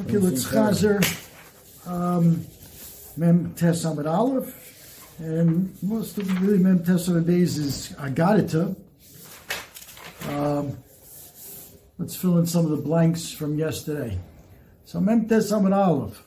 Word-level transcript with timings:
Okay, 0.00 0.18
let's 0.18 0.44
chazer 0.44 1.00
um, 1.86 2.44
Mem 3.16 3.54
Tes 3.54 3.84
Amid 3.84 4.06
Aleph, 4.06 5.16
and 5.18 5.74
most 5.82 6.18
of 6.18 6.28
the 6.28 6.34
really 6.34 6.58
Mem 6.58 6.84
Tes 6.84 7.08
Amid 7.08 7.24
Beis 7.24 7.56
is 7.56 7.94
Agadita. 7.98 8.76
Um, 10.28 10.76
let's 11.96 12.14
fill 12.14 12.36
in 12.36 12.46
some 12.46 12.66
of 12.66 12.70
the 12.70 12.82
blanks 12.82 13.30
from 13.32 13.58
yesterday. 13.58 14.18
So 14.84 15.00
Mem 15.00 15.26
Tes 15.26 15.50
Amid 15.52 15.72
Aleph 15.72 16.22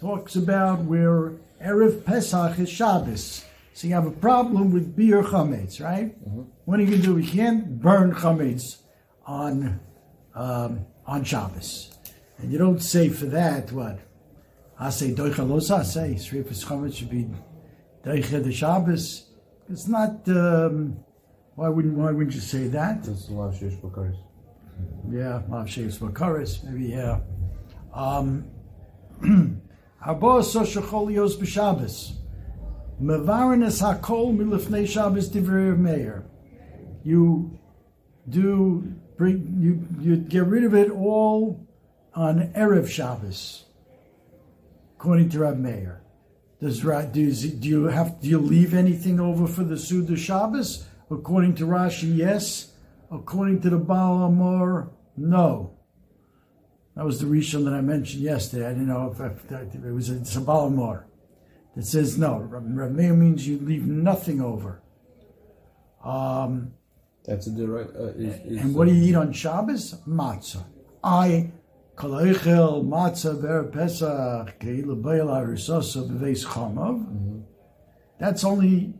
talks 0.00 0.36
about 0.36 0.78
where 0.84 1.32
Erev 1.62 2.02
Pesach 2.06 2.58
is 2.58 2.70
Shabbos. 2.70 3.44
So 3.78 3.86
you 3.86 3.94
have 3.94 4.08
a 4.08 4.10
problem 4.10 4.72
with 4.72 4.96
beer 4.96 5.22
chametz, 5.22 5.80
right? 5.80 6.12
What 6.64 6.80
are 6.80 6.82
you 6.82 6.88
going 6.88 7.00
to 7.00 7.06
do? 7.14 7.16
You 7.16 7.30
can't 7.30 7.80
burn 7.80 8.12
chametz 8.12 8.78
on 9.24 9.78
um, 10.34 10.84
on 11.06 11.22
Shabbos, 11.22 11.96
and 12.38 12.50
you 12.50 12.58
don't 12.58 12.80
say 12.80 13.08
for 13.08 13.26
that 13.26 13.70
what 13.70 14.00
I 14.80 14.90
say 14.90 15.12
doicha 15.12 15.48
los 15.48 15.70
I 15.70 15.84
say 15.84 16.16
shrifus 16.18 16.64
chametz 16.64 16.96
should 16.96 17.10
be 17.10 17.28
doicha 18.02 18.42
the 18.42 18.50
Shabbos. 18.50 19.30
It's 19.70 19.86
not. 19.86 20.28
Um, 20.28 20.96
why 21.54 21.68
wouldn't 21.68 21.96
Why 21.96 22.10
wouldn't 22.10 22.34
you 22.34 22.40
say 22.40 22.66
that? 22.66 23.04
That's 23.04 23.28
a 23.28 23.32
lot 23.32 23.54
of 23.54 23.58
shish 23.60 23.74
bakaris. 23.74 24.18
Yeah, 25.08 25.42
Mav 25.46 25.70
Sheikh's 25.70 25.98
Makaris, 26.00 26.64
maybe, 26.64 26.86
yeah. 26.86 27.20
Um, 27.94 28.50
Cholios 30.02 31.36
B'Shabbos. 31.38 32.17
Mevarin 33.00 33.64
es 33.64 33.80
hakol 33.80 34.36
milifnei 34.36 34.86
Shabbos 34.86 35.28
divrei 35.28 35.76
Meir. 35.78 36.24
You 37.04 37.58
do 38.28 38.92
bring 39.16 39.54
you 39.58 39.86
you 40.00 40.16
get 40.16 40.46
rid 40.46 40.64
of 40.64 40.74
it 40.74 40.90
all 40.90 41.64
on 42.14 42.52
erev 42.56 42.88
Shabbos, 42.88 43.66
according 44.96 45.28
to 45.30 45.38
Rab 45.38 45.58
Meir. 45.58 46.02
Does 46.60 46.80
do 46.80 47.20
you, 47.20 47.50
do 47.50 47.68
you 47.68 47.84
have 47.84 48.20
do 48.20 48.28
you 48.28 48.40
leave 48.40 48.74
anything 48.74 49.20
over 49.20 49.46
for 49.46 49.62
the 49.62 49.78
Suda 49.78 50.16
Shabbos? 50.16 50.84
According 51.08 51.54
to 51.56 51.66
Rashi, 51.66 52.16
yes. 52.16 52.72
According 53.10 53.62
to 53.62 53.70
the 53.70 53.78
Baal 53.78 54.28
HaMaor, 54.28 54.90
no. 55.16 55.78
That 56.94 57.06
was 57.06 57.20
the 57.20 57.26
Rishon 57.26 57.64
that 57.64 57.72
I 57.72 57.80
mentioned 57.80 58.22
yesterday. 58.22 58.66
I 58.66 58.70
didn't 58.70 58.88
know 58.88 59.10
if 59.10 59.20
it 59.20 59.92
was 59.94 60.10
a, 60.10 60.16
it's 60.16 60.36
a 60.36 60.40
Baal 60.42 60.70
HaMaor 60.70 61.04
that 61.78 61.86
says 61.86 62.18
no. 62.18 62.38
Rav 62.38 62.90
Meir 62.90 63.14
means 63.14 63.46
you 63.46 63.56
leave 63.60 63.86
nothing 63.86 64.40
over. 64.40 64.82
Um, 66.02 66.72
That's 67.24 67.46
a 67.46 67.52
direct. 67.52 67.94
Uh, 67.94 68.06
is, 68.16 68.34
is, 68.44 68.62
and 68.62 68.74
what 68.74 68.88
do 68.88 68.94
you 68.94 69.10
eat 69.10 69.14
on 69.14 69.32
Shabbos? 69.32 69.94
Matzah. 70.04 70.64
I 71.04 71.52
kaleichel 71.94 72.84
matzah 72.84 73.40
ber 73.40 73.62
pesach 73.70 74.58
keila 74.58 75.00
beil 75.00 75.28
arisosa 75.28 76.04
beveis 76.10 76.44
chamav. 76.44 77.44
That's 78.18 78.42
only 78.42 78.94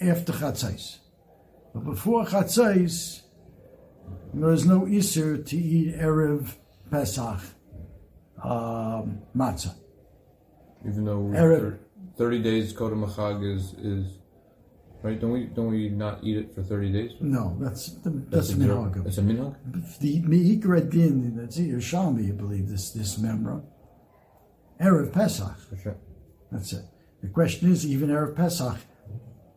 after 0.00 0.32
chatzais. 0.32 0.98
But 1.74 1.84
before 1.86 2.24
chatzais, 2.26 3.22
there's 4.32 4.64
no 4.64 4.86
iser 4.86 5.38
to 5.38 5.56
eat 5.56 5.96
erev 5.96 6.54
pesach 6.88 7.40
um, 8.44 9.22
matzah. 9.34 9.74
Even 10.86 11.04
though 11.04 11.22
Erev. 11.34 11.78
Thir- 12.16 12.24
thirty 12.24 12.42
days 12.42 12.72
Kodam 12.72 13.06
Machag 13.06 13.44
is 13.44 13.74
is 13.74 14.18
right. 15.02 15.20
Don't 15.20 15.32
we 15.32 15.44
don't 15.46 15.70
we 15.70 15.88
not 15.88 16.22
eat 16.22 16.36
it 16.36 16.54
for 16.54 16.62
thirty 16.62 16.92
days? 16.92 17.12
No, 17.20 17.56
that's 17.60 17.96
that's, 18.04 18.50
a 18.50 18.54
minhag. 18.54 19.06
It's 19.06 19.18
a 19.18 19.22
minhag. 19.22 19.98
the 19.98 20.22
Meikra 20.22 20.88
Din, 20.90 21.36
that's 21.36 21.58
it, 21.58 21.70
Yerushalmi, 21.70 22.28
I 22.28 22.32
believe, 22.32 22.68
this, 22.68 22.90
this 22.90 23.18
memra. 23.18 23.62
Erev 24.80 25.12
Pesach, 25.12 25.56
sure. 25.82 25.96
that's 26.50 26.72
it. 26.72 26.84
The 27.22 27.28
question 27.28 27.70
is, 27.70 27.86
even 27.86 28.08
Erev 28.08 28.34
Pesach, 28.34 28.78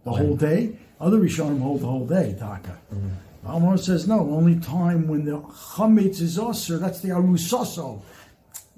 the 0.03 0.11
whole 0.11 0.35
day? 0.35 0.77
Other 0.99 1.17
Rishonim 1.17 1.61
hold 1.61 1.81
the 1.81 1.87
whole 1.87 2.07
day, 2.07 2.35
Taka. 2.39 2.77
Mm-hmm. 2.93 3.47
Amor 3.47 3.77
says, 3.77 4.07
no, 4.07 4.19
only 4.19 4.59
time 4.59 5.07
when 5.07 5.25
the 5.25 5.39
Chametz 5.39 6.21
is 6.21 6.37
Osir, 6.37 6.79
that's 6.79 7.01
the 7.01 7.09
Arusoso. 7.09 8.01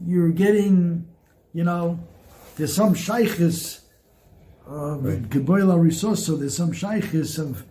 You're 0.05 0.29
getting, 0.29 1.07
you 1.53 1.63
know, 1.63 1.99
there's 2.57 2.73
some 2.73 2.93
shaykhis, 2.93 3.81
uh, 4.67 4.97
with 4.99 5.29
Geboil 5.29 5.69
Arusoso, 5.73 6.37
there's 6.37 6.57
some 6.57 6.71
shaykhis 6.71 7.39
of, 7.39 7.63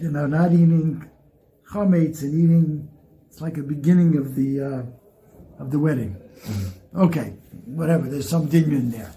you 0.00 0.10
know, 0.10 0.26
not 0.26 0.52
eating 0.52 1.08
chametz 1.70 2.22
and 2.22 2.34
eating. 2.34 2.88
It's 3.28 3.40
like 3.40 3.56
a 3.56 3.62
beginning 3.62 4.16
of 4.16 4.34
the 4.34 4.60
uh, 4.60 5.62
of 5.62 5.70
the 5.70 5.78
wedding. 5.78 6.16
Okay, 6.94 7.34
whatever. 7.64 8.08
There's 8.08 8.28
some 8.28 8.46
din 8.46 8.72
in 8.72 8.90
there. 8.90 9.12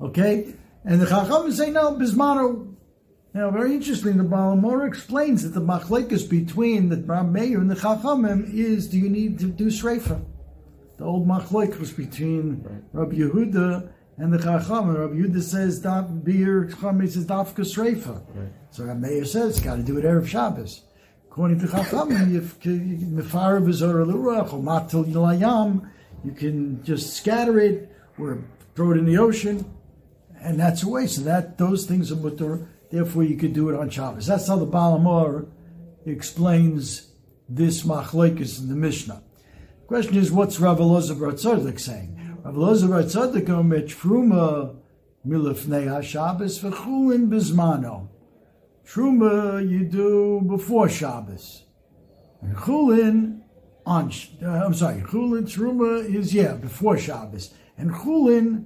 Okay, 0.00 0.54
and 0.84 1.00
the 1.00 1.06
Chachamim 1.06 1.52
say 1.52 1.70
no 1.70 1.92
bismano. 1.92 2.74
Now, 3.34 3.50
very 3.50 3.74
interesting. 3.74 4.16
The 4.16 4.24
Baal 4.24 4.56
HaMaor 4.56 4.88
explains 4.88 5.42
that 5.42 5.50
the 5.50 5.60
machlekes 5.60 6.28
between 6.28 6.88
the 6.88 6.96
Ram 6.96 7.32
Meir 7.32 7.60
and 7.60 7.70
the 7.70 7.74
Chachamim 7.74 8.52
is: 8.52 8.88
Do 8.88 8.98
you 8.98 9.08
need 9.08 9.38
to 9.40 9.46
do 9.46 9.66
shreifa? 9.66 10.24
The 10.98 11.04
old 11.04 11.26
machlek 11.26 11.78
was 11.78 11.92
between 11.92 12.64
Rabbi 12.92 13.16
Yehuda 13.16 13.92
and 14.16 14.32
the 14.32 14.38
Chachamim. 14.38 14.98
Rabbi 14.98 15.14
Yehuda 15.14 15.42
says 15.42 15.82
daf 15.82 16.24
beer 16.24 16.70
chametz 16.72 17.16
is 17.16 17.26
dafka 17.26 17.64
shreifa. 17.64 18.22
So 18.70 18.84
Rabbi 18.84 19.08
Meir 19.08 19.24
says, 19.26 19.60
got 19.60 19.76
to 19.76 19.82
do 19.82 19.98
it 19.98 20.04
Erev 20.04 20.26
Shabbos. 20.26 20.82
According 21.26 21.60
to 21.60 21.66
Chachamim, 21.66 22.34
if 22.36 22.58
Mefara 22.60 23.62
V'Zor 23.62 24.06
L'Ruach 24.06 24.54
or 24.54 24.62
Matil 24.62 25.04
Yilayam, 25.04 25.90
you 26.24 26.32
can 26.32 26.82
just 26.82 27.14
scatter 27.14 27.58
it 27.60 27.92
or 28.18 28.42
throw 28.74 28.92
it 28.92 28.98
in 28.98 29.04
the 29.04 29.18
ocean, 29.18 29.70
and 30.40 30.58
that's 30.58 30.82
a 30.82 30.88
waste. 30.88 31.16
So 31.16 31.20
that 31.22 31.58
those 31.58 31.84
things 31.84 32.10
are 32.10 32.16
mutter. 32.16 32.68
Therefore, 32.90 33.24
you 33.24 33.36
could 33.36 33.52
do 33.52 33.68
it 33.68 33.76
on 33.76 33.90
Shabbos. 33.90 34.26
That's 34.26 34.48
how 34.48 34.56
the 34.56 34.64
Baal 34.64 34.98
HaMaor 34.98 35.48
explains 36.06 37.10
this 37.48 37.82
machlekes 37.82 38.60
in 38.60 38.68
the 38.68 38.76
Mishnah. 38.76 39.22
Question 39.86 40.16
is, 40.16 40.32
what's 40.32 40.58
Rav 40.58 40.78
Elazar 40.78 41.20
Bar 41.20 41.30
Tzaddik 41.30 41.78
saying? 41.78 42.38
Rav 42.42 42.54
Elazar 42.56 42.88
Bar 42.88 43.02
Tzaddik 43.02 43.48
omer 43.48 43.82
truma 43.82 44.74
milifnei 45.24 45.86
haShabbos 45.86 46.58
v'chulin 46.60 47.28
bizmano. 47.28 48.08
Truma 48.84 49.68
you 49.68 49.84
do 49.84 50.40
before 50.44 50.88
Shabbos. 50.88 51.62
And 52.42 52.56
Chulin 52.56 53.42
on, 53.84 54.12
uh, 54.42 54.64
I'm 54.64 54.74
sorry, 54.74 55.02
Chulin, 55.02 55.44
Truma 55.44 56.04
is, 56.12 56.34
yeah, 56.34 56.54
before 56.54 56.98
Shabbos. 56.98 57.54
And 57.78 57.92
Chulin 57.92 58.64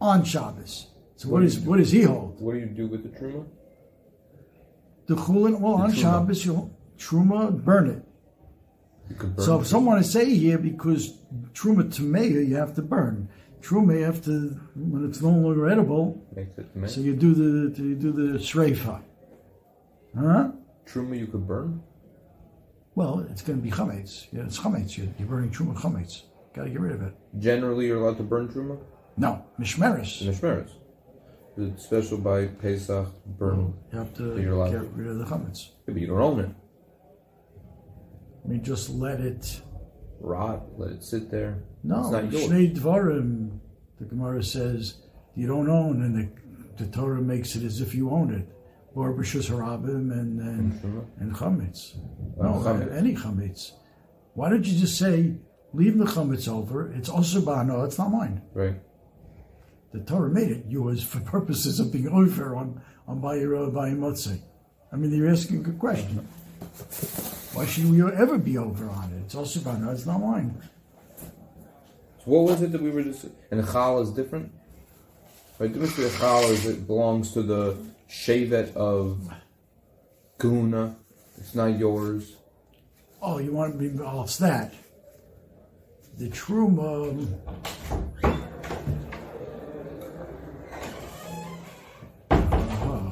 on 0.00 0.22
Shabbos. 0.22 0.86
So 1.16 1.30
what 1.30 1.42
is 1.42 1.58
what 1.58 1.78
does 1.78 1.90
he 1.90 2.02
hold? 2.02 2.40
What 2.40 2.54
do 2.54 2.60
you 2.60 2.66
do 2.66 2.86
with 2.86 3.02
the 3.02 3.08
truma? 3.08 3.44
The 5.06 5.16
Chulin, 5.16 5.58
well, 5.58 5.74
on 5.74 5.90
Truma. 5.90 6.00
Shabbos, 6.00 6.46
you 6.46 6.70
Truma, 6.96 7.64
burn 7.64 7.90
it. 7.90 8.02
You 9.08 9.16
could 9.16 9.36
burn 9.36 9.44
So 9.44 9.60
if 9.60 9.66
someone 9.66 9.98
to 9.98 10.04
say 10.04 10.34
here, 10.34 10.58
because 10.58 11.18
Truma 11.52 11.92
to 11.96 12.02
Meir, 12.02 12.40
you 12.40 12.56
have 12.56 12.74
to 12.74 12.82
burn. 12.82 13.28
Truma, 13.60 13.98
you 13.98 14.04
have 14.04 14.22
to, 14.24 14.60
when 14.74 15.08
it's 15.08 15.22
no 15.22 15.30
longer 15.30 15.68
edible, 15.68 16.22
makes 16.34 16.58
it 16.58 16.74
mint. 16.76 16.90
so 16.90 17.00
you 17.00 17.14
do 17.16 17.34
the, 17.34 17.82
you 17.82 17.94
do 17.94 18.12
the 18.12 18.38
shreifa. 18.38 19.02
Huh? 20.18 20.50
truma 20.86 21.18
you 21.18 21.26
could 21.26 21.46
burn. 21.46 21.82
Well, 22.94 23.26
it's 23.30 23.42
going 23.42 23.58
to 23.58 23.64
be 23.64 23.70
chametz. 23.70 24.26
Yeah, 24.32 24.42
it's 24.42 24.58
chametz. 24.58 24.96
You're, 24.96 25.08
you're 25.18 25.26
burning 25.26 25.50
truma 25.50 25.74
chametz. 25.76 26.22
Got 26.54 26.64
to 26.64 26.70
get 26.70 26.80
rid 26.80 26.92
of 26.92 27.02
it. 27.02 27.14
Generally, 27.38 27.86
you're 27.86 28.00
allowed 28.00 28.18
to 28.18 28.22
burn 28.22 28.48
truma. 28.48 28.78
No, 29.16 29.44
mishmeres. 29.58 30.22
Mishmeres. 30.22 30.70
It's 31.56 31.84
special 31.84 32.18
by 32.18 32.46
Pesach 32.46 33.08
burn. 33.26 33.74
You 33.92 33.98
have 33.98 34.14
to 34.14 34.36
get 34.36 34.82
rid 34.94 35.08
of 35.08 35.18
the 35.18 35.24
chametz. 35.24 35.70
Yeah, 35.86 35.94
but 35.94 35.96
you 35.96 36.06
don't 36.06 36.20
own 36.20 36.40
it. 36.40 36.50
I 38.44 38.48
mean, 38.48 38.62
just 38.62 38.90
let 38.90 39.20
it. 39.20 39.60
Rot. 40.20 40.62
Let 40.78 40.92
it 40.92 41.04
sit 41.04 41.30
there. 41.30 41.62
No, 41.82 42.00
it's 42.00 42.10
not 42.10 42.32
yours. 42.32 42.44
Shnei 42.48 42.74
Dvarim. 42.76 43.58
The 43.98 44.04
Gemara 44.06 44.42
says 44.42 44.98
you 45.34 45.46
don't 45.46 45.68
own, 45.68 46.02
and 46.02 46.14
the, 46.76 46.84
the 46.84 46.90
Torah 46.90 47.20
makes 47.22 47.56
it 47.56 47.62
as 47.64 47.80
if 47.80 47.94
you 47.94 48.10
own 48.10 48.32
it. 48.34 48.48
Or 48.94 49.12
b'shus 49.12 49.50
harabim 49.50 50.12
and 50.12 50.40
and, 50.40 50.72
truma? 50.80 51.04
and 51.20 51.34
chametz. 51.34 51.96
Oh, 52.38 52.42
No, 52.42 52.48
uh, 52.60 52.62
chametz. 52.74 52.96
any 52.96 53.14
chametz. 53.14 53.72
Why 54.34 54.48
don't 54.50 54.64
you 54.66 54.78
just 54.78 54.98
say 54.98 55.34
leave 55.72 55.98
the 55.98 56.04
chametz 56.04 56.48
over? 56.48 56.92
It's 56.92 57.08
also 57.08 57.40
bano. 57.40 57.84
It's 57.84 57.98
not 57.98 58.10
mine. 58.10 58.42
Right. 58.52 58.76
the 59.92 60.00
Torah 60.00 60.30
made 60.30 60.50
it 60.50 60.64
yours 60.68 61.02
for 61.02 61.20
purposes 61.20 61.80
of 61.80 61.92
being 61.92 62.08
over 62.08 62.54
on 62.56 62.80
on 63.06 63.20
Bayir 63.20 63.66
uh, 63.66 63.70
Bayim 63.70 63.98
Motzei. 63.98 64.40
I 64.92 64.96
mean, 64.96 65.10
you're 65.12 65.28
asking 65.30 65.58
a 65.58 65.62
good 65.62 65.78
question. 65.78 66.26
Why 67.54 67.66
should 67.66 67.90
we 67.90 68.02
ever 68.02 68.38
be 68.38 68.58
over 68.58 68.88
on 68.88 69.12
it? 69.12 69.22
It's 69.24 69.34
all 69.34 69.46
no, 69.78 69.90
it's 69.90 70.06
not 70.06 70.20
mine. 70.20 70.60
So 71.18 72.30
what 72.30 72.44
was 72.44 72.62
it 72.62 72.72
that 72.72 72.82
we 72.82 72.90
were 72.90 73.02
just? 73.02 73.26
And 73.50 73.62
the 73.62 73.72
chal 73.72 74.00
is 74.00 74.10
different. 74.10 74.52
Right. 75.58 75.72
The 75.72 75.78
difference 75.78 75.96
with 75.98 76.12
the 76.12 76.18
chal 76.18 76.42
is 76.44 76.66
it 76.66 76.86
belongs 76.86 77.32
to 77.32 77.42
the 77.42 77.76
shevet 78.08 78.74
of 78.74 79.32
Guna. 80.38 80.96
It's 81.38 81.54
not 81.54 81.78
yours. 81.78 82.36
Oh, 83.22 83.38
you 83.38 83.52
want 83.52 83.72
to 83.72 83.78
be, 83.78 83.88
it's 84.22 84.36
that. 84.38 84.74
The 86.18 86.28
Truma. 86.28 87.26
Uh, 92.30 93.10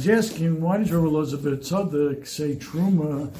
He's 0.00 0.08
asking, 0.08 0.62
why 0.62 0.78
does 0.78 0.90
Rabbi 0.90 1.08
Elazar 1.08 1.44
Bar 1.44 1.56
Tzaddik 1.56 2.26
say 2.26 2.54
Truma? 2.54 3.30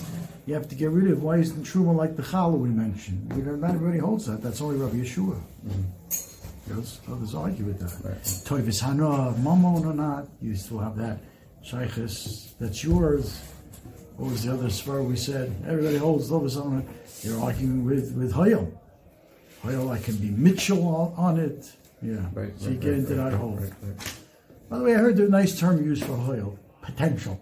You 0.45 0.53
have 0.53 0.69
to 0.69 0.75
get 0.75 0.91
rid 0.91 1.11
of. 1.11 1.23
Why 1.23 1.39
isn't 1.39 1.65
Truma 1.65 1.97
like 1.97 2.17
the 2.17 2.23
Challah 2.23 2.59
we 2.59 2.69
mentioned? 2.69 3.33
We 3.33 3.41
don't, 3.41 3.63
not 3.63 3.71
everybody 3.71 3.99
holds 3.99 4.27
that. 4.27 4.43
That's 4.43 4.61
only 4.61 4.77
Rabbi 4.77 4.97
Yeshua. 4.97 5.41
Mm-hmm. 5.67 6.79
Yes, 6.79 7.01
others 7.11 7.35
argue 7.35 7.65
with 7.65 7.79
that. 7.79 8.07
Right. 8.07 8.23
Toivis 8.23 8.79
Hana, 8.79 9.33
Mammon 9.39 9.87
or 9.87 9.95
not, 9.95 10.29
you 10.43 10.55
still 10.55 10.81
have 10.81 10.99
that. 10.99 11.21
Shaykhis, 11.65 12.51
that's 12.61 12.85
yours. 12.85 13.41
What 14.19 14.33
was 14.33 14.45
the 14.45 14.53
other 14.53 14.67
svar 14.67 15.03
we 15.03 15.17
said? 15.17 15.57
Everybody 15.67 15.97
holds 15.97 16.31
on 16.31 16.81
it. 16.81 16.87
You're 17.25 17.41
arguing 17.41 17.87
with, 17.87 18.13
with 18.13 18.33
Hoyle. 18.33 18.71
Hoyle, 19.63 19.89
I 19.89 19.99
can 19.99 20.17
be 20.17 20.29
Mitchell 20.29 20.87
on, 20.87 21.15
on 21.17 21.41
it. 21.41 21.73
Yeah. 22.03 22.19
Right. 22.35 22.53
so 22.59 22.69
you 22.69 22.77
get 22.77 22.91
right, 22.91 22.99
into 22.99 23.15
right, 23.15 23.31
that 23.31 23.37
whole. 23.39 23.59
By 24.71 24.79
the 24.79 24.85
way, 24.85 24.95
I 24.95 24.99
heard 24.99 25.19
a 25.19 25.29
nice 25.29 25.59
term 25.59 25.85
used 25.85 26.05
for 26.05 26.17
Hoyle 26.17 26.57
potential. 26.81 27.41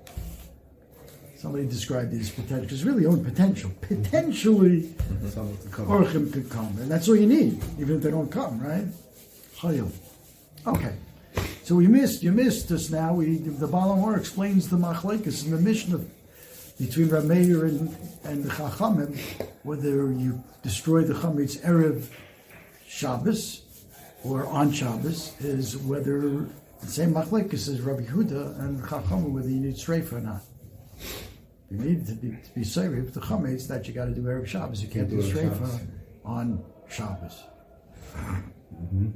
Somebody 1.36 1.66
described 1.66 2.14
it 2.14 2.20
as 2.20 2.30
potential. 2.30 2.62
Because 2.62 2.84
really 2.84 3.04
only 3.04 3.22
potential. 3.22 3.70
Potentially. 3.82 4.94
Orchim 5.76 6.32
could 6.32 6.48
come. 6.48 6.74
And 6.80 6.90
that's 6.90 7.06
all 7.06 7.16
you 7.16 7.26
need, 7.26 7.62
even 7.78 7.96
if 7.96 8.02
they 8.02 8.10
don't 8.10 8.32
come, 8.32 8.58
right? 8.60 8.86
Hoyle. 9.58 9.92
Okay. 10.66 10.94
So 11.64 11.74
we 11.74 11.86
missed, 11.86 12.22
you 12.22 12.32
missed 12.32 12.72
us 12.72 12.88
now. 12.88 13.12
We, 13.12 13.36
the 13.36 13.66
Baal 13.66 13.94
HaMaor 13.94 14.18
explains 14.18 14.70
the 14.70 14.78
Machlekes 14.78 15.44
in 15.44 15.50
the 15.50 15.58
Mishnah 15.58 16.00
between 16.80 17.08
Rameir 17.08 17.64
and, 17.64 17.94
and 18.24 18.42
the 18.42 18.48
Chachamim, 18.48 19.20
whether 19.64 20.10
you 20.12 20.42
destroy 20.62 21.02
the 21.02 21.12
Chametz 21.12 21.60
Erev 21.60 22.06
Shabbos 22.88 23.62
or 24.24 24.46
on 24.46 24.72
Shabbos, 24.72 25.34
is 25.40 25.76
whether 25.76 26.48
the 26.80 26.86
same 26.86 27.14
Machlekes 27.14 27.68
as 27.68 27.80
Rabbi 27.80 28.02
Huda 28.02 28.58
and 28.60 28.80
Chachamim, 28.82 29.32
whether 29.32 29.48
you 29.48 29.60
need 29.60 29.76
strafe 29.76 30.12
or 30.12 30.20
not. 30.20 30.42
You 31.70 31.78
need 31.78 32.06
to 32.06 32.12
be, 32.14 32.30
to 32.30 32.54
be 32.54 32.62
the 32.62 33.20
Chametz 33.20 33.68
that 33.68 33.86
you 33.86 33.94
got 33.94 34.06
to 34.06 34.12
do 34.12 34.22
Erev 34.22 34.46
Shabbos. 34.46 34.82
You 34.82 34.88
can't 34.88 35.08
Can't 35.10 35.20
do 35.20 35.32
do 35.32 35.38
it 35.38 35.62
on 36.24 36.64
Shabbos. 36.88 37.42
Shabbos. 38.14 39.12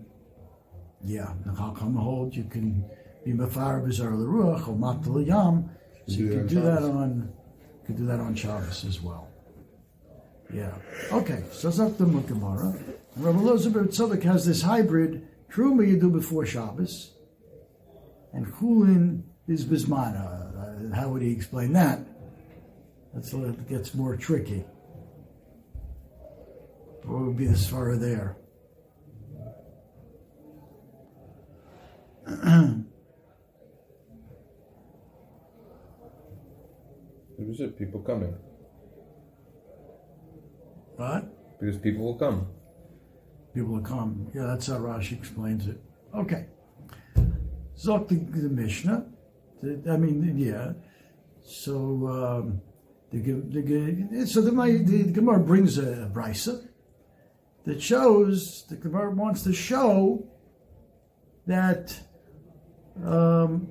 Yeah, 1.05 1.33
the 1.45 1.53
Chacham 1.53 1.97
hold 1.97 2.35
you 2.35 2.45
can 2.45 2.85
be 3.25 3.33
mafar 3.33 3.83
b'zar 3.83 4.17
l'ruach 4.17 4.69
or 4.69 4.77
matal 4.77 5.27
yam, 5.27 5.71
so 6.07 6.15
you 6.15 6.29
can 6.29 6.47
do 6.47 6.61
that 6.61 6.83
on, 6.83 7.33
you 7.81 7.87
can 7.87 7.97
do 7.97 8.07
that 8.07 8.21
on 8.21 8.35
Shabbos 8.35 8.85
as 8.85 9.01
well. 9.01 9.29
Yeah. 10.53 10.75
Okay. 11.11 11.43
So 11.51 11.71
that's 11.71 11.97
the 11.97 12.05
Gemara. 12.05 12.79
Rabbi 13.17 13.39
Elazar 13.39 13.73
Bar 13.73 13.85
Tzadok 13.85 14.23
has 14.25 14.45
this 14.45 14.63
hybrid. 14.63 15.27
Truma 15.51 15.87
you 15.87 15.99
do 15.99 16.11
before 16.11 16.45
Shabbos, 16.47 17.12
and 18.33 18.47
Chulin 18.55 19.23
is 19.49 19.65
bismana. 19.65 20.91
Uh, 20.93 20.95
how 20.95 21.09
would 21.09 21.23
he 21.23 21.31
explain 21.33 21.73
that? 21.75 22.01
That's 23.15 23.33
a 23.33 23.37
little, 23.37 23.55
it 23.55 23.69
gets 23.69 23.95
more 23.95 24.17
tricky. 24.17 24.65
What 27.05 27.23
would 27.27 27.37
be 27.37 27.47
the 27.47 27.55
svara 27.55 27.99
there? 27.99 28.37
It 37.39 37.49
was 37.49 37.61
it. 37.61 37.77
People 37.79 38.01
coming 38.01 38.35
What? 40.97 41.25
because 41.59 41.77
people 41.79 42.05
will 42.05 42.19
come. 42.19 42.47
People 43.55 43.73
will 43.75 43.81
come. 43.83 44.31
Yeah, 44.35 44.45
that's 44.45 44.69
how 44.69 44.79
Rashi 44.79 45.19
explains 45.19 45.67
it. 45.67 45.81
Okay. 46.15 46.47
Zok 47.77 48.09
the, 48.09 48.17
the 48.17 48.49
Mishnah. 48.49 49.07
I 49.63 49.97
mean, 49.97 50.37
yeah. 50.37 50.73
So 51.45 52.09
um, 52.09 52.61
the, 53.11 53.19
the, 53.21 54.27
so 54.27 54.41
the, 54.41 54.51
the, 54.51 55.03
the 55.03 55.13
Gemara 55.13 55.41
brings 55.41 55.79
a, 55.79 56.05
a 56.05 56.07
brisa 56.07 56.69
that 57.65 57.81
shows 57.81 58.65
the 58.69 58.77
Gemara 58.77 59.11
wants 59.11 59.43
to 59.43 59.53
show 59.53 60.27
that 61.47 61.99
um, 63.05 63.69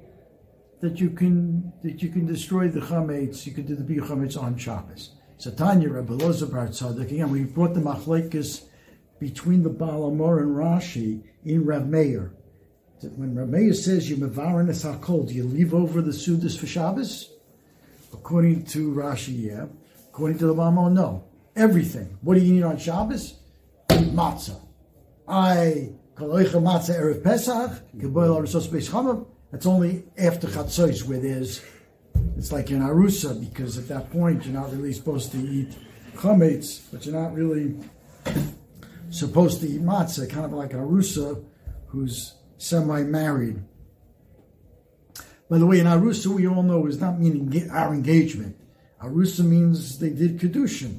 that 0.82 1.00
you 1.00 1.10
can 1.12 1.72
that 1.84 2.02
you 2.02 2.10
can 2.10 2.26
destroy 2.26 2.68
the 2.68 2.80
chametz, 2.82 3.46
you 3.46 3.54
can 3.54 3.66
do 3.66 3.76
the 3.76 3.84
big 3.84 4.00
chametz 4.00 4.42
on 4.42 4.58
Shabbos. 4.58 5.16
So 5.38 5.52
Tanya 5.52 5.90
Rebbe 5.90 6.14
Elazar 6.14 6.52
Bar 6.52 7.02
again. 7.02 7.32
We 7.32 7.44
brought 7.44 7.74
the 7.74 7.80
machlekes 7.80 8.66
between 9.20 9.64
the 9.64 9.70
Baal 9.70 10.12
HaMaor 10.12 10.42
and 10.42 10.56
Rashi 10.56 11.24
in 11.44 11.66
Rav 11.66 11.88
Meir. 11.88 12.34
When 13.04 13.34
Rav 13.36 13.50
Meir 13.50 13.74
says 13.74 14.10
you 14.10 14.18
mevarin 14.18 14.70
es 14.70 14.84
hakol, 14.84 15.28
do 15.28 15.34
you 15.34 15.44
leave 15.44 15.74
over 15.74 16.02
the 16.02 16.12
sudas 16.12 16.58
for 16.58 16.68
Shabbos? 16.68 17.32
According 18.14 18.66
to 18.66 18.94
Rashi, 18.94 19.46
yeah. 19.46 19.66
According 20.10 20.38
to 20.40 20.48
the 20.48 20.54
Baal 20.54 20.90
no. 20.92 21.24
Everything. 21.56 22.18
What 22.22 22.36
do 22.36 22.42
you 22.42 22.54
need 22.54 22.64
on 22.64 22.78
Shabbos? 22.78 23.40
Matzah. 23.90 24.60
I 25.28 25.94
kaloicha 26.16 26.62
matzah 26.62 27.00
erev 27.00 27.24
Pesach. 27.24 27.82
That's 29.52 29.66
only 29.66 30.04
after 30.18 30.48
chatzos 30.48 31.04
where 31.04 31.20
there's 31.20 31.62
it's 32.38 32.52
like 32.52 32.70
an 32.70 32.82
arusa 32.82 33.40
because 33.40 33.78
at 33.78 33.88
that 33.88 34.12
point 34.12 34.46
you're 34.46 34.54
not 34.54 34.72
really 34.72 34.94
supposed 34.94 35.32
to 35.32 35.38
eat 35.38 35.76
chametz, 36.16 36.82
but 36.92 37.06
you're 37.06 37.20
not 37.20 37.34
really 37.34 37.76
supposed 39.10 39.62
to 39.62 39.68
eat 39.68 39.82
matzah, 39.82 40.30
kind 40.30 40.46
of 40.46 40.54
like 40.54 40.72
arusa 40.72 41.44
who's 41.88 42.36
semi-married. 42.62 43.64
By 45.50 45.58
the 45.58 45.66
way, 45.66 45.80
in 45.80 45.88
arusa 45.88 46.28
we 46.28 46.48
all 46.48 46.64
know 46.64 46.86
is 46.86 47.00
not 47.02 47.20
meaning 47.20 47.70
our 47.72 47.94
engagement. 47.94 48.56
Arusa 49.04 49.44
means 49.44 49.98
they 50.00 50.12
did 50.12 50.40
kedushin. 50.40 50.94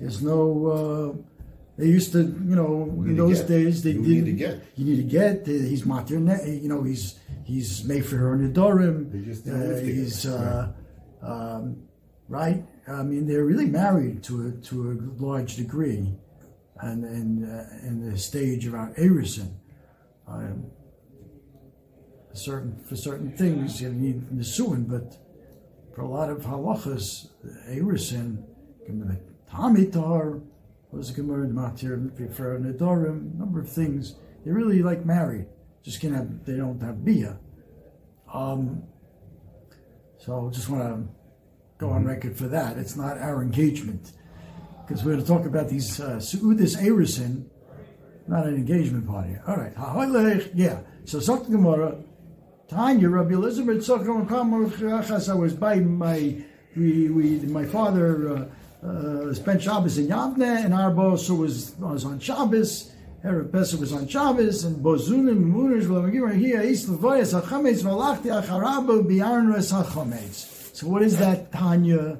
There's 0.00 0.22
no. 0.22 0.42
Uh, 0.76 1.32
they 1.78 1.86
used 1.86 2.12
to, 2.12 2.20
you 2.20 2.56
know, 2.56 2.84
in 3.04 3.16
those 3.16 3.40
days 3.40 3.82
they 3.82 3.92
You 3.92 4.02
did. 4.02 4.08
need 4.08 4.24
to 4.26 4.32
get. 4.32 4.54
You 4.76 4.84
need 4.84 4.96
to 4.96 5.02
get. 5.20 5.46
He's 5.46 5.82
matir. 5.82 6.20
ne- 6.20 6.58
You 6.62 6.68
know, 6.68 6.82
he's 6.82 7.18
he's 7.44 7.84
Mayfair 7.84 8.28
or 8.32 8.36
Nidorim. 8.36 9.10
They 9.12 9.20
just 9.30 9.44
didn't 9.44 9.72
Uh, 9.72 9.80
he's 9.80 10.26
uh, 10.26 10.72
um, 11.22 11.64
right. 12.28 12.64
I 12.86 13.02
mean, 13.02 13.26
they're 13.26 13.44
really 13.44 13.66
married 13.66 14.22
to 14.24 14.32
a 14.48 14.50
to 14.68 14.74
a 14.92 14.94
large 15.22 15.56
degree, 15.56 16.14
and 16.80 17.04
and 17.04 17.44
uh, 17.44 17.88
in 17.88 17.94
the 18.10 18.16
stage 18.18 18.66
around 18.68 18.94
Arison. 18.96 19.48
Um, 20.28 20.66
certain 22.36 22.78
for 22.88 22.96
certain 22.96 23.36
things 23.36 23.80
you 23.80 23.90
need 23.90 24.28
nisuin, 24.30 24.88
but 24.88 25.16
for 25.94 26.02
a 26.02 26.08
lot 26.08 26.30
of 26.30 26.42
halachas, 26.42 27.28
Arison, 27.68 28.44
Tamitar 29.50 30.42
was 30.90 31.10
Gemara 31.10 31.46
Matir 31.48 32.34
for 32.34 32.58
Nedarim, 32.58 33.38
number 33.38 33.60
of 33.60 33.70
things. 33.70 34.16
They're 34.44 34.54
really 34.54 34.82
like 34.82 35.04
married, 35.04 35.46
just 35.82 36.00
can't 36.00 36.14
have 36.14 36.44
they 36.44 36.56
don't 36.56 36.80
have 36.82 37.04
bia. 37.04 37.38
Um, 38.32 38.82
so 40.18 40.50
just 40.52 40.68
want 40.68 40.82
to 40.82 41.08
go 41.78 41.90
on 41.90 42.04
record 42.04 42.36
for 42.36 42.48
that. 42.48 42.76
It's 42.76 42.96
not 42.96 43.18
our 43.18 43.42
engagement 43.42 44.12
because 44.86 45.04
we're 45.04 45.12
going 45.12 45.24
to 45.24 45.28
talk 45.28 45.46
about 45.46 45.68
these 45.68 46.00
uh, 46.00 46.16
Su'udis 46.16 46.76
Arison, 46.76 47.46
not 48.28 48.46
an 48.46 48.54
engagement 48.54 49.06
party. 49.06 49.36
All 49.46 49.56
right, 49.56 49.72
yeah. 50.54 50.80
So 51.04 51.18
Zok 51.18 51.50
Gemara, 51.50 52.02
Tanya, 52.68 53.08
Rabbi 53.08 53.32
Elizabeth, 53.32 53.88
I 53.88 55.34
was 55.34 55.52
by 55.54 55.76
my, 55.76 56.44
we, 56.76 57.08
we, 57.10 57.38
my 57.46 57.64
father 57.64 58.48
uh, 58.82 58.86
uh, 58.86 59.34
spent 59.34 59.62
Shabbos 59.62 59.98
in 59.98 60.08
Yavne, 60.08 60.64
and 60.64 60.74
our 60.74 60.90
boss 60.90 61.30
was, 61.30 61.76
was 61.78 62.04
on 62.04 62.18
Shabbos. 62.18 62.90
Erev 63.24 63.52
Pesach 63.52 63.78
was 63.78 63.92
on 63.92 64.08
Shabbos, 64.08 64.64
and 64.64 64.84
Bozunim, 64.84 65.44
Munish, 65.52 65.84
V'lamagir, 65.84 66.36
here, 66.36 66.60
Is 66.60 66.88
Levoyas, 66.88 67.40
HaChametz, 67.40 67.82
V'alachti, 67.84 68.42
Acharabu, 68.42 69.04
Bi'arnus, 69.04 69.72
HaChametz. 69.72 70.74
So 70.76 70.88
what 70.88 71.02
is 71.02 71.16
that 71.18 71.52
Tanya 71.52 72.18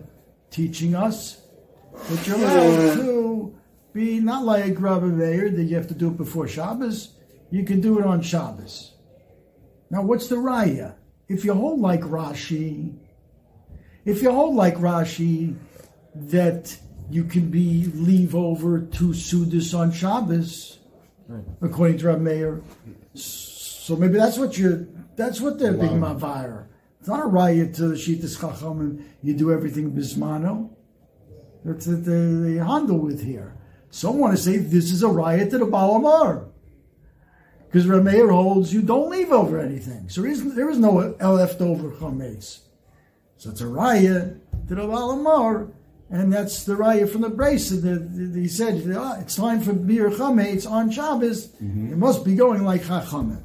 teaching 0.50 0.94
us? 0.94 1.42
That 2.08 2.26
you're 2.26 2.36
allowed 2.36 2.94
to 2.94 3.58
be 3.92 4.20
not 4.20 4.44
like 4.44 4.80
Rabbi 4.80 5.06
Meir, 5.06 5.50
that 5.50 5.64
you 5.64 5.74
have 5.74 5.88
to 5.88 5.94
do 5.94 6.08
it 6.08 6.16
before 6.16 6.46
Shabbos. 6.46 7.14
You 7.50 7.64
can 7.64 7.80
do 7.80 7.98
it 7.98 8.06
on 8.06 8.22
Shabbos. 8.22 8.95
Now, 9.90 10.02
what's 10.02 10.28
the 10.28 10.36
raya? 10.36 10.94
If 11.28 11.44
you 11.44 11.54
hold 11.54 11.80
like 11.80 12.02
Rashi, 12.02 12.96
if 14.04 14.22
you 14.22 14.30
hold 14.30 14.54
like 14.54 14.76
Rashi, 14.76 15.56
that 16.14 16.76
you 17.10 17.24
can 17.24 17.50
be 17.50 17.86
leave 17.94 18.34
over 18.34 18.80
to 18.80 19.08
Sudas 19.10 19.76
on 19.78 19.92
Shabbos, 19.92 20.78
according 21.60 21.98
to 21.98 22.06
Rabbi 22.08 22.22
Meir. 22.22 22.62
So 23.14 23.96
maybe 23.96 24.18
that's 24.18 24.38
what 24.38 24.58
you 24.58 24.88
that's 25.16 25.40
what 25.40 25.58
they're 25.58 25.72
being 25.72 26.00
mavir 26.00 26.66
It's 26.98 27.08
not 27.08 27.24
a 27.24 27.28
riot 27.28 27.74
to 27.74 27.88
the 27.88 27.94
Shitas 27.94 28.38
Chachamim. 28.38 29.04
You 29.22 29.34
do 29.34 29.52
everything 29.52 29.92
bismano. 29.92 30.70
That's 31.64 31.86
what 31.86 32.04
they, 32.04 32.12
they 32.12 32.54
handle 32.56 32.98
with 32.98 33.24
here. 33.24 33.56
Some 33.90 34.18
want 34.18 34.36
to 34.36 34.42
say 34.42 34.58
this 34.58 34.92
is 34.92 35.02
a 35.02 35.08
riot 35.08 35.50
to 35.50 35.58
the 35.58 35.66
Baal 35.66 36.00
HaMaor. 36.00 36.48
Because 37.66 37.86
Rameir 37.86 38.30
holds 38.30 38.72
you 38.72 38.82
don't 38.82 39.10
leave 39.10 39.32
over 39.32 39.58
anything. 39.58 40.08
So 40.08 40.22
there 40.22 40.30
is, 40.30 40.54
there 40.54 40.70
is 40.70 40.78
no 40.78 41.14
leftover 41.20 41.90
chametz. 41.90 42.60
So 43.36 43.50
it's 43.50 43.60
a 43.60 43.66
riot 43.66 44.40
to 44.68 44.74
the 44.74 44.86
Baal 44.86 45.16
HaMaor. 45.16 45.72
And 46.08 46.32
that's 46.32 46.64
the 46.64 46.74
raya 46.74 47.10
from 47.10 47.22
the 47.22 47.28
brace. 47.28 47.70
He 47.70 48.46
said, 48.46 48.84
oh, 48.94 49.18
it's 49.20 49.34
time 49.34 49.60
for 49.60 49.72
beer 49.72 50.08
chametz 50.08 50.70
on 50.70 50.90
Shabbos. 50.90 51.48
Mm-hmm. 51.48 51.92
It 51.92 51.96
must 51.98 52.24
be 52.24 52.36
going 52.36 52.64
like 52.64 52.82
chachamim. 52.82 53.42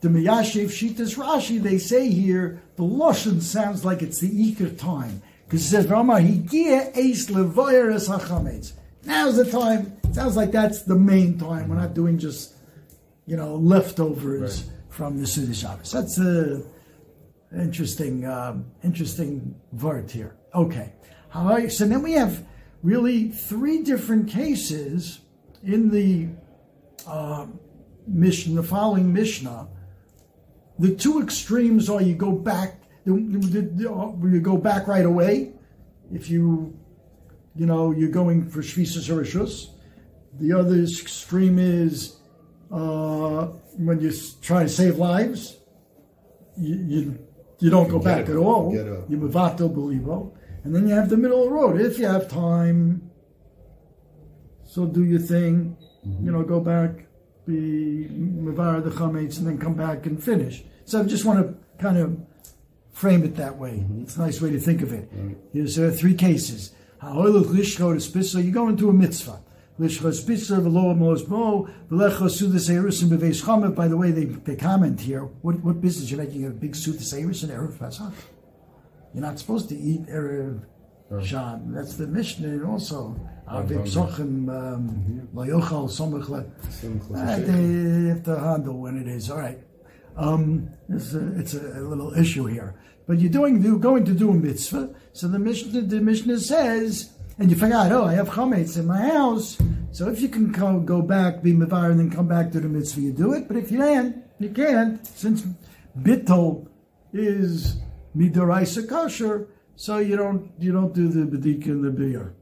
The 0.00 0.08
Miyashiv 0.08 0.66
Shitas 0.66 1.16
Rashi, 1.16 1.60
they 1.60 1.78
say 1.78 2.08
here, 2.08 2.62
the 2.76 2.84
Lashon 2.84 3.40
sounds 3.40 3.84
like 3.84 4.02
it's 4.02 4.20
the 4.20 4.30
Iker 4.30 4.78
time. 4.78 5.22
Because 5.46 5.64
it 5.66 5.68
says, 5.68 5.88
Rama 5.88 6.14
Higia 6.14 6.96
Eis 6.96 7.26
Levoyeres 7.26 8.08
HaChametz. 8.08 8.74
Now's 9.04 9.36
the 9.36 9.50
time. 9.50 9.96
It 10.04 10.14
Sounds 10.14 10.36
like 10.36 10.52
that's 10.52 10.82
the 10.82 10.94
main 10.94 11.38
time. 11.38 11.68
We're 11.68 11.76
not 11.76 11.94
doing 11.94 12.18
just, 12.18 12.53
you 13.26 13.36
know, 13.36 13.56
leftovers 13.56 14.64
right. 14.64 14.72
from 14.88 15.18
the 15.18 15.26
Suda 15.26 15.54
Shabbos. 15.54 15.92
That's 15.92 16.18
a 16.18 16.62
interesting, 17.56 18.26
um, 18.26 18.66
interesting 18.82 19.54
word 19.72 20.10
here. 20.10 20.36
Okay. 20.54 20.92
So 21.68 21.86
then 21.86 22.02
we 22.02 22.12
have 22.12 22.44
really 22.82 23.28
three 23.28 23.82
different 23.82 24.28
cases 24.28 25.20
in 25.62 25.90
the 25.90 26.28
uh, 27.06 27.46
Mishnah, 28.06 28.60
the 28.60 28.66
following 28.66 29.12
Mishnah. 29.12 29.68
The 30.78 30.94
two 30.94 31.22
extremes 31.22 31.88
are 31.88 32.02
you 32.02 32.14
go 32.14 32.32
back, 32.32 32.82
you 33.04 34.40
go 34.40 34.56
back 34.56 34.86
right 34.86 35.06
away. 35.06 35.52
If 36.12 36.28
you, 36.28 36.78
you 37.56 37.66
know, 37.66 37.92
you're 37.92 38.10
going 38.10 38.48
for 38.48 38.60
Shvisas 38.60 39.08
or 39.08 39.22
Rishus. 39.22 39.70
The 40.38 40.52
other 40.52 40.76
extreme 40.76 41.58
is 41.58 42.16
uh, 42.70 43.46
when 43.76 44.00
you 44.00 44.12
try 44.42 44.62
to 44.62 44.68
save 44.68 44.96
lives, 44.98 45.56
you, 46.56 46.76
you, 46.76 47.18
you 47.60 47.70
don't 47.70 47.88
go 47.88 47.98
back 47.98 48.28
at 48.28 48.36
all. 48.36 48.72
You 49.08 49.16
mevato 49.18 49.72
belivo. 49.72 50.36
And 50.64 50.74
then 50.74 50.88
you 50.88 50.94
have 50.94 51.10
the 51.10 51.16
middle 51.16 51.42
of 51.42 51.48
the 51.48 51.54
road. 51.54 51.80
If 51.80 51.98
you 51.98 52.06
have 52.06 52.28
time, 52.28 53.10
so 54.64 54.86
do 54.86 55.04
your 55.04 55.20
thing, 55.20 55.76
mm-hmm. 56.06 56.24
you 56.24 56.32
know, 56.32 56.42
go 56.42 56.58
back, 56.60 57.06
be 57.46 58.08
Mavar 58.10 58.82
the 58.82 58.90
Chametz, 58.90 59.38
and 59.38 59.46
then 59.46 59.58
come 59.58 59.74
back 59.74 60.06
and 60.06 60.22
finish. 60.22 60.64
So 60.86 61.00
I 61.00 61.04
just 61.04 61.24
want 61.24 61.46
to 61.46 61.54
kind 61.82 61.98
of 61.98 62.18
frame 62.92 63.24
it 63.24 63.36
that 63.36 63.58
way. 63.58 63.72
Mm-hmm. 63.72 64.02
It's 64.02 64.16
a 64.16 64.20
nice 64.20 64.40
way 64.40 64.50
to 64.50 64.58
think 64.58 64.80
of 64.80 64.92
it. 64.92 65.10
Here's 65.52 65.78
uh, 65.78 65.94
three 65.94 66.14
cases. 66.14 66.72
So 67.02 68.38
you 68.38 68.50
go 68.50 68.68
into 68.68 68.88
a 68.88 68.92
mitzvah. 68.92 69.40
By 73.74 73.88
the 73.88 73.96
way, 73.96 74.10
they, 74.12 74.24
they 74.24 74.56
comment 74.56 75.00
here, 75.00 75.22
what, 75.42 75.58
what 75.60 75.80
business 75.80 76.10
you're 76.10 76.20
making 76.20 76.46
a 76.46 76.50
big 76.50 76.76
suit 76.76 76.98
to 76.98 77.04
say 77.04 77.20
in 77.20 77.30
Erev 77.30 77.78
Pesach? 77.78 78.12
You're 79.12 79.22
not 79.22 79.38
supposed 79.38 79.68
to 79.70 79.76
eat 79.76 80.06
Erev 80.06 80.64
Sham. 81.22 81.72
That's 81.72 81.94
the 81.96 82.06
Mishnah 82.06 82.48
and 82.48 82.64
also. 82.64 83.16
Um, 83.46 83.68
mm-hmm. 83.68 85.38
ah, 87.14 87.36
they 87.36 88.08
have 88.08 88.22
to 88.24 88.38
handle 88.38 88.78
when 88.78 88.98
it 88.98 89.06
is. 89.06 89.30
All 89.30 89.38
right. 89.38 89.58
Um, 90.16 90.70
it's, 90.88 91.12
a, 91.14 91.38
it's 91.38 91.54
a, 91.54 91.58
little 91.58 92.14
issue 92.14 92.46
here. 92.46 92.74
But 93.06 93.18
you're 93.18 93.30
doing, 93.30 93.62
you're 93.62 93.78
going 93.78 94.04
to 94.06 94.12
do 94.12 94.30
a 94.30 94.34
mitzvah. 94.34 94.94
So 95.12 95.28
the 95.28 95.38
Mishnah, 95.38 95.82
the 95.82 96.00
Mishnah 96.00 96.38
says, 96.38 97.12
and 97.38 97.50
you 97.50 97.56
forgot, 97.56 97.92
oh, 97.92 98.04
I 98.04 98.14
have 98.14 98.28
chametz 98.28 98.78
in 98.78 98.86
my 98.86 99.02
house. 99.02 99.58
So 99.92 100.08
if 100.08 100.20
you 100.20 100.28
can 100.28 100.52
go, 100.52 100.80
go 100.80 101.02
back, 101.02 101.42
be 101.42 101.52
mivar, 101.52 101.90
and 101.90 102.00
then 102.00 102.10
come 102.10 102.28
back 102.28 102.50
to 102.52 102.60
the 102.60 102.68
mitzvah, 102.68 103.00
you 103.00 103.12
do 103.12 103.32
it. 103.32 103.48
But 103.48 103.56
if 103.56 103.70
you 103.70 103.78
can't, 103.78 104.24
you 104.38 104.50
can't. 104.50 105.06
Since 105.06 105.44
bittul 105.98 106.68
is 107.12 107.76
midaraisa 108.16 108.88
kosher, 108.88 109.48
so 109.76 109.98
you 109.98 110.16
don't 110.16 110.52
you 110.58 110.72
don't 110.72 110.94
do 110.94 111.08
the 111.08 111.24
bedik 111.24 111.66
and 111.66 111.84
the 111.84 111.90
beer. 111.90 112.34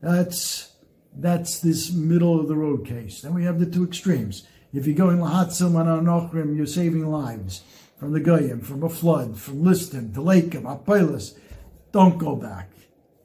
That's 0.00 0.72
that's 1.16 1.60
this 1.60 1.92
middle 1.92 2.38
of 2.38 2.48
the 2.48 2.56
road 2.56 2.86
case. 2.86 3.22
Then 3.22 3.34
we 3.34 3.44
have 3.44 3.58
the 3.58 3.66
two 3.66 3.84
extremes. 3.84 4.46
If 4.72 4.86
you're 4.86 4.96
going 4.96 5.18
lahatzim 5.18 5.78
and 5.80 6.06
anochrim, 6.06 6.56
you're 6.56 6.66
saving 6.66 7.06
lives 7.06 7.62
from 7.98 8.12
the 8.12 8.20
goyim, 8.20 8.60
from 8.60 8.82
a 8.82 8.88
flood, 8.88 9.38
from 9.38 9.62
listim 9.62 10.14
to 10.14 10.20
lakim, 10.20 10.62
apilas. 10.62 11.36
Don't 11.90 12.18
go 12.18 12.36
back, 12.36 12.70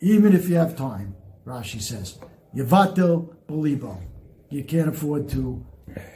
even 0.03 0.33
if 0.33 0.50
you 0.50 0.55
have 0.55 0.75
time. 0.75 1.15
Rashi 1.45 1.81
says, 1.81 2.19
Yavatil 2.55 3.36
belibo. 3.48 4.01
You 4.50 4.63
can't 4.63 4.89
afford 4.89 5.29
to 5.29 5.65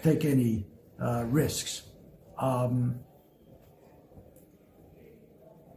take 0.04 0.26
any 0.26 0.68
uh, 1.02 1.24
risks. 1.26 1.84
Um, 2.38 3.00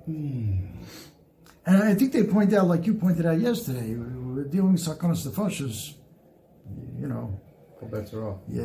Hmm. 0.06 0.66
And 1.66 1.82
I 1.82 1.94
think 1.94 2.12
they 2.12 2.24
point 2.24 2.52
out, 2.52 2.66
like 2.66 2.86
you 2.86 2.94
pointed 2.94 3.26
out 3.26 3.38
yesterday, 3.38 3.94
we're 3.94 4.44
dealing 4.44 4.72
with 4.72 4.82
Sarkonis 4.84 5.26
Nefashas, 5.26 5.94
you 6.98 7.06
know. 7.06 7.38
Well, 7.80 7.90
that's 7.90 8.12
off. 8.14 8.38
Yeah, 8.48 8.62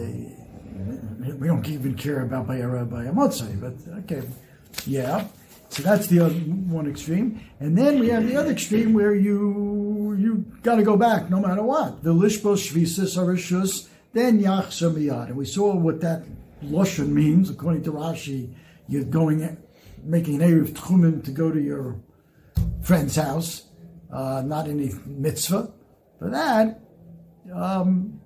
we 1.39 1.47
don't 1.47 1.67
even 1.67 1.95
care 1.95 2.21
about 2.21 2.47
by 2.47 2.57
a 2.57 2.85
by 2.85 3.03
a 3.05 3.13
but 3.13 3.73
okay, 3.99 4.23
yeah. 4.85 5.27
So 5.69 5.84
that's 5.84 6.07
the 6.07 6.19
other 6.19 6.36
one 6.36 6.88
extreme, 6.88 7.41
and 7.60 7.77
then 7.77 8.00
we 8.00 8.10
have 8.10 8.27
the 8.27 8.38
other 8.38 8.51
extreme 8.51 8.93
where 8.93 9.13
you 9.13 10.15
you 10.17 10.45
got 10.62 10.75
to 10.75 10.84
go 10.84 10.95
back 10.95 11.29
no 11.29 11.39
matter 11.39 11.63
what. 11.63 12.03
The 12.03 12.13
lishbos 12.13 12.72
shvisas 12.72 13.17
arishus, 13.17 13.89
then 14.13 14.41
yachsa 14.41 14.93
miyad, 14.93 15.27
and 15.27 15.36
we 15.36 15.45
saw 15.45 15.75
what 15.75 16.01
that 16.01 16.24
lashon 16.63 17.10
means 17.10 17.50
according 17.50 17.84
to 17.84 17.91
Rashi. 17.91 18.53
You're 18.88 19.03
going 19.03 19.57
making 20.03 20.41
an 20.41 20.50
Erev 20.50 20.69
Tchumen 20.69 21.24
to 21.25 21.31
go 21.31 21.51
to 21.51 21.60
your 21.60 22.00
friend's 22.81 23.15
house, 23.15 23.63
uh, 24.13 24.43
not 24.45 24.67
any 24.67 24.91
mitzvah. 25.05 25.74
For 26.19 26.29
that, 26.29 26.79
um, 27.53 28.22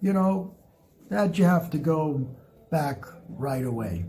you 0.00 0.12
know, 0.12 0.56
that 1.10 1.36
you 1.38 1.44
have 1.44 1.70
to 1.70 1.78
go 1.78 2.36
back 2.70 3.04
right 3.28 3.64
away. 3.64 4.06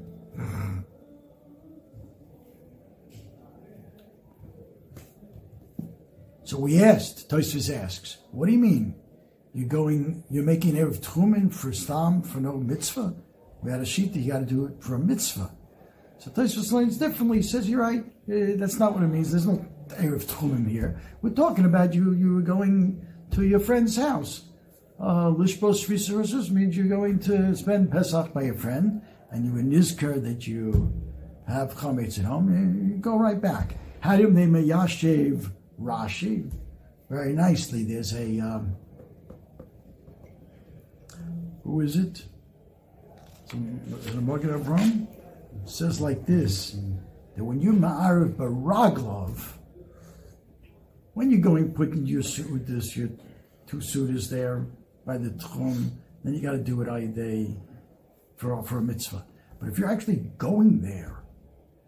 So 6.48 6.58
we 6.58 6.82
asked, 6.82 7.27
Tosfos 7.27 7.70
asks, 7.75 8.20
what 8.32 8.46
do 8.46 8.54
you 8.54 8.58
mean? 8.58 8.96
You're 9.54 9.68
going, 9.68 10.24
you're 10.30 10.46
making 10.46 10.75
Erev 10.75 11.01
Tchumen 11.01 11.54
for 11.54 11.74
Stam, 11.74 12.22
for 12.22 12.39
no 12.39 12.56
mitzvah? 12.56 13.13
We 13.62 13.70
had 13.70 13.82
a 13.82 13.86
sheet 13.86 14.13
that 14.13 14.20
you 14.20 14.32
got 14.32 14.39
to 14.39 14.46
do 14.46 14.63
it 14.63 14.82
for 14.82 14.96
a 14.96 15.00
mitzvah. 15.00 15.51
So 16.20 16.32
Tosfos 16.32 16.60
explains 16.60 16.98
differently. 16.98 17.39
He 17.39 17.44
says, 17.44 17.70
"You're 17.70 17.82
right. 17.82 18.00
Uh, 18.00 18.56
that's 18.56 18.80
not 18.80 18.94
what 18.94 19.04
it 19.04 19.08
means. 19.08 19.32
There's 19.32 19.46
no 19.46 19.66
erev 19.89 20.24
tchumen 20.24 20.70
here. 20.70 21.01
We're 21.22 21.32
talking 21.32 21.66
about 21.66 21.94
you. 21.94 22.13
You 22.13 22.36
were 22.36 22.42
going 22.42 23.06
to 23.32 23.44
your 23.44 23.60
friend's 23.60 23.98
house. 23.98 24.46
Uh, 25.01 25.32
Lishbos 25.32 25.89
resources 25.89 26.50
means 26.50 26.77
you're 26.77 26.88
going 26.88 27.20
to 27.20 27.58
spend 27.58 27.92
Pesach 27.92 28.34
by 28.34 28.44
your 28.44 28.56
friend, 28.56 29.01
and 29.32 29.46
you 29.46 29.51
were 29.51 29.60
nizker 29.60 30.24
that 30.24 30.48
you 30.48 30.94
have 31.46 31.75
chametz 31.75 32.18
at 32.18 32.24
home. 32.24 32.48
You, 32.50 32.96
you 32.96 33.01
go 33.01 33.20
right 33.20 33.42
back. 33.42 33.75
Do 34.01 34.32
they 34.32 34.46
mayashev 34.46 35.51
Rashi? 35.81 36.51
Very 37.10 37.34
nicely. 37.34 37.84
There's 37.84 38.13
a 38.13 38.39
um, 38.39 38.75
who 41.63 41.81
is 41.81 41.96
it? 41.96 42.25
Is 43.53 44.07
it 44.07 44.15
a 44.15 44.22
Magen 44.22 44.50
Avraham? 44.50 45.07
says 45.65 46.00
like 46.00 46.25
this 46.25 46.77
that 47.36 47.43
when 47.43 47.62
you're 47.62 47.74
Ma'ariv 47.74 48.36
Baraglov, 48.36 49.53
when 51.13 51.29
you're 51.29 51.41
going 51.41 51.72
putting 51.74 52.05
your 52.05 52.24
suit, 52.24 52.65
this, 52.65 52.96
your 52.96 53.10
two 53.67 53.81
suitors 53.81 54.29
there 54.29 54.65
by 55.05 55.17
the 55.17 55.29
tchum, 55.31 55.91
then 56.24 56.34
you 56.34 56.41
got 56.41 56.53
to 56.53 56.57
do 56.57 56.81
it 56.81 56.89
all 56.89 57.00
day 57.00 57.57
for, 58.38 58.63
for 58.63 58.79
a 58.79 58.81
mitzvah. 58.81 59.25
But 59.60 59.69
if 59.69 59.77
you're 59.77 59.89
actually 59.89 60.31
going 60.38 60.81
there 60.81 61.24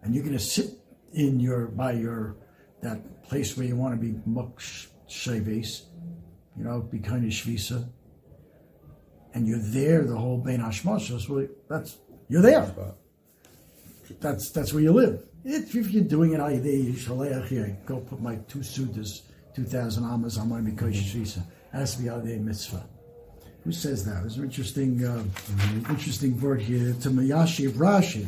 and 0.03 0.13
you're 0.13 0.23
going 0.23 0.37
to 0.37 0.43
sit 0.43 0.71
in 1.13 1.39
your, 1.39 1.67
by 1.67 1.93
your, 1.93 2.35
that 2.81 3.18
place 3.29 3.55
where 3.55 3.65
you 3.65 3.75
want 3.75 3.93
to 3.95 4.01
be 4.07 4.19
muk 4.25 4.59
sheves, 5.07 5.83
you 6.57 6.63
know, 6.65 6.81
be 6.81 6.99
kind 6.99 7.23
of 7.23 7.31
shvisa, 7.31 7.87
and 9.33 9.47
you're 9.47 9.65
there 9.79 10.03
the 10.03 10.17
whole 10.17 10.39
Bein 10.39 10.59
Hashmashos, 10.59 11.29
well, 11.29 11.47
that's, 11.69 11.97
you're 12.27 12.41
there 12.41 12.95
that's 14.19 14.49
that's 14.49 14.73
where 14.73 14.83
you 14.83 14.91
live. 14.91 15.23
If, 15.45 15.75
if 15.75 15.91
you're 15.91 16.03
doing 16.03 16.33
it, 16.33 16.39
I 16.39 16.53
shaleach 16.53 17.47
here. 17.47 17.77
Go 17.85 17.99
put 17.99 18.21
my 18.21 18.35
two 18.47 18.59
sudas, 18.59 19.21
two 19.55 19.63
thousand 19.63 20.03
amas 20.05 20.37
on 20.37 20.49
my 20.49 20.59
mikosh 20.59 20.95
shisa. 20.95 21.43
Has 21.71 21.95
to 21.95 22.03
be 22.03 22.09
out 22.09 22.25
there 22.25 22.37
mitzvah. 22.39 22.85
Who 23.63 23.71
says 23.71 24.05
that? 24.05 24.21
There's 24.21 24.37
an 24.37 24.45
interesting, 24.45 25.05
uh, 25.05 25.21
mm-hmm. 25.23 25.91
interesting 25.91 26.39
word 26.41 26.61
here. 26.61 26.93
To 27.01 27.09
Mayashi 27.09 27.67
of 27.67 27.73
Rashi. 27.73 28.27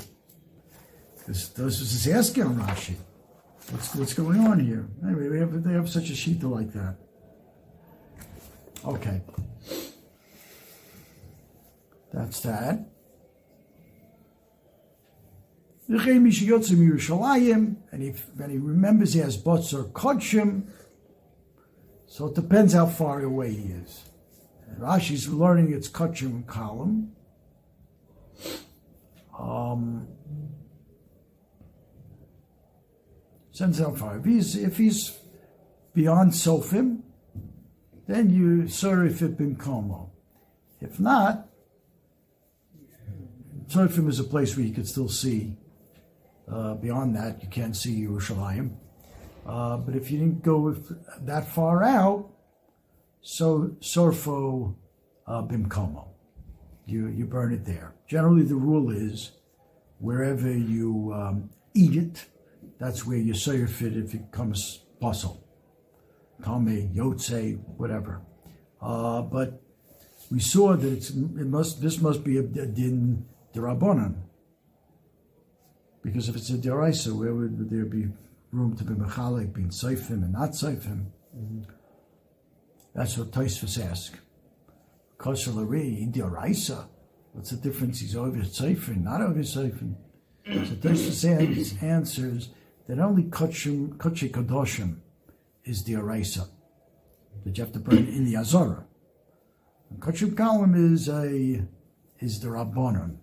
This, 1.27 1.49
this 1.49 1.81
is 1.81 2.07
asking 2.07 2.43
on 2.43 2.57
Rashi. 2.57 2.95
What's, 3.71 3.95
what's 3.95 4.13
going 4.13 4.41
on 4.41 4.59
here? 4.59 4.87
Anyway, 5.05 5.29
they 5.29 5.39
have, 5.39 5.63
they 5.63 5.71
have 5.73 5.89
such 5.89 6.09
a 6.09 6.13
shita 6.13 6.43
like 6.43 6.73
that. 6.73 6.97
Okay. 8.85 9.21
That's 12.13 12.41
that. 12.41 12.85
And 17.91 18.03
he, 18.03 18.09
when 18.35 18.49
he 18.49 18.57
remembers 18.57 19.13
he 19.13 19.19
has 19.19 19.37
Botzar 19.37 19.91
Kodshim, 19.91 20.69
so 22.07 22.27
it 22.27 22.35
depends 22.35 22.73
how 22.73 22.87
far 22.87 23.21
away 23.21 23.53
he 23.53 23.71
is. 23.71 24.03
Rashi's 24.79 25.29
learning 25.29 25.73
its 25.73 25.87
Kodshim 25.89 26.45
column. 26.45 27.13
Um, 29.37 30.07
How 33.61 33.91
far. 33.91 34.17
If 34.17 34.25
he's, 34.25 34.55
if 34.55 34.77
he's 34.77 35.19
beyond 35.93 36.31
Sofim, 36.31 37.03
then 38.07 38.31
you 38.31 38.63
Sorif 38.63 39.21
it 39.21 39.37
bin 39.37 39.55
Como. 39.55 40.11
If 40.79 40.99
not, 40.99 41.47
Sofim 43.67 44.09
is 44.09 44.19
a 44.19 44.23
place 44.23 44.57
where 44.57 44.65
you 44.65 44.73
can 44.73 44.85
still 44.85 45.09
see. 45.09 45.57
Uh, 46.51 46.73
beyond 46.73 47.15
that, 47.15 47.43
you 47.43 47.49
can't 47.49 47.77
see 47.77 48.01
Yerushalayim. 48.01 48.71
Uh, 49.45 49.77
but 49.77 49.95
if 49.95 50.09
you 50.09 50.17
didn't 50.17 50.43
go 50.43 50.75
that 51.21 51.47
far 51.47 51.83
out, 51.83 52.31
so 53.21 53.75
Sorfo 53.79 54.73
uh, 55.27 55.43
Bimkomo. 55.43 56.07
You, 56.87 57.07
you 57.09 57.25
burn 57.25 57.53
it 57.53 57.63
there. 57.65 57.93
Generally, 58.07 58.43
the 58.45 58.55
rule 58.55 58.89
is 58.89 59.33
wherever 59.99 60.51
you 60.51 61.13
um, 61.13 61.51
eat 61.75 61.95
it, 61.95 62.25
that's 62.81 63.05
where 63.05 63.17
you 63.17 63.35
saw 63.35 63.51
your 63.51 63.67
fit 63.67 63.95
if 63.95 64.15
it 64.15 64.31
becomes 64.31 64.79
puzzle. 64.99 65.47
Tame, 66.43 66.89
Yotze, 66.95 67.59
whatever. 67.77 68.21
Uh, 68.81 69.21
but 69.21 69.61
we 70.31 70.39
saw 70.39 70.75
that 70.75 71.09
it 71.11 71.47
must 71.47 71.79
this 71.79 72.01
must 72.01 72.23
be 72.23 72.37
a, 72.37 72.41
a 72.41 72.65
din 72.65 73.23
derabanan. 73.53 74.15
Because 76.01 76.27
if 76.27 76.35
it's 76.35 76.49
a 76.49 76.53
deraisa, 76.53 77.11
where 77.13 77.35
would 77.35 77.69
there 77.69 77.85
be 77.85 78.07
room 78.51 78.75
to 78.77 78.83
be 78.83 78.95
mechalik, 78.95 79.53
being 79.53 79.69
seifim 79.69 80.23
and 80.23 80.33
not 80.33 80.53
seifim? 80.53 81.05
Mm-hmm. 81.37 81.61
That's 82.95 83.15
what 83.15 83.29
Taisvus 83.29 83.79
ask. 83.91 84.17
Kosher 85.19 85.51
in 85.51 86.11
deraisa. 86.11 86.87
What's 87.33 87.51
the 87.51 87.57
difference? 87.57 87.99
He's 87.99 88.15
over 88.15 88.39
seifim, 88.39 89.03
not 89.03 89.21
over 89.21 89.41
seifim. 89.41 89.93
So 90.47 90.73
Taisvus 90.81 91.83
answers 91.83 92.49
that 92.87 92.99
only 92.99 93.23
Kotche 93.23 93.95
Kadoshim 93.97 94.97
is 95.63 95.83
the 95.83 95.93
Araisa, 95.93 96.47
that 97.45 97.57
you 97.57 97.63
have 97.63 97.73
to 97.73 97.79
burn 97.79 98.07
in 98.07 98.25
the 98.25 98.37
Azara. 98.37 98.85
Kotchim 99.99 100.33
Kalim 100.33 100.93
is 100.93 101.07
a 101.09 101.65
is 102.19 102.39
the 102.39 102.47
Rabbanon. 102.47 103.17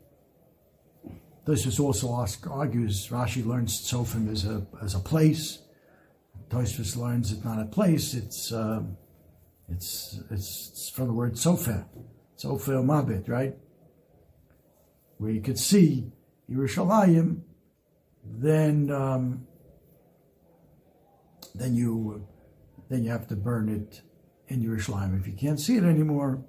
This 1.46 1.64
is 1.64 1.80
also 1.80 2.20
ask, 2.20 2.46
argues 2.50 3.08
Rashi 3.08 3.44
learns 3.44 3.88
Tzofim 3.90 4.30
as 4.30 4.44
a 4.44 4.66
as 4.82 4.94
a 4.94 5.00
place. 5.00 5.60
Tosfos 6.50 6.96
learns 6.96 7.32
it's 7.32 7.44
not 7.44 7.60
a 7.60 7.66
place. 7.66 8.14
It's 8.14 8.52
uh, 8.52 8.82
it's, 9.70 10.18
it's, 10.30 10.70
it's 10.72 10.90
from 10.90 11.08
the 11.08 11.12
word 11.12 11.34
Sofer, 11.34 11.84
Sofer 12.38 12.82
Mabit, 12.82 13.28
right? 13.28 13.54
Where 15.18 15.30
you 15.30 15.42
could 15.42 15.58
see 15.58 16.10
Yerushalayim, 16.50 17.42
then 18.24 18.90
um, 18.90 19.46
then 21.58 21.74
you 21.74 22.26
then 22.88 23.04
you 23.04 23.10
have 23.10 23.26
to 23.28 23.36
burn 23.36 23.68
it 23.68 24.02
in 24.48 24.62
Yerushalayim. 24.62 25.20
If 25.20 25.26
you 25.26 25.34
can't 25.34 25.60
see 25.60 25.76
it 25.76 25.84
anymore, 25.84 26.42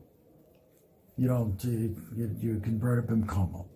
you 1.18 1.28
don't. 1.28 1.62
You, 1.64 2.36
you 2.40 2.60
can 2.60 2.78
burn 2.78 3.04
it 3.04 3.10
in 3.10 3.28
Como. 3.28 3.68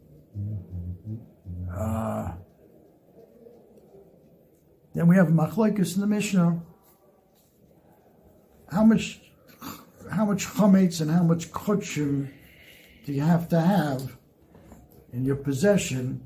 Uh, 1.75 2.31
then 4.93 5.07
we 5.07 5.15
have 5.15 5.27
Machlokes 5.27 5.95
in 5.95 6.01
the 6.01 6.07
Mishnah. 6.07 6.61
How 8.71 8.83
much, 8.83 9.21
how 10.11 10.25
much 10.25 10.47
chametz 10.47 11.01
and 11.01 11.11
how 11.11 11.23
much 11.23 11.51
kutchim 11.51 12.31
do 13.05 13.13
you 13.13 13.21
have 13.21 13.49
to 13.49 13.59
have 13.59 14.17
in 15.11 15.25
your 15.25 15.35
possession 15.35 16.25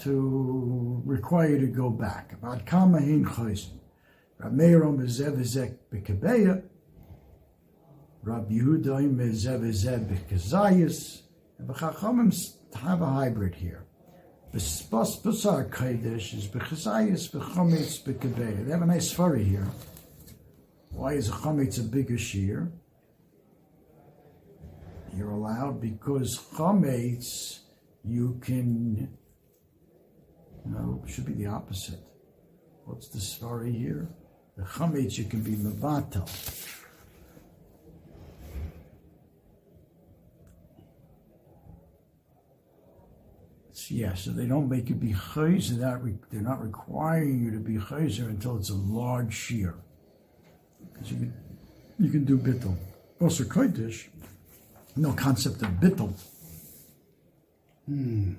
to 0.00 1.02
require 1.04 1.50
you 1.50 1.58
to 1.60 1.66
go 1.66 1.90
back? 1.90 2.32
About 2.34 2.66
kama 2.66 3.00
hin 3.00 3.24
chayzin. 4.42 4.44
Rab 4.44 4.52
Meir 4.52 4.84
Omer 4.84 5.06
Zev 5.06 5.76
Bekebeya, 5.92 6.62
Rab 8.22 8.50
Yehuda 8.50 8.88
Omer 8.88 9.30
Zev 9.30 10.06
Bekezayis, 10.06 11.22
and 11.58 11.68
the 11.68 11.74
Chachamim 11.74 12.34
have 12.74 13.02
a 13.02 13.06
hybrid 13.06 13.54
here. 13.54 13.84
B'spas 14.52 15.22
Basar 15.22 15.68
Kodesh 15.70 16.34
is 16.36 16.46
Bechazayis 16.46 17.30
Bechometz 17.30 18.02
Bekebeya. 18.02 18.64
They 18.66 18.72
have 18.72 18.82
a 18.82 18.86
nice 18.86 19.10
furry 19.10 19.44
here. 19.44 19.66
Why 20.90 21.14
is 21.14 21.28
a 21.28 21.32
a 21.32 21.82
bigger 21.82 22.18
shear? 22.18 22.70
You're 25.16 25.30
allowed 25.30 25.80
because 25.80 26.38
Chometz, 26.54 27.60
you 28.04 28.38
can, 28.42 29.16
no, 30.64 31.02
should 31.06 31.26
be 31.26 31.32
the 31.34 31.46
opposite. 31.46 32.00
What's 32.84 33.08
the 33.08 33.20
story 33.20 33.72
here? 33.72 34.08
The 34.56 34.64
chametz 34.64 35.18
you 35.18 35.24
can 35.24 35.42
be 35.42 35.52
mevatel. 35.52 36.28
Yeah, 43.88 44.14
so 44.14 44.30
they 44.30 44.46
don't 44.46 44.70
make 44.70 44.88
you 44.88 44.94
be 44.94 45.12
chayzer. 45.12 45.78
That 45.80 46.00
they're 46.30 46.40
not 46.40 46.64
requiring 46.64 47.44
you 47.44 47.50
to 47.50 47.58
be 47.58 47.76
chayzer 47.76 48.26
until 48.26 48.56
it's 48.56 48.70
a 48.70 48.74
large 48.74 49.34
shear. 49.34 49.74
Because 50.92 51.12
you 51.12 51.18
can, 51.18 51.34
you 51.98 52.10
can 52.10 52.24
do 52.24 52.38
bittel. 52.38 52.74
Also, 53.20 53.44
kodesh, 53.44 54.06
no 54.96 55.12
concept 55.12 55.60
of 55.60 55.68
bittel. 55.72 56.14
Hmm. 57.86 58.32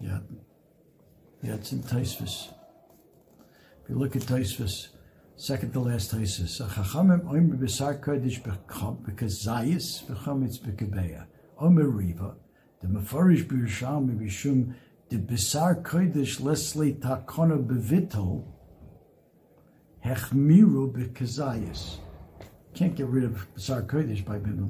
Yeah. 0.00 0.18
Yeah, 1.42 1.54
it's 1.54 1.72
in 1.72 1.82
Taisvis. 1.82 2.48
If 3.82 3.88
you 3.90 3.96
look 3.96 4.16
at 4.16 4.22
Taisvis, 4.22 4.88
second 5.36 5.72
to 5.72 5.80
last 5.80 6.14
Taisvis, 6.14 6.60
Chachamim 6.60 7.24
oim 7.24 7.58
b'sar 7.58 8.00
kodesh 8.00 8.42
because 9.04 9.44
zayis 9.44 10.04
v'chametz 10.04 10.58
b'kebeya. 10.60 11.26
Omer 11.58 11.88
riva, 11.88 12.34
the 12.80 12.88
mefarish 12.88 13.46
b'yisham 13.46 14.18
b'shum 14.18 14.74
the 15.10 15.16
b'sar 15.16 15.82
kodesh 15.82 16.40
leslie 16.40 16.94
takona 16.94 17.58
b'vitol 17.62 18.44
hechmiru 20.04 20.92
b'kezayis. 20.92 21.98
Can't 22.74 22.94
get 22.94 23.06
rid 23.06 23.24
of 23.24 23.46
b'sar 23.54 23.86
kodesh 23.86 24.24
by 24.24 24.38
being. 24.38 24.66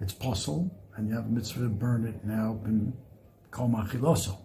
It's 0.00 0.14
possible, 0.14 0.70
and 0.96 1.08
you 1.08 1.14
have 1.14 1.26
a 1.26 1.28
mitzvah 1.28 1.62
to 1.64 1.68
burn 1.68 2.06
it 2.06 2.24
now, 2.24 2.54
been 2.54 2.94
kol 3.50 3.68
machiloso, 3.68 4.38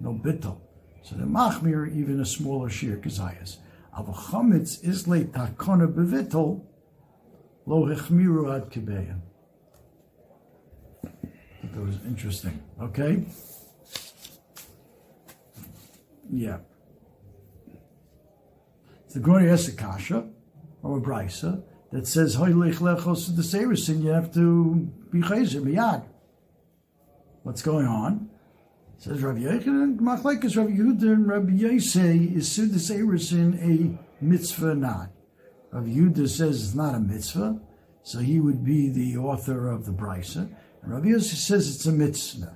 no 0.00 0.12
bittel. 0.12 0.60
So 1.02 1.16
the 1.16 1.24
machmir 1.24 1.94
even 1.94 2.20
a 2.20 2.26
smaller 2.26 2.68
shear 2.68 2.96
kazayas. 2.96 3.58
Ava 3.98 4.12
chametz 4.12 4.84
is 4.84 5.08
le 5.08 5.24
takona 5.24 5.86
bevittel 5.92 6.64
lo 7.66 7.86
hechmiru 7.86 8.54
ad 8.54 8.70
kibeya. 8.70 9.20
That 11.62 11.82
was 11.82 11.96
interesting. 12.06 12.62
Okay. 12.80 13.24
Yeah. 16.30 16.58
The 19.10 19.20
Gloria 19.20 19.54
Esakasha, 19.54 20.30
or 20.82 20.98
a 20.98 21.00
brisa, 21.00 21.62
that 21.92 22.06
says, 22.06 22.34
Hoy 22.34 22.48
lech 22.48 22.76
lechos 22.76 23.34
the 23.34 23.42
Sarisin, 23.42 24.02
you 24.02 24.10
have 24.10 24.32
to 24.34 24.90
be 25.10 25.20
chazer, 25.20 25.62
miyad. 25.62 26.04
What's 27.48 27.62
going 27.62 27.86
on? 27.86 28.28
Says 28.98 29.22
Rabbi 29.22 29.38
Yochanan, 29.38 29.98
Machlekes 30.00 30.54
Rabbi 30.54 30.72
Yehuda 30.72 31.02
and 31.04 31.26
Rabbi 31.26 31.52
Yosei 31.52 32.36
is 32.36 32.46
Sudas 32.50 32.94
Erisin 32.94 33.56
a 33.62 33.98
mitzvah 34.22 34.74
not. 34.74 35.08
Rabbi 35.70 35.88
Yehuda 35.88 36.28
says 36.28 36.62
it's 36.62 36.74
not 36.74 36.94
a 36.94 37.00
mitzvah, 37.00 37.58
so 38.02 38.18
he 38.18 38.38
would 38.38 38.62
be 38.62 38.90
the 38.90 39.16
author 39.16 39.70
of 39.70 39.86
the 39.86 39.92
brisa. 39.92 40.54
And 40.82 40.92
Rabbi 40.92 41.06
Yosei 41.06 41.36
says 41.36 41.74
it's 41.74 41.86
a 41.86 41.92
mitzvah. 41.92 42.54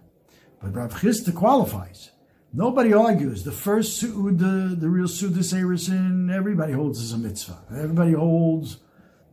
But 0.61 0.75
Rabbi 0.75 0.95
Chisda 0.99 1.35
qualifies. 1.35 2.11
Nobody 2.53 2.93
argues. 2.93 3.45
The 3.45 3.51
first 3.51 3.97
Suda, 3.97 4.77
the 4.77 4.91
real 4.91 5.07
Sudas 5.07 5.55
Erisin, 5.55 6.31
everybody 6.31 6.75
holds 6.75 7.01
as 7.01 7.13
a 7.15 7.19
mitzvah. 7.19 7.63
Everybody 7.71 8.13
holds 8.13 8.77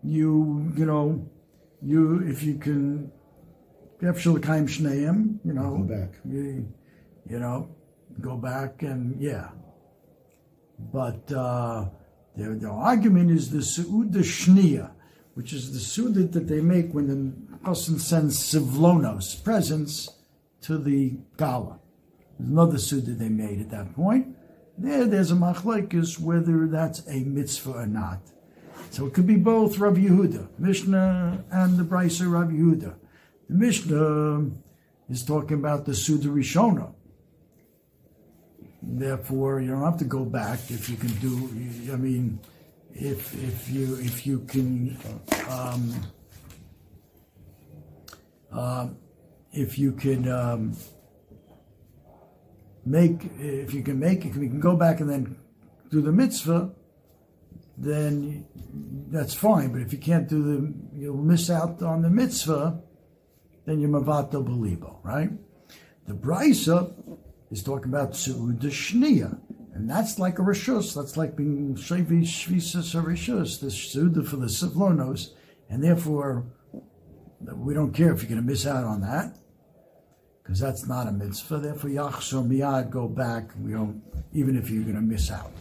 you, 0.03 0.71
you 0.77 0.85
know, 0.85 1.29
you 1.81 2.19
if 2.25 2.43
you 2.43 2.55
can, 2.55 3.11
Shneim, 4.01 5.39
you 5.43 5.53
know, 5.53 5.77
Go 5.77 5.83
back. 5.83 6.13
You, 6.25 6.67
you 7.29 7.39
know, 7.39 7.69
go 8.21 8.37
back 8.37 8.81
and 8.81 9.19
yeah. 9.21 9.49
But 10.79 11.31
uh, 11.31 11.89
the, 12.35 12.55
the 12.55 12.69
argument 12.69 13.31
is 13.31 13.51
the 13.51 13.59
Su'uda 13.59 14.23
Shnia, 14.23 14.91
which 15.33 15.51
is 15.53 15.73
the 15.73 15.79
Su'uda 15.79 16.31
that 16.31 16.47
they 16.47 16.61
make 16.61 16.93
when 16.93 17.07
the 17.07 17.57
person 17.57 17.99
sends 17.99 18.39
Sivlonos, 18.39 19.43
presents, 19.43 20.09
to 20.61 20.77
the 20.77 21.17
Gala. 21.37 21.79
There's 22.37 22.49
another 22.49 22.77
Su'uda 22.77 23.17
they 23.17 23.29
made 23.29 23.59
at 23.59 23.69
that 23.71 23.93
point. 23.93 24.35
There, 24.77 25.05
there's 25.05 25.31
a 25.31 25.35
machlekes 25.35 26.17
whether 26.17 26.65
that's 26.67 27.05
a 27.07 27.25
mitzvah 27.25 27.71
or 27.71 27.85
not. 27.85 28.21
So 28.91 29.05
it 29.05 29.13
could 29.13 29.27
be 29.27 29.35
both 29.35 29.77
Rabbi 29.77 29.99
Yehuda, 29.99 30.47
Mishnah, 30.57 31.43
and 31.51 31.77
the 31.77 31.83
Brisa 31.83 32.31
Rabbi 32.31 32.53
Yehuda. 32.53 32.95
The 33.49 33.55
Mishnah 33.55 34.51
is 35.09 35.25
talking 35.25 35.57
about 35.57 35.85
the 35.85 35.95
Suda 35.95 36.29
Rishona. 36.29 36.93
Therefore, 38.81 39.59
you 39.59 39.71
don't 39.71 39.83
have 39.83 39.97
to 39.97 40.05
go 40.05 40.23
back 40.23 40.59
if 40.69 40.87
you 40.87 40.95
can 40.95 41.09
do. 41.15 41.49
I 41.91 41.95
mean, 41.95 42.39
if 42.93 43.33
if 43.43 43.69
you 43.69 43.95
if 43.95 44.27
you 44.27 44.39
can, 44.41 44.97
um, 45.49 45.95
uh, 48.51 48.87
if 49.51 49.79
you 49.79 49.93
can 49.93 50.29
um, 50.29 50.77
make 52.85 53.31
if 53.39 53.73
you 53.73 53.81
can 53.81 53.99
make 53.99 54.25
it, 54.25 54.35
you 54.35 54.47
can 54.47 54.59
go 54.59 54.75
back 54.75 54.99
and 54.99 55.09
then 55.09 55.35
do 55.89 56.01
the 56.01 56.11
mitzvah. 56.11 56.71
Then 57.77 58.45
that's 59.09 59.33
fine. 59.33 59.71
But 59.71 59.81
if 59.81 59.91
you 59.91 59.99
can't 59.99 60.27
do 60.27 60.43
the, 60.43 60.73
you'll 60.99 61.17
miss 61.17 61.49
out 61.49 61.81
on 61.81 62.03
the 62.03 62.09
mitzvah. 62.09 62.83
Then 63.69 63.79
you're 63.79 63.91
mavato 63.91 64.43
belibo, 64.43 64.97
right? 65.03 65.29
The 66.07 66.15
brisa 66.15 66.91
is 67.51 67.61
talking 67.61 67.89
about 67.89 68.13
su'uda 68.13 68.63
shnia, 68.63 69.39
and 69.75 69.87
that's 69.87 70.17
like 70.17 70.39
a 70.39 70.41
rishus. 70.41 70.95
That's 70.95 71.17
like 71.17 71.35
being 71.35 71.75
shevi 71.75 72.23
shvisas 72.23 72.95
or 72.95 73.03
rishus. 73.07 73.59
The 73.59 73.67
su'uda 73.67 74.27
for 74.27 74.37
the 74.37 74.47
sivlonos, 74.47 75.35
and 75.69 75.83
therefore 75.83 76.47
we 77.41 77.75
don't 77.75 77.93
care 77.93 78.11
if 78.11 78.23
you're 78.23 78.29
going 78.29 78.41
to 78.41 78.47
miss 78.47 78.65
out 78.65 78.85
on 78.85 79.01
that 79.01 79.37
because 80.41 80.59
that's 80.59 80.87
not 80.87 81.05
a 81.05 81.11
mitzvah. 81.11 81.59
Therefore, 81.59 81.91
yachzor 81.91 82.47
miyad, 82.47 82.89
go 82.89 83.07
back. 83.07 83.51
We 83.61 83.73
don't, 83.73 84.01
even 84.33 84.57
if 84.57 84.71
you're 84.71 84.81
going 84.81 84.95
to 84.95 85.01
miss 85.01 85.29
out 85.29 85.51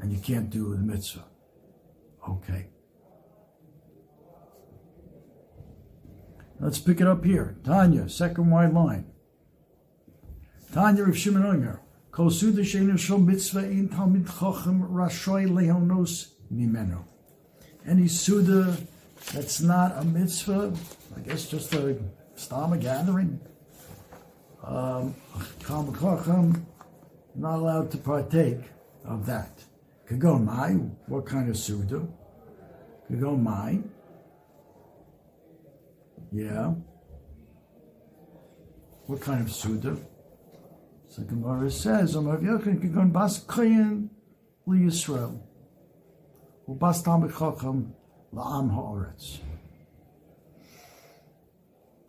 and 0.00 0.10
you 0.10 0.18
can't 0.18 0.48
do 0.48 0.70
the 0.74 0.78
mitzvah. 0.78 1.26
Okay. 2.26 2.68
Let's 6.60 6.78
pick 6.78 7.00
it 7.00 7.06
up 7.06 7.24
here. 7.24 7.56
Tanya, 7.64 8.08
second 8.08 8.50
wide 8.50 8.72
line. 8.72 9.06
Tanya 10.72 11.04
of 11.04 11.16
Shimon 11.16 11.46
Omer. 11.46 11.80
Kol 12.10 12.30
suda 12.30 12.62
sheinu 12.62 12.98
shel 12.98 13.18
mitzvah 13.18 13.64
in 13.64 13.88
talmid 13.88 14.26
chochem 14.26 14.90
rashoy 14.90 15.48
lehonos 15.48 16.32
mimenu. 16.52 17.04
Any 17.86 18.08
suda 18.08 18.76
that's 19.32 19.60
not 19.60 19.96
a 19.96 20.04
mitzvah, 20.04 20.72
I 21.16 21.20
guess 21.20 21.46
just 21.46 21.72
a 21.74 21.96
stama 22.36 22.80
gathering. 22.80 23.40
Um, 24.64 25.14
not 27.36 27.58
allowed 27.58 27.90
to 27.92 27.98
partake 27.98 28.60
of 29.04 29.24
that. 29.26 29.62
Kagon 30.10 30.44
mai, 30.44 30.72
what 31.06 31.24
kind 31.24 31.48
of 31.48 31.56
suda? 31.56 32.06
Kagon 33.10 33.42
mai. 33.42 33.78
Yeah. 36.32 36.74
What 39.06 39.20
kind 39.20 39.42
of 39.42 39.50
suda? 39.50 39.96
So 41.08 41.22
Gemara 41.22 41.70
says, 41.70 42.14
Amar 42.14 42.38
Yochanan 42.38 42.82
Kagon 42.82 43.12
bas 43.12 43.44
koyin 43.44 44.08
li 44.66 44.80
Yisrael. 44.80 45.40
Ubas 46.68 47.02
tamid 47.02 47.32
chacham 47.32 47.94
la'am 48.34 48.70
ha'oretz. 48.70 49.38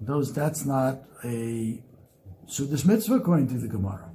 Those, 0.01 0.33
that's 0.33 0.65
not 0.65 1.03
a 1.23 1.83
Sudas 2.49 2.83
mitzvah 2.83 3.15
according 3.15 3.47
to 3.49 3.59
the 3.59 3.67
Gemara. 3.67 4.09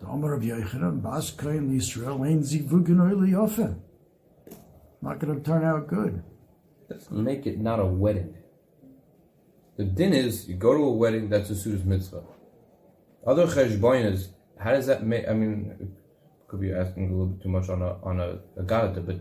The 0.00 0.06
Omer 0.06 0.34
of 0.34 0.42
Yochanan, 0.42 1.02
Bas 1.02 1.30
Kohen 1.30 1.70
Yisrael, 1.70 2.20
Ein 2.26 2.42
Zivugin 2.42 2.98
Oili 2.98 3.30
Yofen. 3.30 3.80
Not 5.00 5.18
going 5.18 5.38
to 5.38 5.42
turn 5.42 5.64
out 5.64 5.86
good. 5.86 6.22
Let's 6.90 7.10
make 7.10 7.46
it 7.46 7.58
not 7.58 7.80
a 7.80 7.86
wedding. 7.86 8.34
The 9.76 9.84
din 9.84 10.12
is 10.12 10.48
you 10.48 10.56
go 10.56 10.74
to 10.74 10.82
a 10.84 10.92
wedding 10.92 11.28
that's 11.28 11.50
a 11.50 11.54
sudas 11.54 11.84
mitzvah. 11.84 12.22
Other 13.26 13.46
cheshboinas, 13.46 14.28
how 14.58 14.70
does 14.70 14.86
that 14.86 15.04
make? 15.04 15.28
I 15.28 15.34
mean, 15.34 15.94
could 16.48 16.60
be 16.60 16.72
asking 16.72 17.08
a 17.08 17.10
little 17.10 17.26
bit 17.26 17.42
too 17.42 17.48
much 17.48 17.68
on 17.68 17.82
a 17.82 17.98
on 18.02 18.20
a, 18.20 18.38
a 18.56 18.62
garata, 18.62 19.04
but 19.04 19.18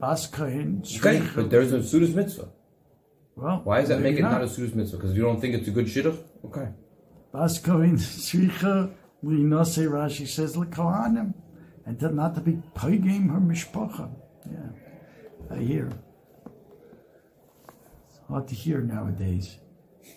Bas 0.00 0.26
Kohen, 0.26 0.82
okay, 0.96 1.22
but 1.34 1.50
there's 1.50 1.72
a 1.72 1.78
sudas 1.78 2.14
mitzvah. 2.14 2.48
Well, 3.36 3.60
Why 3.64 3.80
does 3.80 3.88
that 3.90 4.00
make 4.00 4.16
it 4.16 4.22
not 4.22 4.42
a 4.42 4.46
sudas 4.46 4.74
mitzvah? 4.74 4.96
Because 4.96 5.16
you 5.16 5.22
don't 5.22 5.40
think 5.40 5.54
it's 5.54 5.68
a 5.68 5.70
good 5.70 5.86
shidduch? 5.86 6.18
Okay. 6.44 6.68
Bas 7.32 7.58
Kohen, 7.60 7.96
Shricha, 7.96 8.92
Linose 9.24 9.88
Rashi 9.88 10.26
says, 10.26 10.56
L'kohanim, 10.56 11.32
and 11.86 11.98
to, 12.00 12.08
not 12.10 12.34
to 12.34 12.40
be 12.40 12.52
paygame 12.74 13.30
her 13.30 13.40
mishpacha. 13.40 14.10
Yeah, 14.50 15.56
I 15.56 15.60
hear. 15.60 15.88
It's 18.08 18.20
hard 18.28 18.48
to 18.48 18.54
hear 18.54 18.80
nowadays. 18.80 19.56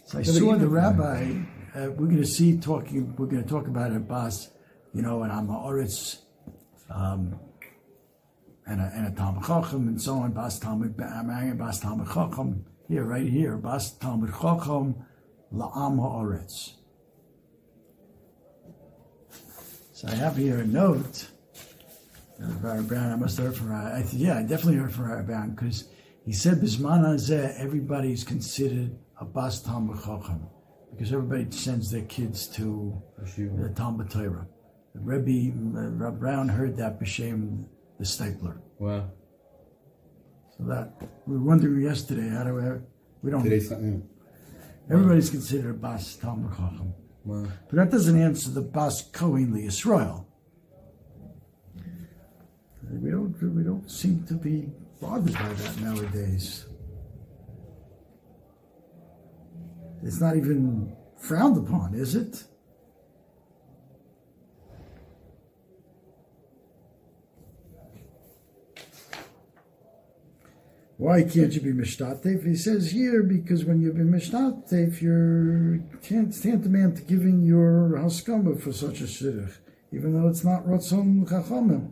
So 0.05 0.19
I 0.19 0.23
saw 0.23 0.55
the 0.55 0.67
rabbi. 0.67 1.41
Uh, 1.75 1.89
we're 1.91 2.07
going 2.07 2.17
to 2.17 2.25
see 2.25 2.57
talking. 2.57 3.15
We're 3.15 3.25
going 3.25 3.43
to 3.43 3.49
talk 3.49 3.67
about 3.67 3.91
it, 3.91 4.07
Bas. 4.07 4.49
You 4.93 5.01
know, 5.01 5.23
and 5.23 5.31
I'm 5.31 5.47
Oritz, 5.47 6.19
um, 6.89 7.39
and 8.65 8.79
a 8.79 8.91
and 8.95 9.07
a 9.07 9.11
Talmud 9.11 9.43
Chacham 9.43 9.87
and 9.87 10.01
so 10.01 10.15
on. 10.19 10.31
Bas 10.31 10.59
Talmud 10.59 10.95
Ba'amang, 10.95 11.57
Bas 11.57 11.79
Talmud 11.79 12.07
Chacham. 12.07 12.65
Here, 12.87 13.03
right 13.03 13.27
here, 13.27 13.57
Bas 13.57 13.97
Talmud 13.97 14.31
Chacham, 14.31 14.95
La'am 15.53 15.99
Ha'oretz. 15.99 16.75
So 19.91 20.07
I 20.07 20.15
have 20.15 20.37
here 20.37 20.59
a 20.59 20.65
note. 20.65 21.27
Uh, 22.41 22.47
Rabbi 22.61 22.81
Brown, 22.81 23.11
I 23.11 23.15
must 23.15 23.37
have 23.37 23.47
heard 23.47 23.57
from 23.57 23.71
Rabbi. 23.71 24.03
Yeah, 24.11 24.37
I 24.37 24.41
definitely 24.43 24.75
heard 24.75 24.93
from 24.93 25.09
Rabbi 25.09 25.23
Brown 25.23 25.55
because 25.55 25.89
he 26.25 26.31
said 26.31 26.59
Bisman 26.59 27.05
Hazeh, 27.05 27.59
everybody's 27.59 28.23
considered 28.23 28.97
a 29.19 29.25
Bas 29.25 29.61
Talmud 29.61 29.97
Chacham 30.03 30.47
because 30.91 31.11
everybody 31.11 31.49
sends 31.51 31.91
their 31.91 32.03
kids 32.03 32.47
to 32.47 33.01
the 33.37 33.73
Talmud 33.75 34.09
Torah. 34.09 34.47
Rebbe 34.93 35.53
uh, 35.77 36.11
Brown 36.11 36.47
heard 36.47 36.77
that 36.77 36.99
b'shem 36.99 37.65
the 37.99 38.05
Steipler. 38.05 38.59
Wow. 38.79 39.09
So 40.57 40.63
that 40.65 40.93
we 41.25 41.35
were 41.35 41.43
wondering 41.43 41.81
yesterday 41.81 42.29
how 42.29 42.45
do 42.45 42.55
we 42.55 42.63
we 43.21 43.31
don't 43.31 43.43
Today's 43.43 43.69
something. 43.69 44.07
everybody's 44.89 45.29
considered 45.29 45.71
a 45.71 45.73
Bas 45.73 46.15
Talmud 46.15 46.51
Chacham. 46.51 46.93
Wow. 47.25 47.47
But 47.69 47.75
that 47.75 47.91
doesn't 47.91 48.21
answer 48.21 48.51
the 48.51 48.61
Bas 48.61 49.01
Kohen 49.11 49.53
Li 49.53 49.63
Yisrael. 49.63 50.25
We 52.89 53.09
don't 53.09 53.55
we 53.55 53.63
don't 53.63 53.89
seem 53.89 54.23
to 54.27 54.35
be 54.35 54.69
bothered 55.01 55.33
by 55.33 55.49
that 55.53 55.79
nowadays. 55.81 56.65
It's 60.05 60.21
not 60.21 60.37
even 60.37 60.95
frowned 61.17 61.57
upon, 61.57 61.95
is 61.95 62.13
it? 62.13 62.43
Why 70.97 71.23
can't 71.23 71.51
you 71.53 71.59
be 71.59 71.73
mishtatef? 71.73 72.45
He 72.45 72.55
says 72.55 72.91
here 72.91 73.23
because 73.23 73.65
when 73.65 73.81
you've 73.81 73.97
been 73.97 74.11
mishtatef, 74.11 75.01
you're 75.01 75.79
can't 76.03 76.33
stand 76.33 76.61
demand 76.61 76.97
to 76.97 77.01
giving 77.01 77.41
your 77.41 77.95
haskama 77.97 78.61
for 78.61 78.71
such 78.71 79.01
a 79.01 79.05
shidduch, 79.05 79.57
even 79.91 80.13
though 80.13 80.29
it's 80.29 80.45
not 80.45 80.65
ratzon 80.67 81.27
chachamim. 81.27 81.91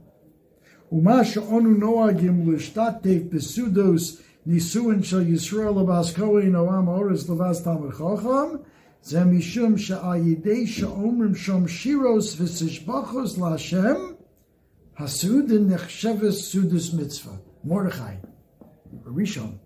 Uma 0.91 1.25
she'onu 1.25 1.75
noagim 1.75 2.47
l'shtatef 2.47 3.29
besudos 3.29 4.21
nisuin 4.47 5.03
shel 5.03 5.23
Yisrael 5.23 5.75
labas 5.75 6.13
kohen 6.13 6.55
oam 6.55 6.87
oris 6.87 7.25
levas 7.25 7.63
tamar 7.63 7.91
chacham 7.91 8.65
ze 9.03 9.17
mishum 9.17 9.77
she'ayidei 9.77 10.67
she'omrim 10.67 11.35
shom 11.35 11.67
shiros 11.67 12.35
v'sishbachos 12.35 13.37
la'Hashem 13.37 14.17
hasudin 14.99 15.69
nechsheves 15.69 16.37
sudus 16.49 16.93
mitzvah. 16.93 17.39
Mordechai. 17.63 18.17
Rishon. 19.05 19.57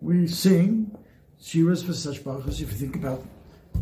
We 0.00 0.26
sing 0.26 0.96
such 1.38 2.24
brachas. 2.24 2.60
If 2.60 2.60
you 2.60 2.66
think 2.66 2.96
about, 2.96 3.24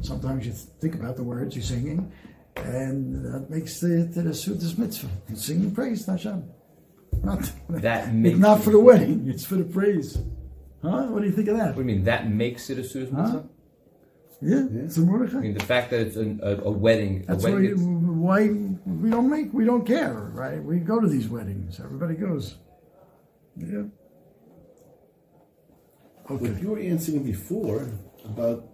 sometimes 0.02 0.46
you 0.46 0.52
think 0.52 0.94
about 0.94 1.16
the 1.16 1.22
words 1.22 1.56
you're 1.56 1.64
singing, 1.64 2.12
and 2.56 3.24
that 3.24 3.50
makes 3.50 3.80
the 3.80 4.08
the 4.14 4.22
Sudas 4.30 4.78
mitzvah. 4.78 5.08
Singing 5.34 5.74
praise 5.74 6.04
to 6.04 6.12
Hashem. 6.12 6.44
Not, 7.24 7.50
That 7.68 8.04
it's 8.08 8.12
makes 8.24 8.38
not 8.38 8.62
for 8.62 8.70
the 8.70 8.80
wedding. 8.80 9.26
It's 9.28 9.44
for 9.44 9.56
the 9.56 9.64
praise. 9.64 10.16
Huh? 10.82 11.06
What 11.06 11.20
do 11.22 11.26
you 11.26 11.32
think 11.32 11.48
of 11.48 11.56
that? 11.56 11.68
What 11.68 11.74
do 11.74 11.88
you 11.88 11.96
mean? 11.96 12.04
That 12.04 12.30
makes 12.30 12.68
it 12.70 12.78
a 12.78 12.82
sudas 12.82 13.10
mitzvah? 13.12 13.48
Yeah, 14.42 14.66
it's 14.84 14.98
a 14.98 15.00
Mordechai. 15.00 15.38
I 15.38 15.40
mean, 15.40 15.54
the 15.54 15.64
fact 15.64 15.90
that 15.90 16.00
it's 16.00 16.16
an, 16.16 16.40
a, 16.42 16.56
a 16.64 16.70
wedding. 16.70 17.24
That's 17.26 17.44
a 17.44 17.48
why, 17.48 17.54
wedding 17.54 18.20
why 18.20 18.48
we 18.84 19.08
don't 19.10 19.30
make 19.30 19.54
we 19.54 19.64
don't 19.64 19.86
care, 19.86 20.12
right? 20.34 20.62
We 20.62 20.78
go 20.80 21.00
to 21.00 21.08
these 21.08 21.28
weddings. 21.28 21.80
Everybody 21.80 22.14
goes. 22.14 22.56
Yeah. 23.56 23.84
What 26.26 26.42
Okay. 26.42 26.60
you 26.60 26.68
were 26.70 26.78
answering 26.78 27.22
before 27.22 27.88
about 28.24 28.66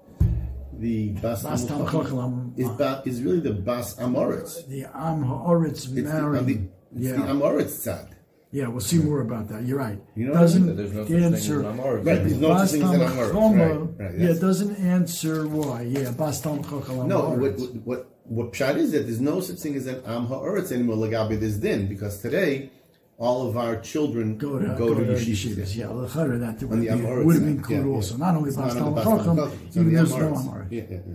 the 0.79 1.11
Bas 1.23 1.43
Bas 1.43 1.65
Tam 1.67 1.79
Tam 1.79 1.87
Chacham 1.87 2.03
Chacham. 2.07 2.55
is, 2.57 2.69
ba, 2.71 3.03
is 3.05 3.23
really 3.23 3.41
the 3.41 3.53
Bas 3.53 3.95
Amoritz. 3.97 4.67
The 4.69 4.85
Am 4.95 5.25
Haaretz 5.25 5.71
It's 5.71 5.87
the, 5.87 6.03
marrying. 6.03 6.47
the, 6.47 6.53
it's 6.97 7.07
yeah, 7.07 7.13
the 7.17 7.33
Amoritz 7.33 7.87
tzad. 7.87 8.09
Yeah. 8.53 8.69
We'll 8.69 8.81
see 8.81 8.99
more 8.99 9.21
about 9.21 9.49
that. 9.49 9.65
You're 9.65 9.79
right. 9.79 10.01
You 10.15 10.27
know, 10.29 10.35
doesn't 10.35 10.77
There's 10.77 10.93
no 10.93 11.03
such 11.05 11.09
thing 11.09 11.25
as 11.25 11.33
answer. 11.35 11.59
Right, 11.61 12.05
there's 12.05 12.41
no 12.41 12.57
such 12.59 12.71
thing 12.71 12.83
as 12.83 12.91
an 12.91 12.99
Bas 13.01 13.11
Tam 13.11 13.17
Amoritz. 13.17 13.33
Chacham, 13.33 13.97
Right, 13.99 14.11
right, 14.11 14.19
yeah, 14.19 14.33
doesn't 14.41 14.77
answer 14.77 15.47
why. 15.49 15.83
Yeah, 15.83 16.11
Bas 16.13 16.41
Tam 16.41 16.63
No, 17.09 17.31
what, 17.31 17.57
what, 17.59 17.75
what, 17.85 18.11
what 18.25 18.53
pshat 18.53 18.77
is 18.77 18.93
that 18.93 19.01
there's 19.07 19.21
no 19.21 19.41
such 19.41 19.59
thing 19.59 19.75
as 19.77 19.87
an 19.87 20.03
Am 20.07 20.27
Ha'aretz 20.27 20.73
anymore, 20.73 20.97
Lagabi 20.97 21.39
this 21.39 21.57
din, 21.57 21.87
because 21.89 22.21
today 22.21 22.71
all 23.19 23.47
of 23.49 23.57
our 23.57 23.77
children 23.81 24.39
Go 24.39 24.59
to, 24.59 24.67
go, 24.79 24.95
to, 24.95 25.03
yeshivas. 25.03 25.57
yeshivas. 25.57 25.77
Yeah, 25.77 25.89
l'chara, 25.89 26.41
that 26.41 26.63
would, 26.63 26.73
On 26.73 26.81
the 26.81 26.89
be, 26.97 27.25
would 27.25 27.35
have 27.37 27.45
been 27.45 27.57
included 27.57 27.87
yeah, 27.87 27.93
also. 27.93 28.15
yeah. 28.15 28.25
Not 28.25 28.35
only 28.37 28.49
It's 28.49 28.57
Bas 28.57 28.75
not 28.75 28.83
on 28.83 28.95
Tam 28.95 28.95
the 28.95 29.01
Bas 29.03 29.05
Tam 29.05 29.19
Chacham, 29.19 29.37
Chacham, 29.37 29.67
it's 29.67 29.77
on 29.77 29.83
even 29.83 29.93
the 29.95 29.99
there's 29.99 30.17
no 30.17 30.17
Amoritz. 30.17 30.47
Amoritz. 30.47 30.73
Yeah, 30.73 30.83
yeah, 30.91 30.99
yeah. 31.07 31.15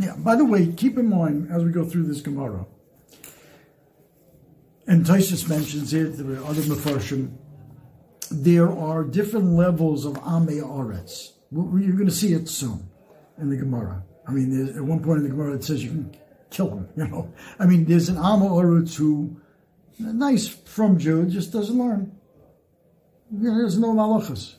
Yeah. 0.00 0.14
By 0.16 0.36
the 0.36 0.44
way, 0.44 0.66
keep 0.72 0.96
in 0.96 1.08
mind 1.10 1.48
as 1.52 1.64
we 1.64 1.70
go 1.72 1.84
through 1.84 2.04
this 2.04 2.20
Gemara, 2.20 2.64
and 4.88 5.04
Taisus 5.04 5.48
mentions 5.48 5.92
it. 5.92 6.16
There 6.16 6.40
are 6.40 6.44
other 6.44 6.62
Mefarshim. 6.62 7.30
There 8.30 8.72
are 8.72 9.04
different 9.04 9.52
levels 9.52 10.04
of 10.04 10.14
Amei 10.14 10.62
Aretz. 10.62 11.32
You're 11.52 11.92
going 11.92 12.06
to 12.06 12.10
see 12.10 12.32
it 12.32 12.48
soon 12.48 12.88
in 13.38 13.50
the 13.50 13.56
Gemara. 13.56 14.02
I 14.26 14.32
mean, 14.32 14.50
there's, 14.50 14.76
at 14.76 14.82
one 14.82 15.00
point 15.00 15.18
in 15.18 15.24
the 15.24 15.30
Gemara 15.30 15.54
it 15.54 15.64
says 15.64 15.84
you 15.84 15.90
can 15.90 16.16
kill 16.50 16.70
him. 16.70 16.88
You 16.96 17.06
know, 17.06 17.32
I 17.58 17.66
mean, 17.66 17.84
there's 17.84 18.08
an 18.08 18.16
Amei 18.16 18.50
Aretz 18.50 18.94
who, 18.94 19.40
nice 19.98 20.48
from 20.48 20.98
Jew, 20.98 21.26
just 21.26 21.52
doesn't 21.52 21.78
learn. 21.78 22.18
You 23.30 23.50
know, 23.50 23.58
there's 23.58 23.78
no 23.78 23.92
malachas. 23.92 24.54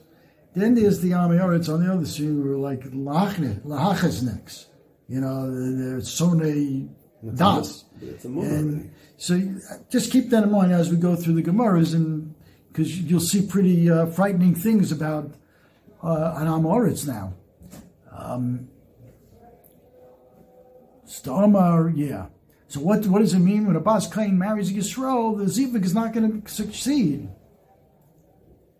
Then 0.56 0.76
there's 0.76 1.02
the 1.02 1.12
Amei 1.12 1.40
Aretz 1.40 1.74
on 1.74 1.84
the 1.84 1.92
other 1.92 2.06
side 2.06 2.26
who 2.26 2.54
are 2.54 2.58
like 2.58 2.82
lahachne- 2.92 4.24
next. 4.24 4.68
You 5.08 5.22
know, 5.22 5.50
they're 5.52 6.02
Sone 6.02 6.96
Das. 7.36 7.86
It's 8.02 8.26
a 8.26 8.30
move. 8.30 8.52
And 8.52 8.92
so 9.20 9.38
just 9.90 10.14
keep 10.14 10.30
that 10.30 10.44
in 10.44 10.52
mind 10.52 10.72
as 10.72 10.90
we 10.90 10.96
go 10.96 11.14
through 11.14 11.34
the 11.34 11.44
Gemaras, 11.44 11.94
and 11.94 12.34
because 12.70 13.02
you'll 13.02 13.20
see 13.20 13.46
pretty 13.46 13.90
uh, 13.90 14.06
frightening 14.06 14.56
things 14.56 14.94
about 14.94 15.36
uh, 16.02 16.36
an 16.38 16.48
Amoritz 16.48 17.06
now. 17.06 17.34
Um, 18.18 18.70
yeah. 21.96 22.28
So 22.70 22.80
what 22.80 23.06
what 23.08 23.20
does 23.20 23.34
it 23.34 23.40
mean 23.40 23.68
when 23.68 23.76
a 23.76 23.82
Bas 23.82 24.08
Kain 24.08 24.38
marries 24.38 24.72
a 24.72 24.74
Yisrael? 24.74 25.38
The 25.38 25.46
Zivik 25.46 25.84
is 25.84 25.94
not 25.94 26.14
going 26.14 26.42
to 26.42 26.50
succeed. 26.50 27.28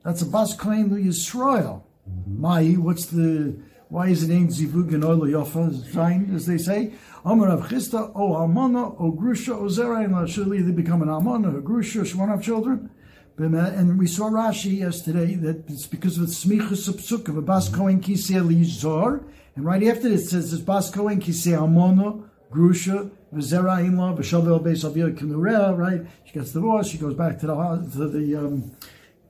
That's 0.06 0.22
a 0.22 0.26
Bas 0.26 0.56
Kain 0.58 0.90
Yisrael. 0.90 1.84
Mai, 2.26 2.76
what's 2.76 3.08
the 3.08 3.60
why 3.90 4.08
is 4.08 4.24
it 4.24 4.32
ain't 4.32 4.52
Zivug 4.52 4.94
and 4.94 5.04
Oil 5.04 5.22
Yofa 5.22 5.72
Zain, 5.72 6.34
as 6.36 6.46
they 6.46 6.60
say? 6.60 6.94
Amar 7.26 7.48
Rav 7.48 7.68
Chisda, 7.70 8.12
O 8.16 8.34
Almana, 8.34 8.96
O 9.00 9.12
Grusha, 9.12 9.56
O 9.56 9.64
Zera, 9.64 10.06
and 10.06 10.30
should 10.30 10.54
either 10.54 10.72
become 10.72 11.02
an 11.02 11.08
Almana, 11.08 11.56
or 11.56 11.62
Grusha, 11.62 12.06
she 12.06 12.16
won't 12.16 12.30
have 12.30 12.44
children. 12.44 12.92
And 13.38 13.98
we 13.98 14.06
saw 14.06 14.30
Rashi 14.30 14.80
yesterday 14.80 15.34
that 15.36 15.68
it's 15.70 15.88
because 15.88 16.18
of 16.18 16.28
the 16.28 16.32
Smichus 16.32 16.88
Psuk 16.88 17.30
of 17.30 17.38
a 17.38 17.42
Bas 17.42 17.70
Kohen 17.70 18.00
Kisei 18.00 18.42
Lizor, 18.48 19.24
and 19.56 19.66
right 19.66 19.82
after 19.84 20.08
it 20.08 20.20
says 20.20 20.54
it's 20.54 20.62
Bas 20.62 20.92
Kohen 20.92 21.20
Kisei 21.20 21.58
Almana, 21.58 22.24
Grusha, 22.52 23.10
V'zera 23.34 23.80
Imla, 23.82 24.16
V'shavel 24.16 24.62
Beis 24.62 24.88
Avir 24.88 25.18
Kinureh, 25.18 25.76
right? 25.76 26.02
She 26.26 26.34
gets 26.34 26.52
divorced, 26.52 26.92
she 26.92 27.00
goes 27.00 27.16
back 27.16 27.40
to 27.40 27.48
the 27.48 27.90
to 27.94 28.08
the 28.08 28.36
um, 28.36 28.72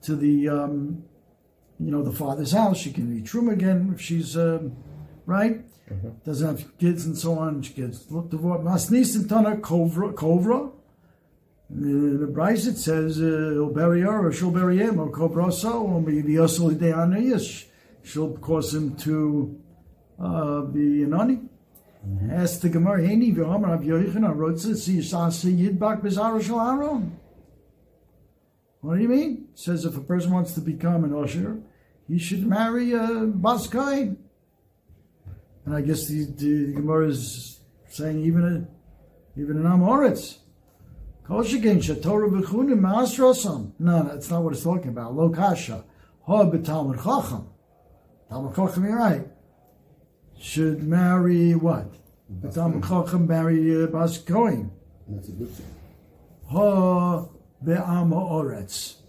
to 0.02 0.16
the 0.16 0.48
um, 0.48 1.04
you 1.80 1.90
know 1.90 2.02
the 2.02 2.12
father's 2.12 2.52
house. 2.52 2.78
She 2.78 2.92
can 2.92 3.14
be 3.14 3.22
truma 3.22 3.52
again 3.52 3.92
if 3.94 4.00
she's 4.00 4.36
um, 4.36 4.76
right. 5.26 5.64
Doesn't 6.24 6.46
have 6.46 6.78
kids 6.78 7.04
and 7.06 7.18
so 7.18 7.38
on. 7.38 7.62
She 7.62 7.72
gets 7.72 8.04
divorced. 8.04 8.64
Masnis 8.64 9.16
and 9.16 9.28
Tana 9.28 9.56
Kovra. 9.56 10.14
Kovra. 10.14 10.70
In 11.70 12.20
the 12.20 12.26
Bryce 12.26 12.66
it 12.66 12.76
says 12.76 13.20
uh, 13.20 13.50
he'll 13.52 13.72
bury 13.72 14.02
her 14.02 14.26
or 14.26 14.32
she'll 14.32 14.50
bury 14.50 14.78
him 14.78 15.00
or 15.00 15.10
Kovra 15.10 15.52
so 15.52 15.82
or 15.82 16.00
maybe 16.00 16.34
Yosel. 16.34 17.66
She'll 18.02 18.36
cause 18.38 18.74
him 18.74 18.96
to 18.96 19.60
uh, 20.18 20.62
be 20.62 21.02
an 21.04 21.14
ani. 21.14 21.40
Ask 22.30 22.60
the 22.60 22.70
Gemara, 22.70 23.02
Heni 23.02 23.34
v'Amar 23.34 23.68
Rav 23.68 23.82
Yochanan 23.82 24.34
wrote 24.34 24.62
this, 24.62 24.88
Yidbak 24.88 26.02
Bezara 26.02 26.42
Shal 26.42 26.60
Aaron. 26.60 27.18
What 28.80 28.96
do 28.96 29.02
you 29.02 29.08
mean? 29.08 29.48
It 29.52 29.58
says 29.58 29.84
if 29.84 29.96
a 29.96 30.00
person 30.00 30.32
wants 30.32 30.52
to 30.54 30.60
become 30.60 31.04
an 31.04 31.14
usher, 31.14 31.60
he 32.10 32.18
should 32.18 32.44
marry 32.44 32.92
a 32.92 33.26
Bas 33.26 33.68
Kain. 33.68 34.18
And 35.64 35.76
I 35.76 35.80
guess 35.80 36.08
the, 36.08 36.24
the 36.24 36.72
Gemara 36.72 37.08
is 37.08 37.60
saying 37.88 38.18
even 38.24 38.42
a, 38.44 39.40
even 39.40 39.58
an 39.58 39.62
Amoritz. 39.62 40.38
Kol 41.24 41.44
shekin 41.44 41.78
shatorah 41.78 42.28
v'chunim. 42.28 43.72
No, 43.78 44.02
that's 44.02 44.28
not 44.28 44.42
what 44.42 44.52
it's 44.52 44.64
talking 44.64 44.88
about. 44.88 45.14
Lo 45.14 45.30
kasha. 45.30 45.84
Ha 46.26 46.44
b'talmud 46.46 46.96
chacham. 46.96 47.46
Talmud 48.28 48.56
chacham, 48.56 48.84
you're 48.84 48.96
right. 48.96 49.28
Should 50.40 50.82
marry 50.82 51.54
what? 51.54 51.94
Talmud 52.52 52.82
chacham 52.82 53.28
marry 53.28 53.84
uh, 53.84 53.86
Bas. 53.86 54.18
That's 54.18 55.28
a 55.28 55.32
good 55.32 55.50
thing. 55.50 55.74
Ha 56.48 57.26
be'am 57.64 58.10
ha'oretz. 58.10 58.99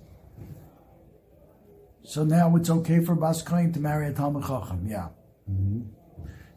So 2.11 2.25
now 2.25 2.53
it's 2.57 2.69
okay 2.69 2.99
for 2.99 3.15
Bas 3.15 3.41
Kohen 3.41 3.71
to 3.71 3.79
marry 3.79 4.09
a 4.09 4.11
Talmud 4.11 4.43
Chacham, 4.43 4.85
yeah. 4.85 5.07
Mm-hmm. 5.49 5.79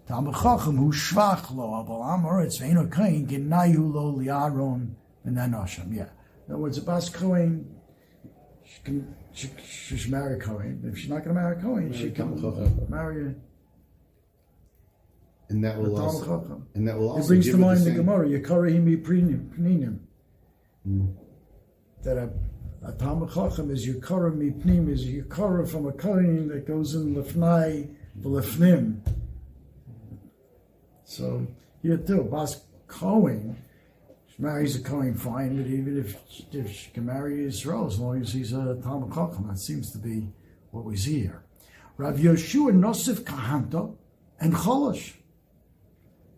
Talmud 0.08 0.34
Chacham 0.34 0.76
hu 0.76 0.90
shvach 0.90 1.54
lo, 1.54 1.68
aval 1.78 2.12
am 2.12 2.22
ha'oretz 2.22 2.60
ve'eno 2.60 2.90
Kohen 2.90 3.24
genayu 3.28 3.94
lo 3.94 4.12
li'aron 4.18 4.94
v'nanosham, 5.24 5.94
yeah. 5.94 6.08
In 6.48 6.54
other 6.54 6.58
words, 6.58 6.78
a 6.78 6.82
Bas 6.82 7.08
Kohen, 7.08 7.72
she 8.64 8.82
can, 8.82 9.14
she, 9.32 9.48
she 9.64 9.96
should 9.96 10.10
marry 10.10 10.34
a 10.34 10.40
Kohen. 10.40 10.82
If 10.92 10.98
she's 10.98 11.08
not 11.08 11.22
going 11.22 11.36
to 11.36 11.40
marry 11.40 11.56
a 11.56 11.60
Kohen, 11.62 11.92
she 11.92 12.10
can 12.10 12.34
Chacham. 12.34 12.86
marry 12.88 13.28
a 13.28 13.34
And 15.50 15.62
that 15.62 15.78
will 15.78 15.96
also, 16.00 16.18
Chacham. 16.24 16.66
and 16.74 16.88
that 16.88 16.98
will 16.98 17.10
also 17.10 17.22
It 17.22 17.28
brings 17.28 17.46
to 17.46 17.56
mind 17.58 17.78
the 17.78 17.84
same- 17.84 17.94
Gemara, 17.98 18.26
Yakarahim 18.28 19.04
Pninim. 19.04 19.98
Mm. 20.84 21.14
That 22.02 22.16
a, 22.16 22.30
a 22.86 22.92
Talmud 22.92 23.32
Chacham 23.32 23.70
is 23.70 23.86
Yakara 23.86 24.30
Mipnim, 24.30 24.90
is 24.90 25.06
Yakara 25.06 25.66
from 25.66 25.86
a 25.86 25.92
Kohen 25.92 26.48
that 26.48 26.66
goes 26.66 26.94
in 26.94 27.14
Lefnai, 27.14 27.88
Lefnim. 28.20 29.00
So 31.04 31.46
here 31.82 31.96
too, 31.96 32.28
Bas 32.30 32.62
Kohen, 32.86 33.56
she 34.26 34.42
marries 34.42 34.76
a 34.76 34.82
Kohen 34.82 35.14
fine, 35.14 35.56
but 35.56 35.66
even 35.66 35.98
if, 35.98 36.20
if 36.52 36.70
she 36.70 36.90
can 36.90 37.06
marry 37.06 37.46
Israel, 37.46 37.86
as 37.86 37.98
long 37.98 38.20
as 38.20 38.32
he's 38.34 38.52
a 38.52 38.78
Talmud 38.82 39.14
Chacham, 39.14 39.48
that 39.48 39.58
seems 39.58 39.90
to 39.92 39.98
be 39.98 40.28
what 40.70 40.84
we 40.84 40.96
see 40.96 41.20
here. 41.20 41.42
Rav 41.96 42.16
Yeshua 42.16 42.72
Nosif 42.72 43.20
Kahanta 43.20 43.96
and 44.40 44.52
Cholosh. 44.52 45.14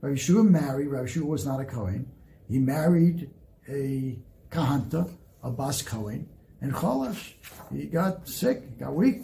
Rav 0.01 0.13
Yeshua 0.13 0.49
married, 0.49 0.89
Rav 0.89 1.07
Yeshua 1.07 1.27
was 1.27 1.45
not 1.45 1.61
a 1.61 1.65
Kohen. 1.65 2.07
He 2.49 2.61
married 2.61 3.31
a 3.69 4.21
Kahanta, 4.51 5.11
a 5.43 5.51
Bas 5.51 5.83
Kohen, 5.83 6.29
and 6.67 6.75
Cholash. 6.75 7.33
He 7.73 7.87
got 7.87 8.29
sick, 8.29 8.79
got 8.79 8.95
weak. 8.95 9.23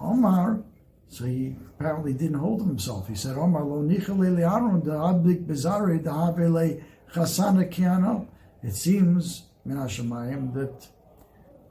Omar, 0.00 0.62
so 1.08 1.24
he 1.24 1.56
apparently 1.78 2.12
didn't 2.12 2.38
hold 2.38 2.60
himself. 2.60 3.06
He 3.08 3.14
said, 3.14 3.36
Omar 3.36 3.64
lo 3.64 3.82
nichale 3.82 4.34
le'aron 4.34 4.82
da'ablik 4.82 5.46
bezare 5.46 6.02
da'avele 6.02 6.82
chasana 7.12 7.70
kiano. 7.70 8.26
It 8.62 8.74
seems, 8.74 9.44
min 9.64 9.76
Hashemayim, 9.76 10.54
that 10.54 10.88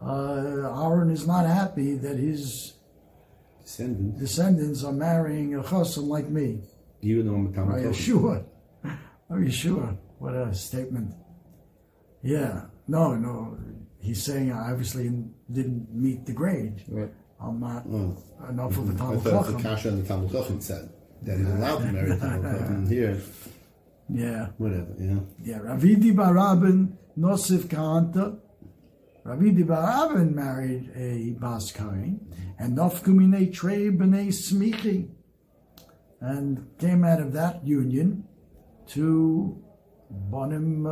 uh, 0.02 0.84
Aaron 0.86 1.10
is 1.10 1.28
not 1.28 1.46
happy 1.46 1.96
that 1.96 2.18
his 2.18 2.74
descendant, 3.64 4.20
descendants 4.20 4.84
are 4.84 4.94
marrying 4.94 5.56
a 5.56 5.64
chassan 5.64 6.08
like 6.08 6.30
me. 6.30 6.60
even 7.02 7.28
though 7.28 7.36
I'm 7.36 7.48
a 7.48 7.52
Talmud 7.52 7.76
Are 7.76 7.88
you 7.88 7.94
sure? 7.94 8.46
Are 9.30 9.40
you 9.40 9.52
sure? 9.52 9.98
What 10.20 10.36
a 10.36 10.54
statement. 10.54 11.14
Yeah. 12.22 12.66
No, 12.88 13.16
no. 13.16 13.58
He's 14.04 14.22
saying 14.22 14.52
I 14.52 14.72
obviously 14.72 15.06
didn't 15.50 15.88
meet 15.94 16.26
the 16.26 16.34
grade. 16.34 16.84
Right. 16.90 17.12
I'm 17.40 17.60
not 17.62 17.86
Oh. 17.88 18.18
enough 18.50 18.78
of 18.78 18.90
a 18.90 18.94
I 18.94 18.96
Talmud 18.98 19.22
thought 19.24 19.46
the 19.46 19.52
Chacham. 19.54 19.62
Kasha 19.64 19.88
and 19.90 20.04
the 20.04 20.08
Talmud 20.08 20.32
Chacham 20.32 20.60
said 20.62 20.90
that 21.24 21.38
he's 21.38 21.48
allowed 21.48 21.78
to 21.80 21.92
marry 21.94 22.20
Talmud 22.20 22.60
Chacham. 22.60 22.88
Here, 22.88 23.18
Yeah. 24.10 24.48
whatever, 24.58 24.94
yeah. 25.00 25.14
know. 25.14 25.28
Yeah. 25.42 25.58
Rav 25.60 25.82
Idi 25.82 26.14
Bar 26.16 26.38
Avin, 26.38 26.98
Nosif 27.18 27.64
Kahanta. 27.68 28.40
Rav 29.24 29.40
Idi 29.40 29.66
Bar 29.66 29.84
Avin 30.12 30.36
married 30.36 30.92
a 30.96 31.32
Bas 31.40 31.72
Kain, 31.72 32.20
and 32.60 32.78
Nofkumine 32.78 33.54
Trey 33.54 33.90
B'nei 33.90 34.28
Smichi, 34.34 35.08
and 36.20 36.68
came 36.78 37.06
out 37.06 37.22
of 37.22 37.32
that 37.32 37.66
union 37.66 38.26
to 38.88 39.58
Bonim 40.30 40.84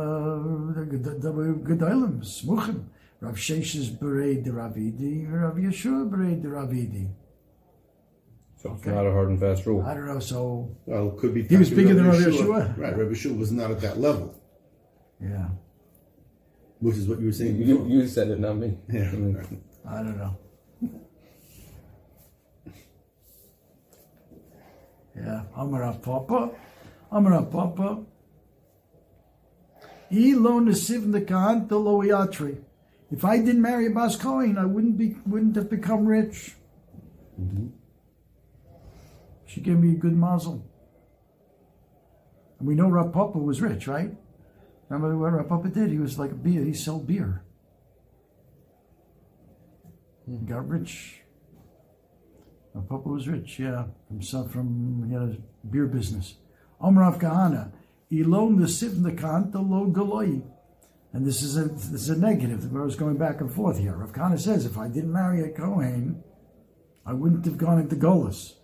the 0.74 0.96
Gedolim, 1.68 2.22
Smuchim, 2.24 2.84
Rav 3.22 3.36
Sheshes 3.36 3.88
Berei 4.00 4.42
de 4.42 4.50
Ravidi, 4.50 5.24
Rav 5.30 5.54
Yeshua 5.54 6.10
Berei 6.10 6.42
de 6.42 6.48
Ravidi. 6.48 7.08
So 8.56 8.72
it's 8.74 8.84
not 8.84 9.06
a 9.06 9.12
hard 9.12 9.28
and 9.28 9.38
fast 9.38 9.64
rule. 9.64 9.82
I 9.82 9.94
don't 9.94 10.06
know, 10.06 10.18
so, 10.18 10.76
Well, 10.86 11.10
it 11.10 11.18
could 11.18 11.32
be. 11.32 11.44
He 11.44 11.56
was 11.56 11.68
Taki 11.68 11.82
bigger 11.82 11.94
than 11.94 12.06
Rabbi 12.06 12.18
Rabbi 12.18 12.30
Yeshua. 12.36 12.76
Right, 12.76 12.98
Rabbi 12.98 13.12
Yeshua 13.12 13.38
was 13.38 13.52
not 13.52 13.70
at 13.70 13.80
that 13.80 13.98
level, 14.00 14.34
yeah, 15.20 15.50
which 16.80 16.96
is 16.96 17.06
what 17.06 17.20
you 17.20 17.26
were 17.26 17.32
saying 17.32 17.58
You, 17.58 17.78
before. 17.78 17.90
you 17.90 18.08
said 18.08 18.28
it, 18.28 18.40
not 18.40 18.56
me. 18.56 18.76
Yeah. 18.88 19.10
Right. 19.14 19.46
I 19.88 19.96
don't 19.98 20.18
know. 20.18 20.38
Yeah, 25.14 25.42
Amara 25.56 25.92
Papa, 26.02 26.50
Amara 27.12 27.42
Papa. 27.44 28.02
Elo 30.10 30.60
Nesiv 30.60 31.02
Nekan 31.04 31.70
Lo 31.70 32.02
Yatri. 32.02 32.58
If 33.12 33.26
I 33.26 33.36
didn't 33.38 33.60
marry 33.60 33.86
a 33.86 33.90
Bas 33.90 34.16
Cohen, 34.16 34.56
I 34.56 34.64
wouldn't 34.64 34.96
be 34.96 35.16
wouldn't 35.26 35.54
have 35.56 35.68
become 35.68 36.06
rich. 36.06 36.54
Mm-hmm. 37.40 37.66
She 39.44 39.60
gave 39.60 39.78
me 39.78 39.92
a 39.92 39.96
good 39.96 40.16
mazel. 40.16 40.66
And 42.58 42.66
we 42.66 42.74
know 42.74 42.88
Rav 42.88 43.12
Papa 43.12 43.38
was 43.38 43.60
rich, 43.60 43.86
right? 43.86 44.10
Remember 44.88 45.18
what 45.18 45.34
Rav 45.34 45.48
Papa 45.48 45.68
did? 45.68 45.90
He 45.90 45.98
was 45.98 46.18
like 46.18 46.30
a 46.30 46.34
beer. 46.34 46.64
He 46.64 46.72
sold 46.72 47.06
beer. 47.06 47.42
He 50.24 50.32
hmm. 50.32 50.46
got 50.46 50.66
rich. 50.66 51.20
Rav 52.72 52.88
Papa 52.88 53.08
was 53.08 53.28
rich, 53.28 53.58
yeah. 53.58 53.84
From 54.08 54.22
some, 54.22 54.48
from 54.48 55.04
he 55.06 55.12
had 55.12 55.22
a 55.22 55.66
beer 55.66 55.86
business. 55.86 56.36
Omrav 56.80 57.20
Kahana, 57.20 57.72
Ilon 58.10 58.58
the 58.58 58.66
Sivna 58.66 59.14
Kanta 59.18 59.56
Lo 59.56 59.86
Galoi. 59.86 60.42
And 61.12 61.26
this 61.26 61.42
is 61.42 61.56
a 61.58 61.64
this 61.64 62.02
is 62.02 62.10
a 62.10 62.18
negative. 62.18 62.74
I 62.74 62.80
was 62.80 62.96
going 62.96 63.18
back 63.18 63.40
and 63.40 63.52
forth 63.52 63.78
here. 63.78 63.94
Rav 63.94 64.12
Kahana 64.12 64.40
says, 64.40 64.64
if 64.64 64.78
I 64.78 64.88
didn't 64.88 65.12
marry 65.12 65.42
a 65.42 65.50
Kohen, 65.50 66.22
I 67.04 67.12
wouldn't 67.12 67.44
have 67.44 67.58
gone 67.58 67.78
into 67.78 67.96
Golas. 67.96 68.54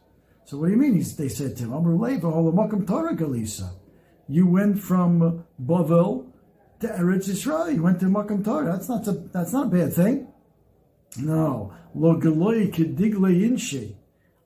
So 0.46 0.56
what 0.56 0.66
do 0.66 0.72
you 0.72 0.78
mean? 0.78 0.94
He's, 0.94 1.14
they 1.14 1.28
said 1.28 1.56
to 1.58 1.64
him, 1.64 1.74
Amru 1.74 1.98
Leva, 1.98 2.26
Holamakam 2.28 2.87
Torah 2.87 3.14
Galisa. 3.14 3.70
You 4.28 4.46
went 4.46 4.80
from 4.80 5.22
uh, 5.22 5.32
Bavel 5.62 6.32
to 6.80 6.87
Eretz 6.87 7.28
Yisrael. 7.28 7.74
You 7.74 7.82
went 7.82 8.00
to 8.00 8.06
Makam 8.06 8.42
Torah. 8.42 8.72
That's 8.72 8.88
not 8.88 9.06
a, 9.08 9.12
that's 9.12 9.52
not 9.52 9.66
a 9.66 9.70
bad 9.70 9.92
thing. 9.92 10.28
No. 11.18 11.74
Lo 11.94 12.18
Galoi 12.18 12.72
Kedigle 12.72 13.30
Inshi. 13.30 13.96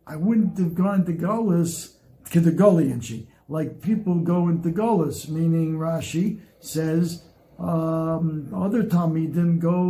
I 0.07 0.17
wouldn't 0.17 0.59
have 0.59 0.75
gone 0.75 1.05
to 1.05 1.13
Golas, 1.13 1.95
Kedigoli 2.25 2.93
Inshi. 2.93 3.29
Like 3.49 3.81
people 3.81 4.17
go 4.17 4.49
into 4.49 4.71
Golas, 4.71 5.29
meaning 5.29 5.75
Rashi 5.75 6.41
says 6.59 7.25
um, 7.59 8.53
other 8.55 8.83
Talmidim 8.83 9.59
go 9.59 9.83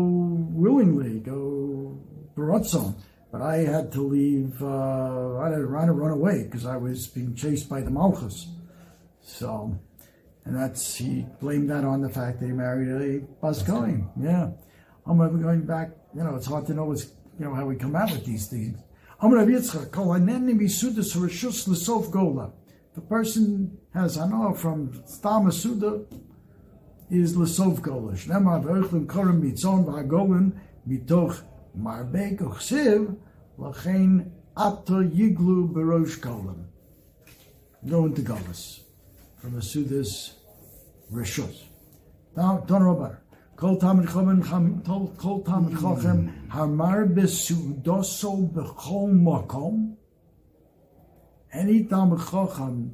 willingly, 0.50 1.20
go 1.20 1.98
Baratzon. 2.36 2.94
But 3.30 3.40
I 3.40 3.58
had 3.58 3.90
to 3.92 4.02
leave, 4.02 4.62
uh, 4.62 5.38
I 5.38 5.48
had 5.48 5.56
to 5.56 5.66
run, 5.66 5.90
run 5.90 6.10
away 6.10 6.44
because 6.44 6.66
I 6.66 6.76
was 6.76 7.06
being 7.06 7.34
chased 7.34 7.68
by 7.68 7.80
the 7.80 7.90
Malchus. 7.90 8.46
So, 9.22 9.78
and 10.44 10.54
that's, 10.54 10.96
he 10.96 11.24
blamed 11.40 11.70
that 11.70 11.84
on 11.84 12.02
the 12.02 12.10
fact 12.10 12.40
that 12.40 12.46
he 12.46 12.52
married 12.52 12.88
a 12.90 13.20
Bas 13.40 13.62
Kohen. 13.62 14.10
Yeah. 14.20 14.50
I'm 15.06 15.16
going 15.16 15.64
back, 15.64 15.92
you 16.14 16.22
know, 16.22 16.36
it's 16.36 16.46
hard 16.46 16.66
to 16.66 16.74
know 16.74 16.84
what's, 16.84 17.06
you 17.38 17.46
know, 17.46 17.54
how 17.54 17.64
we 17.64 17.76
come 17.76 17.96
out 17.96 18.10
with 18.10 18.26
these 18.26 18.48
things. 18.48 18.78
The 22.94 23.00
person 23.08 23.78
has, 23.94 24.18
I 24.18 24.28
know 24.28 24.52
from 24.52 25.02
Stam 25.06 25.50
Suda 25.50 26.04
is 27.12 27.36
l'sof 27.36 27.80
gola. 27.82 28.12
Shnemar 28.12 28.64
v'ochlim 28.64 29.06
korem 29.06 29.42
mitzon 29.42 29.84
v'agolen 29.84 30.52
mitoch 30.88 31.42
marbek 31.78 32.38
uchsiv 32.38 33.16
lachein 33.58 34.30
ato 34.56 35.02
yiglu 35.02 35.70
berosh 35.72 36.18
kolam. 36.20 36.64
Go 37.86 38.06
into 38.06 38.22
golas 38.22 38.80
from 39.36 39.52
the 39.54 39.60
Sudas 39.60 40.32
rishus. 41.12 41.64
Now, 42.34 42.58
about 42.58 43.12
it. 43.12 43.18
Kol 43.56 43.76
tamid 43.76 44.06
chochem, 44.06 44.84
kol 44.84 45.42
tamid 45.44 45.72
chochem, 45.76 46.48
hamar 46.48 47.06
besudoso 47.06 48.50
bechol 48.50 49.12
makom. 49.12 49.96
Any 51.52 51.84
tamid 51.84 52.20
chochem 52.20 52.92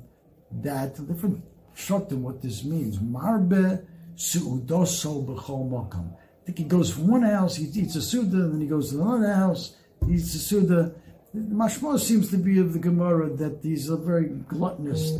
that 0.50 1.06
different 1.06 1.44
shorten 1.74 2.22
what 2.22 2.42
this 2.42 2.64
means. 2.64 2.98
Marbe 2.98 3.86
suudoso 4.18 5.24
bechol 5.24 5.70
makom. 5.70 6.12
I 6.12 6.46
think 6.46 6.58
he 6.58 6.64
goes 6.64 6.90
from 6.90 7.08
one 7.08 7.22
house, 7.22 7.56
he 7.56 7.64
eats 7.66 7.94
a 7.96 8.02
suda, 8.02 8.36
and 8.36 8.54
then 8.54 8.60
he 8.60 8.66
goes 8.66 8.90
to 8.90 9.00
another 9.00 9.32
house, 9.32 9.76
he 10.06 10.14
eats 10.14 10.34
a 10.34 10.38
suda. 10.38 10.92
Mashma 11.36 11.98
seems 11.98 12.30
to 12.30 12.38
be 12.38 12.58
of 12.58 12.72
the 12.72 12.78
Gemara 12.78 13.28
that 13.36 13.60
he's 13.62 13.88
a 13.88 13.96
very 13.96 14.28
gluttonous 14.48 15.18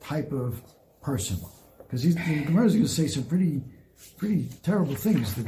type 0.00 0.32
of 0.32 0.62
person. 1.02 1.38
Because 1.78 2.02
the 2.02 2.14
Gemara 2.14 2.66
is 2.66 2.72
going 2.72 2.84
to 2.84 2.88
say 2.88 3.08
some 3.08 3.24
pretty, 3.24 3.62
pretty 4.16 4.48
terrible 4.62 4.94
things 4.94 5.34
that, 5.34 5.46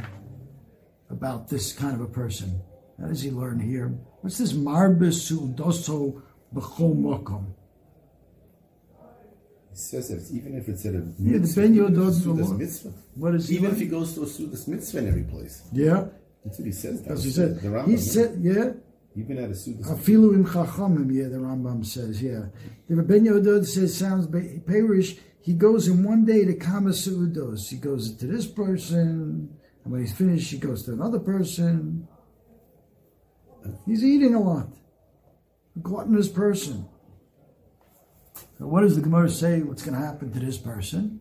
about 1.09 1.47
this 1.47 1.73
kind 1.73 1.95
of 1.95 2.01
a 2.01 2.07
person. 2.07 2.61
How 2.99 3.07
does 3.07 3.21
he 3.21 3.31
learn 3.31 3.59
here? 3.59 3.97
What's 4.21 4.37
this 4.37 4.53
marbesu 4.53 5.55
doso 5.55 6.21
b'chol 6.53 6.95
mokom? 6.95 7.45
He 9.77 9.81
says 9.83 10.07
that 10.09 10.35
even 10.35 10.55
if 10.57 10.67
it's 10.69 10.83
at 10.87 10.95
a 10.95 11.03
mitzvah, 11.19 11.61
Ben 11.61 11.73
even 11.75 11.85
if 11.85 11.91
Yodod- 11.91 12.07
it's 12.07 12.17
a 12.17 12.29
Sudas 12.29 12.57
mitzvah. 12.57 12.93
What 13.13 13.35
is 13.35 13.47
he? 13.47 13.55
Even 13.57 13.71
if 13.73 13.79
he 13.79 13.85
goes 13.85 14.13
to 14.15 14.23
a 14.23 14.25
Sudas 14.25 14.67
mitzvah 14.67 14.97
in 14.97 15.07
every 15.07 15.23
place. 15.23 15.61
yeah, 15.71 16.07
That's 16.43 16.57
what 16.57 16.65
he 16.65 16.71
says. 16.71 17.03
that's 17.03 17.19
what 17.19 17.23
he 17.25 17.29
said. 17.29 17.61
The 17.61 17.67
Rambam, 17.67 17.87
He 17.87 17.97
said, 17.97 18.39
yeah. 18.41 18.71
even 19.15 19.37
at 19.37 19.51
a 19.51 19.53
Sudas 19.53 19.85
Afilu 19.85 20.33
im 20.33 20.45
chachamim, 20.45 21.13
yeah, 21.13 21.27
the 21.27 21.37
Rambam 21.37 21.85
says, 21.85 22.23
yeah. 22.23 22.45
The 22.89 22.95
Rabben 22.95 23.23
Yodod 23.25 23.67
says, 23.67 23.95
sounds 23.95 24.25
Perish, 24.65 25.17
he 25.41 25.53
goes 25.53 25.87
in 25.87 26.03
one 26.03 26.25
day 26.25 26.43
to 26.43 26.55
Kama 26.55 26.89
Su'udos. 26.89 27.69
He 27.69 27.77
goes 27.77 28.15
to 28.15 28.25
this 28.25 28.47
person, 28.47 29.55
and 29.83 29.91
when 29.91 30.01
he's 30.01 30.11
finished, 30.13 30.49
he 30.49 30.57
goes 30.57 30.83
to 30.85 30.93
another 30.93 31.19
person. 31.19 32.07
He's 33.85 34.03
eating 34.03 34.33
a 34.33 34.41
lot. 34.41 34.69
A 35.75 35.79
gluttonous 35.79 36.29
person. 36.29 36.87
What 38.59 38.81
does 38.81 38.95
the 38.95 39.01
Gemara 39.01 39.29
say 39.29 39.61
what's 39.61 39.83
going 39.83 39.99
to 39.99 40.05
happen 40.05 40.31
to 40.31 40.39
this 40.39 40.57
person? 40.57 41.19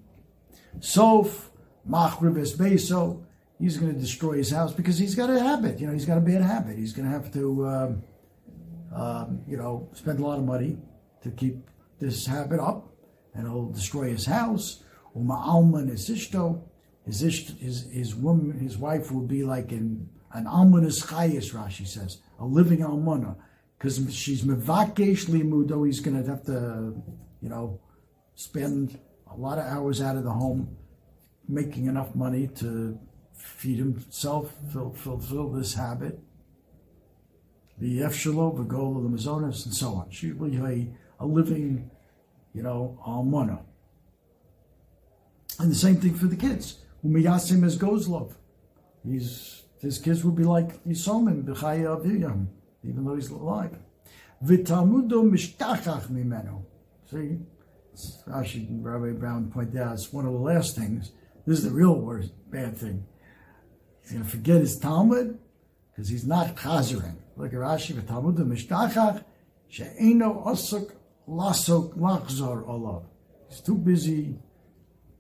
Sof, 0.81 1.51
Machrib 1.89 2.41
es 2.41 2.55
Beso, 2.55 3.25
he's 3.59 3.77
going 3.77 3.93
to 3.93 3.99
destroy 3.99 4.39
his 4.39 4.51
house 4.51 4.73
because 4.73 4.99
he's 4.99 5.15
got 5.15 5.31
a 5.31 5.39
habit. 5.39 5.79
You 5.81 5.87
know, 5.87 5.93
he's 5.93 6.07
got 6.07 6.19
a 6.19 6.23
bad 6.23 6.43
habit. 6.43 6.79
He's 6.79 6.93
going 6.93 7.07
to 7.07 7.13
have 7.13 7.33
to, 7.35 7.67
um, 7.67 8.03
um, 8.95 9.43
you 9.47 9.57
know, 9.57 9.89
spend 9.93 10.21
a 10.21 10.23
lot 10.23 10.39
of 10.39 10.45
money 10.45 10.79
to 11.23 11.31
keep 11.31 11.69
this 11.99 12.27
habit 12.27 12.61
up, 12.61 12.89
and 13.35 13.47
it'll 13.47 13.71
destroy 13.71 14.11
his 14.11 14.27
hous. 14.27 14.83
Uma 15.15 15.35
alman 15.35 15.89
is 15.89 16.09
ishto. 16.11 16.63
His, 17.05 17.21
his 17.21 17.89
his 17.91 18.15
woman, 18.15 18.59
his 18.59 18.77
wife 18.77 19.13
will 19.13 19.27
be 19.27 19.45
like 19.45 19.73
an 19.73 20.09
an 20.33 20.45
almanus 20.47 21.07
chayis. 21.07 21.55
Rashi 21.55 21.87
says 21.87 22.19
a 22.39 22.45
living 22.45 22.81
almana, 22.81 23.37
because 23.79 23.97
she's 24.15 24.43
mevakesh 24.43 25.27
limudo. 25.27 25.87
He's 25.87 26.01
going 26.01 26.23
to 26.23 26.29
have 26.29 26.45
to, 26.45 26.95
you 27.47 27.51
know, 27.51 27.79
spend 28.35 28.99
a 29.33 29.37
lot 29.37 29.57
of 29.57 29.67
hours 29.67 30.03
out 30.03 30.17
of 30.17 30.25
the 30.25 30.33
home, 30.33 30.77
making 31.47 31.87
enough 31.87 32.13
money 32.17 32.49
to 32.49 32.99
feed 33.35 33.79
himself, 33.79 34.53
fulfill, 34.73 35.49
this 35.53 35.75
habit. 35.75 36.19
The 37.79 38.01
Efshalo, 38.01 38.57
the 38.57 38.65
goal 38.65 38.97
of 38.97 39.05
the 39.05 39.09
Mazonas, 39.09 39.65
and 39.65 39.73
so 39.73 39.91
on. 39.95 40.11
She 40.11 40.33
will 40.33 40.49
be 40.49 40.57
a, 40.57 40.89
a 41.23 41.27
living, 41.27 41.89
you 42.53 42.65
know, 42.65 42.99
almana. 43.07 43.61
And 45.61 45.71
the 45.71 45.77
same 45.77 46.01
thing 46.01 46.15
for 46.15 46.27
the 46.27 46.37
kids. 46.37 46.79
Umiyasim 47.05 47.65
as 47.65 47.79
Gozlov. 47.79 48.35
He's 49.09 49.63
his 49.81 49.99
kids 49.99 50.25
will 50.25 50.33
be 50.33 50.43
like 50.43 50.83
Yisomim, 50.85 51.45
B'chaya 51.45 51.97
Aviyam, 51.97 52.49
even 52.83 53.05
though 53.05 53.15
he's 53.15 53.31
alive. 53.31 53.79
V'talmudo 54.45 55.23
mishtachach 55.31 56.09
mimenu. 56.09 56.65
See, 57.17 57.39
Rashi 58.29 58.69
and 58.69 58.85
Rabbi 58.85 59.19
Brown 59.19 59.51
pointed 59.51 59.81
out 59.81 59.95
it's 59.95 60.13
one 60.13 60.27
of 60.27 60.33
the 60.33 60.39
last 60.39 60.77
things. 60.77 61.13
This 61.47 61.59
is 61.59 61.65
the 61.65 61.71
real 61.71 61.95
worst, 61.95 62.33
bad 62.51 62.77
thing. 62.77 63.07
He's 64.03 64.13
going 64.13 64.25
to 64.25 64.31
forget 64.31 64.61
his 64.61 64.79
Talmud 64.79 65.39
because 65.91 66.09
he's 66.11 66.27
not 66.27 66.57
chazering. 66.57 67.17
Look 67.37 67.55
at 67.55 67.59
Rashi, 67.59 67.95
v'talmudo 67.95 68.41
mishtachach 68.41 69.25
she'eno 69.69 70.43
osok 70.47 70.93
lasok 71.27 71.97
lachzor 71.97 72.69
olav. 72.69 73.05
He's 73.49 73.61
too 73.61 73.77
busy 73.77 74.39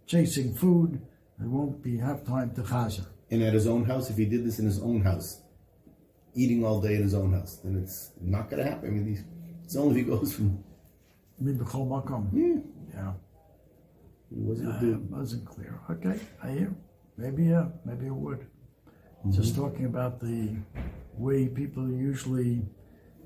chasing 0.06 0.54
food. 0.54 1.00
He 1.40 1.46
won't 1.46 1.82
be 1.82 1.96
have 1.98 2.26
time 2.26 2.50
to 2.56 2.62
chazer. 2.62 3.06
and 3.30 3.42
at 3.42 3.54
his 3.54 3.66
own 3.66 3.84
house, 3.84 4.10
if 4.10 4.16
he 4.16 4.26
did 4.26 4.44
this 4.44 4.58
in 4.58 4.66
his 4.66 4.82
own 4.82 5.02
house, 5.02 5.40
eating 6.34 6.64
all 6.64 6.80
day 6.80 6.96
in 6.96 7.02
his 7.02 7.14
own 7.14 7.32
house, 7.32 7.56
then 7.64 7.76
it's 7.82 8.12
not 8.20 8.50
going 8.50 8.62
to 8.62 8.70
happen. 8.70 8.88
I 8.88 8.92
mean, 8.92 9.24
it's 9.64 9.76
only 9.76 10.00
if 10.00 10.06
he 10.06 10.12
goes 10.12 10.34
from 10.34 10.62
Mi 11.40 11.52
b'chol 11.52 11.86
makom. 11.88 12.28
yeah, 12.32 12.60
Yeah. 12.94 13.12
he 14.30 14.40
wasn't 14.40 14.68
Uh, 14.82 14.86
it 14.86 15.00
wasn't 15.10 15.44
clear. 15.44 15.80
Okay, 15.90 16.18
I 16.42 16.50
hear. 16.50 16.74
Maybe 17.16 17.44
yeah, 17.44 17.68
maybe 17.84 18.06
it 18.06 18.14
would. 18.14 18.46
Just 19.30 19.52
Mm-hmm. 19.54 19.62
talking 19.62 19.84
about 19.86 20.20
the 20.20 20.56
way 21.18 21.48
people 21.48 21.90
usually 21.90 22.62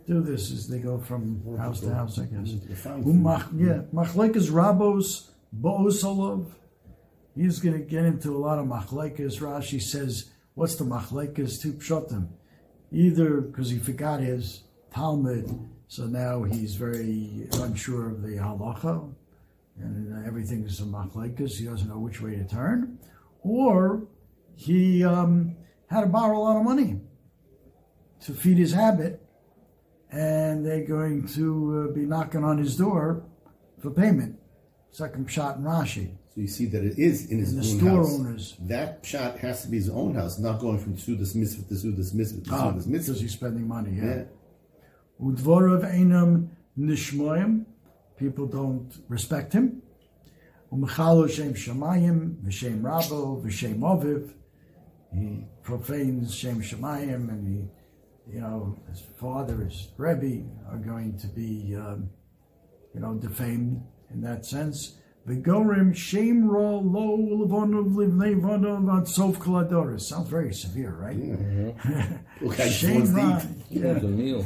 do 0.06 0.20
this 0.22 0.50
is 0.50 0.66
they 0.68 0.78
go 0.80 0.98
from 0.98 1.40
house 1.58 1.80
to 1.80 1.94
house, 1.94 2.18
I 2.18 2.24
guess. 2.26 2.52
The 2.68 2.74
fine 2.76 3.02
Who 3.02 3.12
food. 3.12 3.22
mach, 3.22 3.46
yeah, 3.54 3.82
machlekes 3.92 4.50
rabos 4.50 5.30
bo'osolov. 5.60 6.46
He's 7.36 7.60
going 7.60 7.74
to 7.78 7.84
get 7.84 8.04
into 8.04 8.30
a 8.36 8.40
lot 8.46 8.58
of 8.58 8.66
machlekes. 8.66 9.38
Rashi 9.40 9.80
says, 9.80 10.30
what's 10.54 10.74
the 10.76 10.84
machlekes 10.84 11.60
to 11.62 11.72
pshotim? 11.74 12.28
Either 12.90 13.40
because 13.40 13.70
he 13.70 13.78
forgot 13.78 14.20
his 14.20 14.64
Talmud, 14.92 15.46
so 15.90 16.06
now 16.06 16.44
he's 16.44 16.76
very 16.76 17.48
unsure 17.54 18.10
of 18.10 18.22
the 18.22 18.36
halacha, 18.36 19.12
and 19.80 20.24
everything 20.24 20.62
is 20.64 20.78
a 20.80 20.84
machlekes. 20.84 21.56
He 21.58 21.64
doesn't 21.64 21.88
know 21.88 21.98
which 21.98 22.20
way 22.22 22.36
to 22.36 22.44
turn, 22.44 22.98
or 23.42 24.06
he 24.54 25.02
um, 25.04 25.56
had 25.88 26.02
to 26.02 26.06
borrow 26.06 26.38
a 26.38 26.42
lot 26.46 26.56
of 26.56 26.64
money 26.64 27.00
to 28.24 28.32
feed 28.32 28.58
his 28.58 28.72
habit, 28.72 29.20
and 30.12 30.64
they're 30.64 30.86
going 30.86 31.26
to 31.28 31.88
uh, 31.90 31.94
be 31.94 32.02
knocking 32.02 32.44
on 32.44 32.56
his 32.58 32.76
door 32.76 33.24
for 33.82 33.90
payment. 33.90 34.38
Second 34.92 35.28
shot 35.30 35.56
in 35.56 35.62
Rashi. 35.64 36.16
So 36.34 36.40
you 36.40 36.46
see 36.46 36.66
that 36.66 36.84
it 36.84 36.98
is 36.98 37.30
in 37.32 37.38
his 37.40 37.52
And 37.52 37.62
the 37.62 37.66
own 37.66 37.78
store 37.78 37.96
house. 38.04 38.14
owners. 38.20 38.56
That 38.60 39.00
shot 39.04 39.38
has 39.38 39.62
to 39.62 39.68
be 39.68 39.78
his 39.78 39.88
own 39.88 40.14
house, 40.14 40.38
not 40.38 40.60
going 40.60 40.78
from 40.78 40.94
Sudas 40.96 41.34
Mitzvah 41.34 41.66
to 41.68 41.74
Sudas 41.74 42.14
Mitzvah 42.14 42.42
to 42.44 42.50
Ah, 42.52 42.56
Sudas 42.58 42.72
because 42.72 42.86
Mitzvah. 42.86 43.14
he's 43.14 43.32
spending 43.32 43.66
money. 43.66 43.96
Yeah. 43.96 44.04
Yeah. 44.04 44.22
Udvorav 45.22 45.84
einam 45.84 46.48
nishmoyim. 46.78 47.64
People 48.16 48.46
don't 48.46 48.90
respect 49.08 49.52
him. 49.52 49.82
Umechalo 50.72 51.28
shem 51.28 51.54
shamayim 51.54 52.36
v'shem 52.44 52.80
rabo 52.80 53.42
v'shem 53.42 53.80
oviv. 53.80 54.32
He 55.12 55.44
profanes 55.62 56.32
shem 56.34 56.62
shamayim, 56.62 57.28
and 57.28 57.48
he, 57.48 58.34
you 58.34 58.40
know, 58.40 58.78
his 58.88 59.02
father, 59.18 59.56
his 59.64 59.88
rebbe, 59.96 60.46
are 60.70 60.78
going 60.78 61.18
to 61.18 61.26
be, 61.26 61.74
um, 61.76 62.10
you 62.94 63.00
know, 63.00 63.14
defamed 63.14 63.82
in 64.10 64.20
that 64.22 64.46
sense. 64.46 64.99
V'gorim 65.28 65.94
shem 65.94 66.48
ra 66.48 66.76
lo 66.76 67.16
levonov 67.18 67.94
livnei 67.94 68.40
vonov 68.40 68.98
ad 69.00 69.06
sof 69.06 69.38
koladoris. 69.38 70.00
Sounds 70.02 70.28
very 70.28 70.52
severe, 70.54 70.92
right? 70.92 71.16
Look, 72.40 72.58
I 72.58 72.64
just 72.64 72.78
Shame 72.80 73.14
ra. 73.14 73.40
eat. 73.70 73.82
It 73.82 73.94
was 73.94 74.02
a 74.02 74.08
meal. 74.08 74.44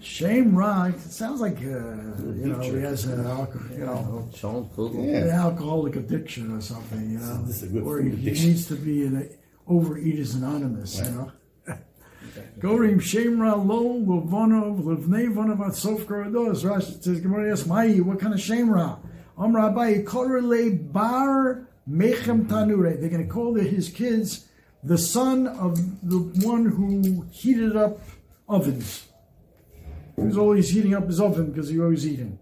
Shame 0.00 0.56
Ra, 0.56 0.86
it 0.86 0.98
sounds 1.00 1.40
like, 1.40 1.58
uh, 1.58 1.60
you 1.62 2.46
know, 2.48 2.58
he 2.60 2.70
has 2.80 3.04
an 3.04 3.24
alcohol, 3.26 3.68
you 3.70 3.84
know, 3.84 4.28
Sean 4.34 4.68
Yeah. 4.94 5.18
an 5.18 5.30
alcoholic 5.30 5.96
addiction 5.96 6.50
or 6.56 6.60
something, 6.60 7.10
you 7.10 7.18
know. 7.18 7.42
This 7.44 7.62
is 7.62 7.70
a 7.70 7.72
good 7.72 7.82
or 7.84 8.00
he, 8.00 8.10
he 8.10 8.30
needs 8.30 8.66
to 8.68 8.74
be 8.76 9.04
in 9.06 9.16
a 9.16 9.70
Overeaters 9.70 10.34
Anonymous, 10.36 10.98
you 11.00 11.10
know. 11.10 11.32
Gorim 12.58 13.00
Shem 13.00 13.40
Ra 13.40 13.54
Lo 13.54 14.00
Levonov 14.00 14.82
Levnei 14.82 15.32
Vonov 15.32 15.58
Atsof 15.58 16.04
Karados. 16.06 16.64
Rashi 16.64 17.02
says, 17.02 17.20
Gemara 17.20 17.52
asks, 17.52 17.66
Mai, 17.66 17.96
what 17.96 18.18
kind 18.18 18.34
of 18.34 18.40
Shem 18.40 18.70
Bar 20.92 21.68
Mechem 21.88 22.46
Tanure. 22.46 23.00
They're 23.00 23.10
going 23.10 23.26
to 23.26 23.32
call 23.32 23.54
his 23.54 23.88
kids 23.88 24.48
the 24.82 24.98
son 24.98 25.46
of 25.46 25.76
the 26.08 26.18
one 26.46 26.66
who 26.66 27.26
heated 27.30 27.76
up 27.76 27.98
ovens. 28.48 29.06
He 30.16 30.22
was 30.22 30.38
always 30.38 30.70
heating 30.70 30.94
up 30.94 31.06
his 31.06 31.20
oven 31.20 31.50
because 31.50 31.68
he 31.68 31.80
always 31.80 32.06
eating. 32.06 32.38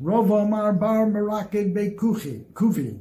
Rav 0.00 0.30
Amar 0.30 0.72
Bar 0.72 1.06
Merake 1.06 1.72
Be 1.74 3.00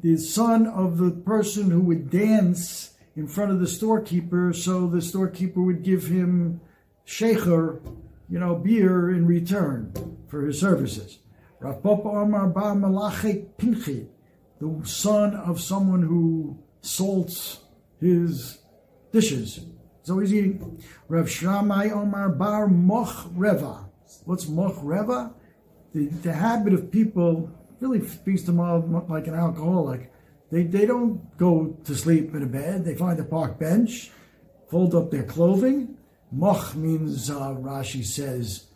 the 0.00 0.16
son 0.16 0.66
of 0.66 0.98
the 0.98 1.10
person 1.10 1.70
who 1.70 1.80
would 1.80 2.10
dance 2.10 2.94
in 3.16 3.26
front 3.26 3.50
of 3.50 3.60
the 3.60 3.66
storekeeper, 3.66 4.52
so 4.52 4.86
the 4.86 5.02
storekeeper 5.02 5.60
would 5.60 5.82
give 5.82 6.06
him 6.06 6.60
shecher, 7.06 7.80
you 8.30 8.38
know, 8.38 8.54
beer 8.54 9.10
in 9.10 9.26
return 9.26 9.92
for 10.28 10.46
his 10.46 10.60
services. 10.60 11.18
Rav 11.62 11.80
Papa 11.80 12.08
Amar 12.08 12.48
Bar 12.48 12.74
Malache 12.74 13.46
Pinchi, 13.56 14.08
the 14.60 14.80
son 14.84 15.36
of 15.36 15.60
someone 15.60 16.02
who 16.02 16.58
salts 16.80 17.60
his 18.00 18.58
dishes. 19.12 19.64
So 20.02 20.18
he's 20.18 20.34
eating. 20.34 20.82
Rav 21.06 21.26
Shramai 21.26 21.92
Omar 21.92 22.30
Bar 22.30 22.66
Moch 22.66 23.30
Reva. 23.36 23.88
What's 24.24 24.48
Moch 24.48 24.76
Reva? 24.82 25.34
The, 25.94 26.06
the 26.06 26.32
habit 26.32 26.72
of 26.74 26.90
people 26.90 27.48
really 27.78 28.06
speaks 28.08 28.42
to 28.42 28.52
them 28.52 29.08
like 29.08 29.28
an 29.28 29.34
alcoholic. 29.34 30.12
They, 30.50 30.64
they 30.64 30.84
don't 30.84 31.36
go 31.38 31.78
to 31.84 31.94
sleep 31.94 32.34
in 32.34 32.42
a 32.42 32.46
bed. 32.46 32.84
They 32.84 32.96
find 32.96 33.20
a 33.20 33.24
park 33.24 33.60
bench, 33.60 34.10
fold 34.68 34.96
up 34.96 35.12
their 35.12 35.22
clothing. 35.22 35.96
Moch 36.32 36.74
means, 36.74 37.30
uh, 37.30 37.54
Rashi 37.54 38.04
says, 38.04 38.66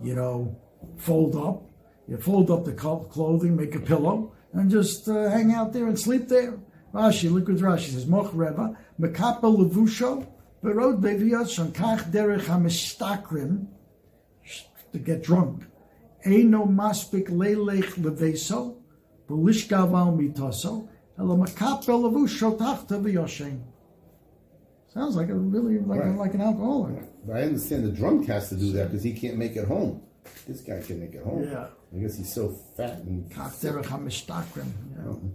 you 0.00 0.14
know, 0.14 0.56
fold 0.98 1.34
up. 1.34 1.67
You 2.08 2.16
fold 2.16 2.50
up 2.50 2.64
the 2.64 2.72
clothing, 2.72 3.54
make 3.56 3.74
a 3.74 3.80
pillow, 3.80 4.32
and 4.54 4.70
just 4.70 5.08
uh, 5.08 5.28
hang 5.28 5.52
out 5.52 5.72
there 5.74 5.86
and 5.86 5.98
sleep 5.98 6.28
there. 6.28 6.58
Rashi, 6.94 7.30
look 7.30 7.48
what 7.48 7.58
Rashi 7.58 7.90
says. 7.90 8.06
Moch 8.06 8.30
Reva, 8.32 8.76
Mekapa 8.98 9.42
Levusho, 9.42 10.26
Berod 10.62 11.02
Beviot 11.02 11.46
Shankach 11.46 12.10
Derech 12.10 12.40
HaMishtakrim, 12.44 13.66
to 14.92 14.98
get 14.98 15.22
drunk. 15.22 15.64
Eino 16.26 16.66
Maspik 16.66 17.28
Lelech 17.28 17.92
Leveso, 18.00 18.78
Belishkav 19.28 19.92
Al 19.94 20.16
Mitoso, 20.16 20.88
Elo 21.18 21.36
Mekapa 21.36 21.84
Levusho 21.84 22.56
Tachta 22.58 22.98
V'Yoshem. 23.02 23.60
Sounds 24.94 25.14
like 25.14 25.28
a 25.28 25.34
really 25.34 25.78
like, 25.80 26.00
a, 26.00 26.04
Right. 26.08 26.18
like 26.18 26.34
an 26.34 26.40
alcoholic. 26.40 27.02
But 27.26 27.36
I 27.36 27.42
understand 27.42 27.84
the 27.84 27.92
drunk 27.92 28.26
has 28.28 28.48
to 28.48 28.56
do 28.56 28.72
that 28.72 28.86
because 28.86 29.04
he 29.04 29.12
can't 29.12 29.36
make 29.36 29.56
it 29.56 29.66
home. 29.68 30.00
This 30.46 30.60
guy 30.62 30.80
can 30.80 31.00
make 31.00 31.14
it 31.14 31.22
home. 31.22 31.44
Yeah. 31.44 31.66
I 31.94 31.98
guess 31.98 32.16
he's 32.16 32.32
so 32.32 32.48
fat 32.76 32.98
and 32.98 33.30
Kach 33.30 33.52
Derech 33.60 33.84
HaMishtakrim. 33.84 34.66
You 34.66 34.96
oh. 34.98 35.02
know. 35.02 35.32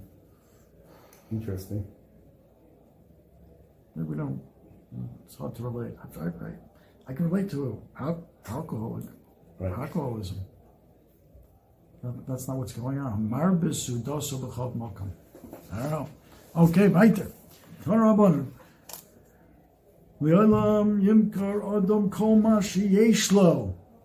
interesting. 1.31 1.85
Maybe 3.95 4.09
we 4.09 4.15
don't. 4.17 4.41
It's 5.25 5.35
hard 5.35 5.55
to 5.55 5.63
relate. 5.63 5.93
I, 6.03 6.19
I, 6.19 6.27
I, 6.27 6.51
I 7.09 7.13
can 7.13 7.29
relate 7.29 7.49
to 7.51 7.81
al- 7.99 8.27
alcoholic, 8.49 9.05
Right. 9.59 9.71
alcoholism. 9.77 10.37
That- 12.03 12.27
that's 12.27 12.47
not 12.47 12.57
what's 12.57 12.73
going 12.73 12.97
on. 12.99 13.29
Marbis 13.29 13.89
sudoso 13.89 14.39
b'chov 14.39 14.75
mokam. 14.75 15.09
I 15.71 15.79
don't 15.81 15.91
know. 15.91 16.09
Okay, 16.55 16.87
weiter. 16.87 17.31
Torabon. 17.83 18.51
Leolam 20.21 21.01
yimkar 21.01 21.77
adam 21.77 22.09
kol 22.09 22.35
ma 22.37 22.59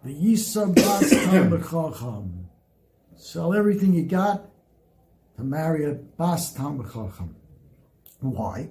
lo. 0.04 0.10
V'yisa 0.10 0.74
bas 0.74 1.10
tam 1.10 1.50
b'chacham. 1.50 2.44
Sell 3.16 3.54
everything 3.54 3.94
you 3.94 4.04
got 4.04 4.48
to 5.36 5.42
marry 5.42 5.84
a 5.84 5.94
bas 5.94 6.52
tam 6.52 6.82
b'chacham. 6.82 7.34
Why? 8.20 8.70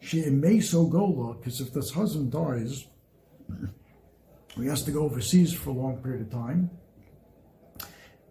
she 0.00 0.22
may 0.30 0.60
so 0.60 0.86
gola 0.86 1.34
because 1.34 1.60
if 1.60 1.72
this 1.72 1.90
husband 1.90 2.32
dies, 2.32 2.86
he 4.56 4.66
has 4.66 4.82
to 4.84 4.90
go 4.90 5.00
overseas 5.02 5.52
for 5.52 5.70
a 5.70 5.72
long 5.72 6.02
period 6.02 6.22
of 6.22 6.30
time. 6.30 6.70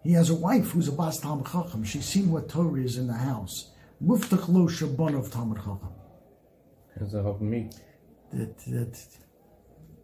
He 0.02 0.12
has 0.12 0.30
a 0.30 0.34
wife 0.34 0.70
who's 0.70 0.88
a 0.88 0.92
bas 0.92 1.18
talmud 1.18 1.46
chacham. 1.46 1.84
She's 1.84 2.06
seen 2.06 2.30
what 2.30 2.48
Torah 2.48 2.80
is 2.80 2.96
in 2.96 3.06
the 3.06 3.14
house. 3.14 3.72
Muftach 4.02 4.48
lo 4.48 4.66
shabon 4.66 5.18
of 5.18 5.30
talmud 5.30 5.58
chacham. 5.58 5.92
How's 6.98 7.12
that 7.12 7.22
helping 7.22 7.50
me? 7.50 7.70
That 8.32 8.96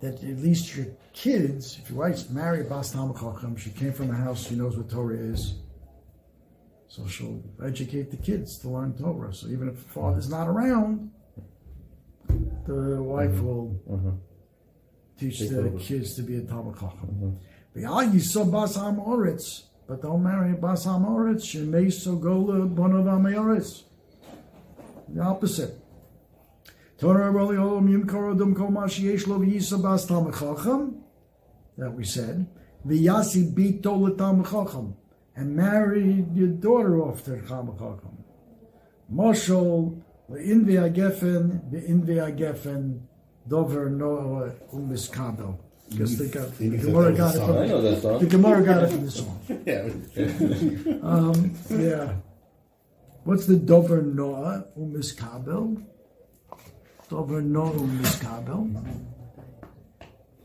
that 0.01 0.23
at 0.23 0.39
least 0.39 0.77
your 0.77 0.87
kids, 1.13 1.79
if 1.81 1.91
your 1.91 1.99
wife's 1.99 2.29
married 2.31 2.67
a 2.67 2.69
bas 2.69 2.93
talmud 2.93 3.61
she 3.61 3.71
came 3.71 3.93
from 3.93 4.11
a 4.11 4.15
house 4.15 4.49
she 4.49 4.55
knows 4.55 4.77
what 4.77 4.91
Torah 4.91 5.17
is. 5.17 5.55
So 6.89 7.07
she'll 7.07 7.43
educate 7.65 8.11
the 8.11 8.17
kids 8.17 8.59
to 8.59 8.69
learn 8.69 8.97
Torah. 8.97 9.35
So 9.35 9.49
even 9.49 9.69
if 9.69 9.77
the 9.77 9.89
father's 9.93 10.29
not 10.29 10.47
around, 10.49 11.11
the 12.29 13.03
wife 13.03 13.31
mm-hmm. 13.31 13.47
will 13.47 13.81
mm-hmm. 13.91 14.11
teach 15.19 15.41
Take 15.41 15.51
the 15.51 15.59
over. 15.61 15.79
kids 15.79 16.15
to 16.17 16.23
be 16.23 16.37
a 16.37 16.43
Talmud 16.43 16.75
Chacham. 16.75 17.39
V'yal 17.77 18.05
mm-hmm. 18.05 18.17
yisod 18.17 18.53
bas 18.53 18.77
ham 18.77 18.97
oretz, 18.97 19.65
but 19.89 20.03
don't 20.03 20.23
marry 20.23 20.53
bas 20.55 20.85
ham 20.85 21.05
oretz. 21.05 21.43
Shemei 21.43 21.93
so 21.93 22.17
gola 22.17 22.67
bonov 22.67 23.09
am 23.13 23.25
oretz. 23.25 23.83
The 25.09 25.21
opposite. 25.21 25.84
Torah 27.05 27.31
roli 27.31 27.59
olam 27.59 27.87
yimkor 27.87 28.33
odom 28.33 28.57
kol 28.57 28.71
ma 28.71 28.81
lo 28.81 29.39
v'yisod 29.39 29.83
bas 29.83 30.07
That 31.77 31.93
we 31.93 32.05
said. 32.05 32.47
V'yasi 32.87 33.53
bito 33.53 33.93
l'Talmud 33.95 34.47
Chacham. 34.51 34.97
And 35.37 35.55
marry 35.55 36.25
your 36.33 36.49
daughter 36.49 37.03
off 37.03 37.25
to 37.25 37.33
the 37.33 37.43
Talmud 37.47 37.79
Chacham. 37.79 38.25
Moshel 39.13 40.01
In 40.31 40.65
ve'agefen, 40.65 41.75
in 41.85 42.03
ve'agefen, 42.03 43.01
dover 43.47 43.91
no 43.91 44.51
umiskado. 44.73 45.59
Because 45.91 46.17
they 46.17 46.29
got 46.29 46.57
the 46.57 46.71
Gemara 46.71 47.13
got 47.13 47.35
it 47.35 47.39
from 47.41 47.69
know 47.69 48.19
the. 48.19 48.27
Gemara 48.27 48.65
got 48.65 48.85
it 48.85 48.91
from 48.91 49.05
the 49.05 49.11
song. 49.11 49.41
Yeah. 49.67 51.03
Um, 51.03 51.55
yeah. 51.69 52.15
What's 53.25 53.45
the 53.45 53.57
dover 53.57 54.01
noah 54.01 54.69
umiskabel? 54.79 55.85
Tovernodum 57.09 58.01
miskabel. 58.01 59.05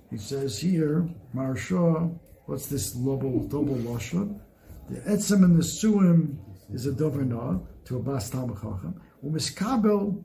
He 0.10 0.18
says 0.18 0.60
here, 0.60 1.08
Marsha, 1.36 2.18
what's 2.46 2.66
this 2.66 2.92
double, 2.92 3.48
double 3.48 3.76
lashon? 3.76 4.40
The 4.90 5.00
etzem 5.02 5.44
and 5.44 5.56
the 5.56 5.64
suim 5.64 6.38
is 6.74 6.86
a 6.86 6.92
dovernod 6.92 7.66
to 7.86 7.98
a 7.98 8.00
bas 8.00 8.30
tamachacham. 8.32 8.94
Well, 9.22 9.34
miskabel, 9.34 10.24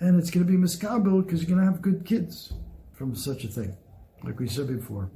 and 0.00 0.18
it's 0.18 0.30
going 0.30 0.46
to 0.46 0.52
be 0.52 0.58
miskabel 0.58 1.24
because 1.24 1.42
you're 1.42 1.54
going 1.54 1.64
to 1.64 1.72
have 1.72 1.82
good 1.82 2.04
kids 2.04 2.52
from 2.92 3.14
such 3.14 3.44
a 3.44 3.48
thing, 3.48 3.76
like 4.22 4.40
we 4.40 4.48
said 4.48 4.68
before. 4.68 5.10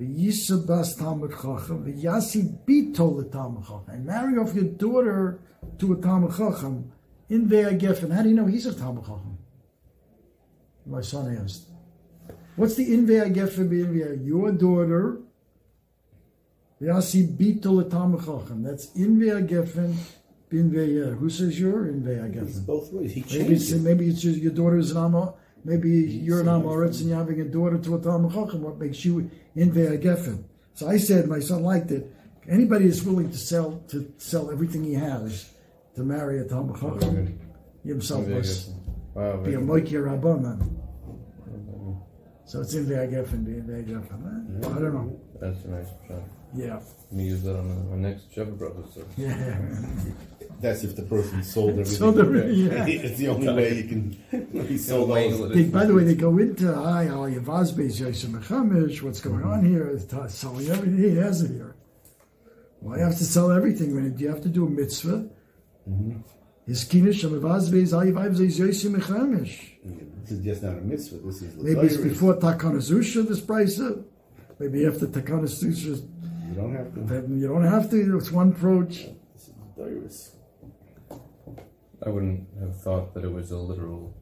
V'yisabas 0.00 0.98
Talmud 0.98 1.30
Chacham, 1.30 1.84
v'yasi 1.84 2.58
bitol 2.66 3.30
Chacham, 3.30 3.84
and 3.88 4.04
marry 4.04 4.36
off 4.38 4.54
your 4.54 4.64
daughter 4.64 5.40
to 5.78 5.92
a 5.92 5.96
Talmud 5.96 6.36
Chacham 6.36 6.90
in 7.28 7.48
Ve'a 7.48 8.12
How 8.12 8.22
do 8.22 8.28
you 8.28 8.34
know 8.34 8.46
he's 8.46 8.66
a 8.66 8.74
Talmud 8.74 9.04
Chacham? 9.04 9.38
My 10.86 11.00
son 11.00 11.38
asked. 11.42 11.68
What's 12.56 12.74
the 12.74 12.92
in 12.92 13.06
Ve'a 13.06 13.32
Geffen 13.32 13.70
being 13.70 14.24
Your 14.24 14.52
daughter, 14.52 15.20
Yasi 16.80 17.26
bitol 17.26 17.88
Talmud 17.88 18.20
Chacham. 18.20 18.62
That's 18.62 18.92
in 18.94 19.18
Ve'a 19.18 19.48
Geffen. 19.48 19.96
Who 20.50 21.30
says 21.30 21.58
you're 21.58 21.88
in 21.88 22.02
Ve'a 22.02 22.42
It's 22.42 22.58
both 22.58 22.92
ways. 22.92 23.12
He. 23.12 23.24
Maybe 23.38 23.54
it's, 23.54 23.72
maybe 23.72 24.08
it's 24.08 24.24
your, 24.24 24.52
daughter's 24.52 24.54
daughter 24.54 24.78
is 24.78 24.90
an 24.92 25.32
Maybe 25.64 25.90
you're 25.90 26.40
an 26.40 26.46
Amoritz 26.46 27.00
and 27.00 27.08
you're 27.08 27.18
having 27.18 27.40
a 27.40 27.44
daughter 27.44 27.78
to 27.78 27.96
a 27.96 28.00
Talmud 28.00 28.32
Chacham. 28.32 28.62
What 28.62 28.78
makes 28.78 29.04
you 29.04 29.30
in 29.56 29.72
Geffen? 29.72 30.44
So 30.74 30.88
I 30.88 30.98
said, 30.98 31.26
my 31.26 31.40
son 31.40 31.62
liked 31.62 31.90
it. 31.90 32.14
Anybody 32.48 32.86
is 32.86 33.02
willing 33.02 33.30
to 33.30 33.38
sell 33.38 33.82
to 33.88 34.12
sell 34.18 34.50
everything 34.50 34.84
he 34.84 34.94
has 34.94 35.50
to 35.94 36.02
marry 36.02 36.38
a 36.40 36.44
Talmud 36.44 36.76
Chacham, 36.76 37.38
oh, 37.40 37.46
he 37.82 37.88
himself 37.88 38.26
must 38.26 38.70
Wow, 39.14 39.36
be 39.36 39.54
a 39.54 39.58
Moiki 39.58 39.92
Rabbanan. 39.92 40.58
Mm-hmm. 40.58 41.92
So 42.46 42.60
it's 42.62 42.74
in 42.74 42.86
Geffen, 42.86 43.44
be 43.44 43.52
in 43.52 43.66
Geffen. 43.86 44.64
I 44.64 44.80
don't 44.80 44.92
know. 44.92 45.20
That's 45.40 45.64
a 45.64 45.68
nice 45.68 45.86
shot. 46.08 46.22
Yeah, 46.52 46.74
Let 46.74 47.12
me 47.12 47.24
use 47.24 47.42
that 47.42 47.56
on 47.56 47.90
my 47.90 48.08
next 48.08 48.32
Sheva 48.32 48.56
Brachos. 48.56 48.94
So. 48.94 49.04
yeah. 49.16 49.58
That's 50.64 50.82
if 50.82 50.96
the 50.96 51.02
person 51.02 51.42
sold 51.42 51.72
everything. 51.72 51.94
Sold 51.94 52.18
everything, 52.18 52.54
yeah. 52.54 52.86
It's 53.06 53.18
the 53.18 53.28
only 53.28 53.52
way 53.52 53.74
you 53.74 53.84
can. 53.84 54.64
He 54.66 54.78
sold 54.78 55.10
all. 55.10 55.16
Wangle. 55.16 55.50
They, 55.50 55.64
by 55.64 55.84
the 55.84 55.92
way, 55.92 56.04
they 56.04 56.14
go 56.14 56.38
into 56.38 56.72
hi, 56.74 57.04
how 57.06 57.24
are 57.24 57.28
you, 57.28 57.42
Vazbeis, 57.42 58.00
Mechamish, 58.00 59.02
what's 59.02 59.20
going 59.20 59.44
on 59.44 59.58
mm-hmm. 59.58 59.74
here? 59.74 59.88
It's 59.88 60.06
t- 60.06 60.16
selling 60.28 60.70
everything 60.70 60.96
he 60.96 61.16
has 61.16 61.42
it 61.42 61.50
here. 61.50 61.76
Why 62.80 62.96
you 62.96 63.02
have 63.02 63.18
to 63.18 63.26
sell 63.26 63.52
everything 63.52 63.94
when 63.94 64.16
you 64.16 64.28
have 64.28 64.40
to 64.40 64.48
do 64.48 64.66
a 64.66 64.70
mitzvah? 64.70 65.28
Mm-hmm. 65.86 66.20
His 66.66 66.86
kinish 66.86 67.22
and 67.24 67.42
Vazbeis, 67.42 67.92
how 67.92 68.00
you 68.00 68.14
vibes 68.14 68.38
Yosef 68.58 68.90
Mechamish. 68.90 69.56
This 70.22 70.30
is 70.30 70.42
just 70.42 70.62
not 70.62 70.78
a 70.78 70.80
mitzvah. 70.80 71.18
This 71.26 71.42
is 71.42 71.56
Maybe 71.56 71.86
it's 71.88 71.98
before 71.98 72.36
Takanas 72.36 72.90
Usha, 72.90 73.28
this 73.28 73.42
price. 73.42 73.78
Maybe 74.58 74.86
after 74.86 75.06
Takanas 75.08 75.62
Usha, 75.62 75.94
You 76.48 76.54
don't 76.54 76.74
have 76.74 76.94
to. 76.94 77.00
then 77.00 77.38
you 77.38 77.48
don't 77.48 77.64
have 77.64 77.90
to. 77.90 78.16
It's 78.16 78.32
one 78.32 78.52
approach. 78.52 79.08
This 79.34 79.48
is 79.48 79.52
Lazaris. 79.76 80.30
I 82.04 82.08
wouldn't 82.08 82.48
have 82.60 82.80
thought 82.80 83.14
that 83.14 83.24
it 83.24 83.32
was 83.32 83.50
a 83.50 83.58
literal. 83.58 84.16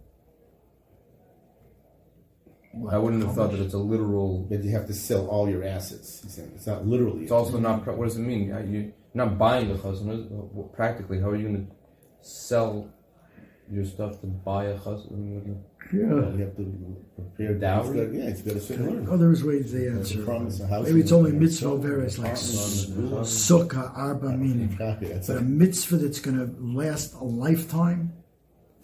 I 2.90 2.96
wouldn't 2.96 3.22
have 3.24 3.34
thought 3.34 3.52
that 3.52 3.60
it's 3.60 3.74
a 3.74 3.78
literal. 3.78 4.46
But 4.48 4.64
you 4.64 4.70
have 4.70 4.86
to 4.86 4.94
sell 4.94 5.26
all 5.28 5.48
your 5.48 5.64
assets. 5.64 6.22
He's 6.22 6.34
saying 6.34 6.52
it's 6.54 6.66
not 6.66 6.86
literally. 6.86 7.22
It's 7.22 7.32
also 7.32 7.58
not. 7.58 7.86
What 7.86 8.04
does 8.04 8.16
it 8.16 8.20
mean? 8.20 8.48
You 8.48 8.64
you're 8.64 8.92
not 9.14 9.38
buying 9.38 9.68
the 9.68 9.74
chazan. 9.74 10.72
Practically, 10.74 11.20
how 11.20 11.30
are 11.30 11.36
you 11.36 11.48
going 11.48 11.66
to 11.66 11.72
sell 12.20 12.92
your 13.72 13.84
stuff 13.84 14.20
to 14.20 14.26
buy 14.26 14.66
a 14.66 14.78
chazan? 14.78 15.56
Yeah. 15.92 15.98
You 15.98 16.06
have 16.44 16.56
to 16.56 16.96
prepare 17.16 17.54
Dowry? 17.54 17.96
Got- 18.06 18.14
Yeah, 18.14 18.24
it's 18.30 18.42
got 18.42 18.56
a 18.56 18.60
certain 18.60 18.86
learn. 18.94 19.06
Oh, 19.10 19.16
there's 19.16 19.42
ways 19.44 19.72
they 19.72 19.80
It's 19.84 20.10
a 20.12 20.14
answer. 20.14 20.24
promise, 20.24 20.60
a 20.60 20.66
house 20.66 20.86
Maybe 20.86 21.00
it's 21.00 21.12
only 21.12 21.30
and- 21.30 21.40
mitzvah 21.40 21.76
varies 21.78 22.18
like 22.18 22.32
sukkah 22.34 23.96
arba 23.96 24.36
meaning. 24.36 24.76
Copy. 24.76 25.06
But 25.08 25.28
a 25.30 25.38
a, 25.38 25.42
mitzvah 25.42 25.96
that's 25.96 26.20
going 26.20 26.38
to 26.38 26.46
last 26.60 27.14
a 27.14 27.24
lifetime, 27.24 28.12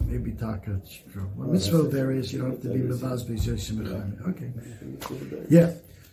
maybe 0.05 0.31
taka. 0.31 0.75
it's 0.83 0.99
true. 1.11 1.29
Well, 1.35 1.49
mitzvah 1.49 1.77
that's- 1.77 1.93
varies. 1.93 2.33
You 2.33 2.39
don't 2.41 2.51
have 2.51 2.61
to 2.61 2.69
be 2.69 2.79
mevazbe 2.79 3.39
yoshim 3.39 3.77
Yeah. 3.85 4.29
Okay. 4.29 4.51
Yeah. 5.49 5.71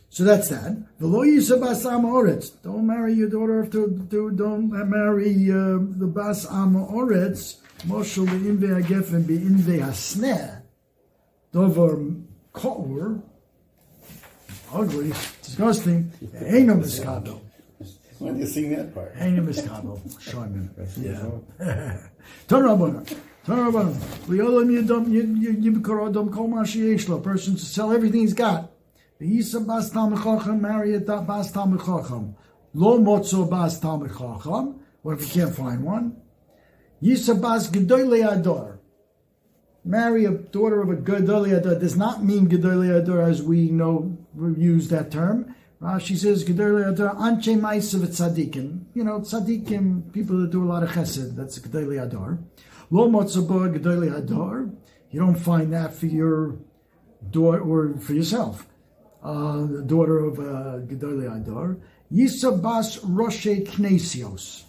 So 0.09 0.25
that's 0.25 0.49
that. 0.51 0.77
V'lo 1.01 1.25
yisa 1.27 1.61
bas 1.61 1.85
am 1.85 2.05
oretz. 2.05 2.53
Don't 2.63 2.87
marry 2.87 3.13
your 3.15 3.29
daughter 3.29 3.67
to, 3.67 4.07
to 4.11 4.31
don't 4.31 4.69
marry 4.89 5.51
uh, 5.51 5.79
the 6.03 6.07
bas 6.07 6.47
am 6.51 6.75
oretz. 6.75 7.57
Moshel 7.85 8.27
inve 8.27 8.83
agefen 8.83 9.27
be 9.27 9.39
inve 9.39 9.81
hasneh. 9.81 10.63
Dover 11.53 11.99
kour. 12.53 13.23
Ugly, 14.73 15.13
disgusting. 15.43 16.13
Ain't 16.41 16.67
no 16.67 16.75
miskado. 16.75 17.41
Why 18.19 18.31
do 18.33 18.39
you 18.39 18.47
sing 18.47 18.75
that 18.75 18.95
part? 18.95 19.13
Ain't 19.19 19.37
no 19.37 19.43
miskado. 19.43 20.01
Shimon. 20.21 20.71
Yeah. 20.97 21.99
Turn 22.49 22.65
Rabbanon. 22.65 23.07
Turn 23.45 23.59
Rabbanon. 23.59 23.95
V'yolam 24.27 24.71
yidom 24.71 25.07
yibkar 25.07 26.09
adam 26.09 26.33
kol 26.33 26.49
ma 26.49 26.63
sheyesh 26.63 27.09
lo. 27.09 27.21
Person 27.21 27.55
to 27.55 27.65
sell 27.65 27.93
everything 27.93 28.23
he's 28.23 28.35
got. 28.35 28.73
V'yisa 29.21 29.65
bas 29.67 29.91
talmid 29.91 30.23
chacham, 30.23 30.61
marry 30.61 30.95
a 30.95 31.01
bas 31.01 31.53
talmid 31.53 31.79
chacham. 31.79 32.35
Lo 32.75 32.99
motzo 32.99 33.49
bas 33.49 33.79
talmid 33.81 34.17
chacham. 34.19 34.81
What 35.03 35.21
if 35.21 35.37
you 35.37 35.43
can't 35.43 35.55
find 35.55 35.85
one? 35.85 36.17
Yisa 37.03 37.41
bas 37.41 37.71
gedoyle 37.71 38.27
ador. 38.31 38.81
Marry 39.85 40.25
a 40.25 40.31
daughter 40.31 40.83
of 40.83 40.91
a 40.91 40.97
gedoyle 40.97 41.57
ador 41.57 41.79
does 41.79 41.97
not 41.97 42.25
mean 42.25 42.49
gedoyle 42.49 43.01
ador 43.01 43.23
as 43.23 43.43
we 43.43 43.71
know, 43.71 44.17
we 44.35 44.55
use 44.63 44.89
that 44.89 45.11
term. 45.11 45.55
Rashi 45.81 46.17
says 46.17 46.45
gedoyle 46.45 46.93
ador 46.93 47.15
anche 47.21 47.49
ma'asav 47.49 48.01
tzadikim. 48.07 48.85
You 48.95 49.05
know, 49.05 49.21
tzadikim, 49.21 50.13
people 50.13 50.39
that 50.41 50.51
do 50.51 50.65
a 50.65 50.69
lot 50.69 50.83
of 50.83 50.91
chesed. 50.91 51.37
That's 51.37 51.59
gedoyle 51.59 52.03
ador. 52.03 52.39
Lo 52.91 53.09
motzo 53.09 53.47
bo 53.47 53.69
gedoyle 53.69 54.17
ador. 54.17 54.71
You 55.11 55.21
don't 55.21 55.37
find 55.37 55.73
that 55.73 55.95
for 55.95 56.07
your 56.07 56.57
daughter 57.31 57.61
or 57.61 57.99
for 57.99 58.13
yourself. 58.13 58.67
Uh, 59.23 59.67
the 59.67 59.83
daughter 59.83 60.21
of 60.21 60.39
uh, 60.39 60.87
Gedolei 60.87 61.27
Ador, 61.35 61.79
Yisabas 62.13 63.01
Roshe 63.01 63.67
Knesios. 63.67 64.63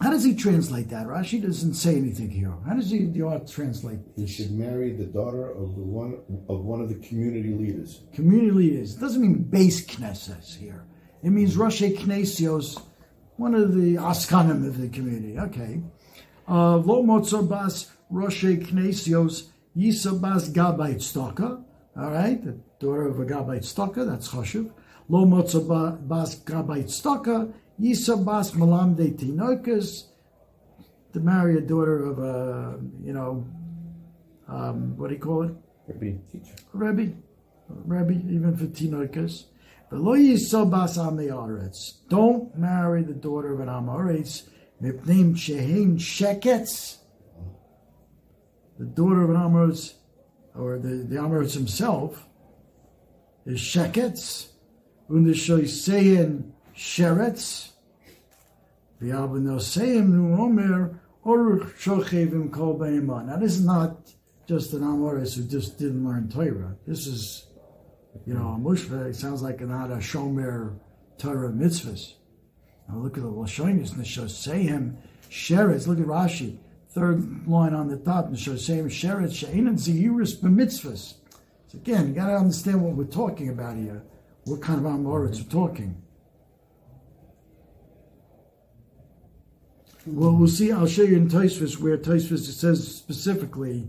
How 0.00 0.10
does 0.10 0.24
he 0.24 0.34
translate 0.34 0.88
that? 0.90 1.06
Rashi 1.06 1.40
doesn't 1.40 1.74
say 1.74 1.96
anything 1.96 2.30
here. 2.30 2.52
How 2.66 2.74
does 2.74 2.90
he, 2.90 3.06
the 3.06 3.22
art 3.22 3.48
translate 3.48 4.00
He 4.16 4.26
should 4.26 4.50
marry 4.52 4.92
the 4.92 5.04
daughter 5.04 5.50
of 5.50 5.76
the 5.76 5.82
one 5.82 6.18
of 6.48 6.64
one 6.64 6.80
of 6.80 6.88
the 6.88 6.96
community 6.96 7.54
leaders. 7.54 8.02
Community 8.12 8.50
leaders. 8.50 8.96
It 8.96 9.00
doesn't 9.00 9.22
mean 9.22 9.44
base 9.44 9.84
Knesses 9.86 10.56
here. 10.56 10.84
It 11.22 11.30
means 11.30 11.56
Roshe 11.56 11.96
Knesios, 11.96 12.82
one 13.36 13.54
of 13.54 13.74
the 13.74 13.94
Askanim 13.94 14.66
of 14.66 14.78
the 14.78 14.88
community. 14.88 15.38
Okay. 15.38 15.80
Uh, 16.46 16.76
Lo 16.76 17.02
Motzobas 17.02 17.88
Roshe 18.12 18.66
Knesios 18.66 19.48
Yisabas 19.76 20.52
Gabait 20.52 20.96
Stoka. 20.96 21.64
All 21.96 22.10
right, 22.10 22.44
the 22.44 22.58
daughter 22.80 23.06
of 23.06 23.20
a 23.20 23.24
Gabait 23.24 23.60
Stoka, 23.60 24.04
that's 24.04 24.28
Choshev. 24.28 24.70
Lo 25.08 25.24
Motzobas 25.24 26.44
Gabait 26.44 26.84
Yisabas 27.80 28.52
Malamde 28.52 29.16
Tinokas. 29.18 30.04
To 31.12 31.20
marry 31.20 31.58
a 31.58 31.60
daughter 31.60 32.06
of 32.06 32.18
a, 32.18 32.80
you 33.02 33.12
know, 33.12 33.46
um, 34.48 34.96
what 34.96 35.08
do 35.08 35.14
you 35.14 35.20
call 35.20 35.44
it? 35.44 35.54
Teacher. 36.30 36.54
Rebbe, 36.72 37.14
Rebbe, 37.68 38.12
even 38.12 38.56
for 38.56 38.66
tinokas. 38.66 39.44
V'lo 39.92 40.16
yisobas 40.18 40.98
ameyaretz. 40.98 42.08
Don't 42.08 42.56
marry 42.58 43.02
the 43.02 43.12
daughter 43.12 43.54
of 43.54 43.60
an 43.60 43.68
amoretz. 43.68 44.48
Mipneim 44.82 45.34
shehein 45.36 45.98
sheketz. 45.98 46.98
The 48.78 48.86
daughter 48.86 49.22
of 49.22 49.30
an 49.30 49.36
amoretz, 49.36 49.94
or 50.54 50.78
the, 50.78 51.04
the 51.08 51.16
amoretz 51.16 51.54
himself, 51.54 52.26
is 53.46 53.60
sheketz. 53.60 54.48
Undeshoisein 55.10 56.50
sheretz. 56.50 56.53
Be'eman. 62.74 63.26
Now 63.26 63.36
this 63.36 63.52
is 63.52 63.64
not 63.64 64.12
just 64.48 64.72
an 64.72 64.82
Amoris 64.82 65.34
who 65.36 65.44
just 65.44 65.78
didn't 65.78 66.04
learn 66.04 66.28
Torah. 66.28 66.76
This 66.86 67.06
is, 67.06 67.46
you 68.26 68.34
know, 68.34 68.48
a 68.48 68.58
mushva. 68.58 69.06
It 69.08 69.16
sounds 69.16 69.40
like 69.40 69.60
not 69.60 69.90
a 69.90 69.96
shomer 69.96 70.76
Torah 71.16 71.50
mitzvahs. 71.50 72.14
Now 72.88 72.96
look 72.96 73.16
at 73.16 73.22
the 73.22 73.30
Lashonis, 73.30 73.92
Neshoseim, 73.92 74.96
Sheretz, 75.30 75.86
look 75.86 75.98
at 75.98 76.06
Rashi, 76.06 76.58
third 76.90 77.46
line 77.46 77.72
on 77.72 77.88
the 77.88 77.96
top, 77.96 78.30
Neshoseim, 78.30 78.86
Sheretz, 78.86 79.34
She'enan 79.34 79.76
Zehiris 79.76 80.36
b'mitzvahs. 80.36 81.14
So 81.68 81.78
again, 81.78 82.08
you 82.08 82.14
got 82.14 82.26
to 82.26 82.36
understand 82.36 82.82
what 82.82 82.94
we're 82.94 83.04
talking 83.04 83.48
about 83.48 83.76
here. 83.76 84.02
What 84.44 84.60
kind 84.60 84.78
of 84.78 84.84
Amoritz 84.92 85.42
we're 85.42 85.50
talking. 85.50 86.03
Well, 90.06 90.32
we'll 90.32 90.48
see. 90.48 90.70
I'll 90.70 90.86
show 90.86 91.02
you 91.02 91.16
in 91.16 91.28
Taisvis 91.28 91.78
where 91.78 91.96
Taisvis 91.96 92.48
it 92.48 92.52
says 92.52 92.96
specifically, 92.96 93.88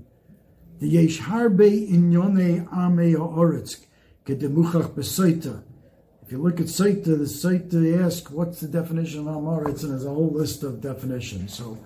the 0.80 0.88
Yesh 0.88 1.20
Harbe 1.20 1.90
Inyone 1.90 2.68
Ame 2.74 3.16
Ha'oretz 3.16 3.86
Kedemuchach 4.26 4.94
Besaita. 4.94 5.64
If 6.26 6.32
you 6.32 6.42
look 6.42 6.60
at 6.60 6.66
Saita, 6.68 7.04
the 7.06 7.26
Saita 7.26 7.70
they 7.84 7.94
ask 8.02 8.32
what's 8.32 8.60
the 8.60 8.68
definition 8.68 9.28
of 9.28 9.36
Amoritz, 9.36 9.84
and 9.84 9.92
there's 9.92 10.06
a 10.06 10.10
whole 10.10 10.32
list 10.32 10.64
of 10.64 10.82
definitions. 10.82 11.54
So 11.54 11.78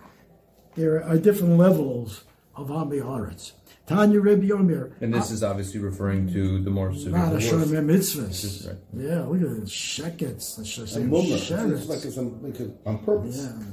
there 0.75 1.03
are 1.03 1.17
different 1.17 1.57
levels 1.57 2.23
of 2.55 2.71
Ame 2.71 3.01
Ha'oretz. 3.01 3.51
Tanya 3.85 4.21
Rebbe 4.21 4.45
Yomer. 4.47 4.93
And 5.01 5.13
this 5.13 5.31
uh, 5.31 5.33
is 5.33 5.43
obviously 5.43 5.79
referring 5.79 6.31
to 6.31 6.61
the 6.61 6.69
more 6.69 6.93
severe 6.93 7.19
Rada 7.19 7.39
divorce. 7.39 7.67
Shomim 7.69 7.85
Mitzvahs. 7.85 8.67
right. 8.67 8.77
Yeah, 8.93 9.23
look 9.23 9.41
at 9.41 9.61
the 9.61 9.65
shekets. 9.65 10.55
The 10.55 10.61
A 10.61 10.65
shekets. 10.65 11.51
mummer. 11.51 11.75
It's 11.75 11.87
like 11.87 12.05
it's 12.05 12.17
on, 12.17 12.43
like 12.43 12.55
on 12.85 12.99
purpose. 13.03 13.37
Yeah, 13.49 13.63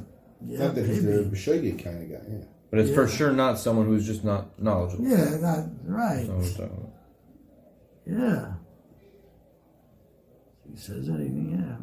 yeah, 0.45 0.59
Not 0.59 0.74
that 0.74 0.87
he's 0.87 1.03
the 1.05 1.11
maybe. 1.22 1.30
B'shogeg 1.37 1.82
kind 1.84 2.03
of 2.03 2.11
guy. 2.11 2.26
Yeah. 2.30 2.45
But 2.70 2.80
it's 2.80 2.91
for 2.95 3.03
Yeah. 3.05 3.09
sure 3.16 3.32
not 3.32 3.59
someone 3.59 3.87
who's 3.87 4.05
just 4.07 4.24
not 4.24 4.61
knowledgeable. 4.61 5.05
Yeah, 5.05 5.24
that 5.39 5.70
right. 5.84 6.26
That's 6.26 6.28
what 6.28 6.39
we're 6.39 6.51
talking 6.51 6.76
about. 6.76 6.93
Yeah. 8.07 8.53
He 10.70 10.76
says 10.76 11.09
anything, 11.09 11.53
yeah. 11.53 11.76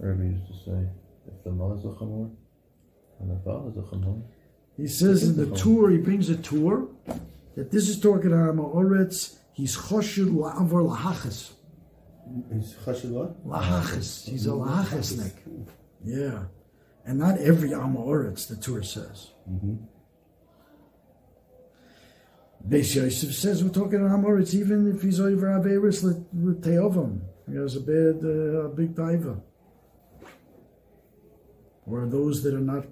Rabbi 0.00 0.22
used 0.24 0.46
to 0.48 0.54
say, 0.70 0.88
if 1.28 1.44
the 1.44 1.50
mother 1.52 1.76
is 1.76 1.84
a 1.84 1.88
chamor, 1.88 2.30
and 3.20 3.30
the 3.30 3.38
father 3.44 3.70
is 3.70 3.76
a 3.76 3.82
chamor, 3.82 4.22
He 4.76 4.86
says 4.88 5.22
in 5.22 5.36
the 5.36 5.54
tour, 5.56 5.90
he 5.90 5.98
brings 5.98 6.28
a 6.30 6.36
tour, 6.36 6.88
that 7.54 7.70
this 7.70 7.88
is 7.88 8.00
talking 8.00 8.32
about 8.32 8.56
Oretz, 8.74 9.36
he's 9.52 9.76
choshud 9.76 10.30
la'avar 10.34 10.82
lahachas. 10.96 11.52
He's 12.52 12.74
chashid 12.84 13.10
what? 13.10 13.46
Lahachas. 13.46 14.28
He's 14.28 14.46
a 14.46 14.50
lahachasnik. 14.50 15.32
Yeah. 16.04 16.44
And 17.04 17.18
not 17.18 17.38
every 17.38 17.70
Amoritz, 17.70 18.46
the 18.48 18.56
tour 18.56 18.82
says. 18.82 19.30
Beis 22.68 22.94
Yosef 22.94 23.34
says 23.34 23.64
we're 23.64 23.70
talking 23.70 24.04
about 24.04 24.20
Amoritz 24.20 24.54
even 24.54 24.94
if 24.94 25.02
he's 25.02 25.18
over 25.18 25.46
Averis 25.48 26.04
with 26.32 26.62
Teovim. 26.62 27.20
He 27.48 27.56
has 27.56 27.74
a 27.74 27.80
bad, 27.80 28.24
uh, 28.24 28.68
big 28.68 28.94
diver. 28.94 29.40
Or 31.86 32.06
those 32.06 32.42
that 32.44 32.54
are 32.54 32.60
not 32.60 32.86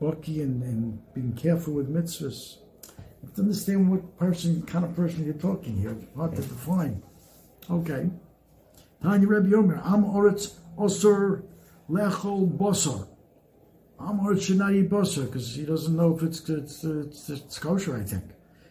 bucky 0.00 0.40
and, 0.42 0.62
and 0.62 1.14
being 1.14 1.32
careful 1.32 1.74
with 1.74 1.92
mitzvahs. 1.92 2.58
You 2.96 3.28
have 3.28 3.34
to 3.34 3.42
understand 3.42 3.90
what 3.90 4.16
person, 4.16 4.62
kind 4.62 4.84
of 4.84 4.94
person 4.94 5.24
you're 5.24 5.34
talking 5.34 5.76
here. 5.76 5.96
Hard 6.14 6.36
to 6.36 6.42
define. 6.42 7.02
Okay. 7.68 8.08
Tanya 9.02 9.26
Rebbe 9.26 9.48
Yomer, 9.48 9.84
Am 9.84 10.04
Oretz 10.04 10.54
Osir 10.78 11.42
Lechol 11.88 12.56
Bosor. 12.56 13.06
Am 14.00 14.18
Oretz 14.20 14.42
should 14.42 14.58
not 14.58 14.72
eat 14.74 14.90
Bosor 14.90 15.26
because 15.26 15.54
he 15.54 15.64
doesn't 15.64 15.96
know 15.96 16.16
if 16.16 16.22
it's, 16.22 16.48
it's, 16.48 16.84
it's, 16.84 17.28
it's 17.30 17.58
kosher, 17.58 17.96
I 17.96 18.02
think. 18.02 18.24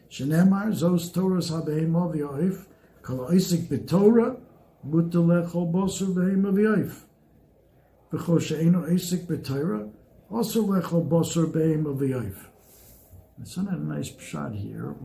Shenemar, 0.09 0.67
Zos 0.71 1.11
Torahs 1.11 1.51
HaBehema 1.51 2.13
V'yoif, 2.13 2.65
Kol 3.01 3.29
Isik 3.29 3.67
B'Torah, 3.67 4.39
Mutter 4.83 5.19
Lechol 5.19 5.71
Bosor 5.71 6.13
Behema 6.13 6.53
V'yoif. 6.53 7.03
V'chol 8.11 8.41
She'eno 8.41 8.81
Isik 8.83 9.25
B'Torah, 9.25 9.89
also 10.29 10.63
Lechol 10.63 11.07
Bosor 11.07 11.51
Behema 11.51 11.97
V'yoif. 11.97 12.37
It's 13.41 13.57
not 13.57 13.73
a 13.73 13.77
nice 13.77 14.11
shot 14.19 14.53
here. 14.53 14.95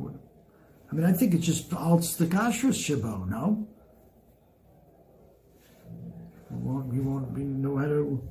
I 0.90 0.94
mean, 0.94 1.06
I 1.06 1.12
think 1.12 1.34
it's 1.34 1.46
just 1.46 1.70
Alts 1.70 2.16
the 2.16 2.26
Kashrus 2.26 2.78
Shabo, 2.78 3.28
no? 3.28 3.66
We 6.50 6.58
won't, 6.58 6.86
we 6.92 7.00
won't 7.00 7.36
know 7.36 7.76
how 7.76 7.86
to. 7.86 8.28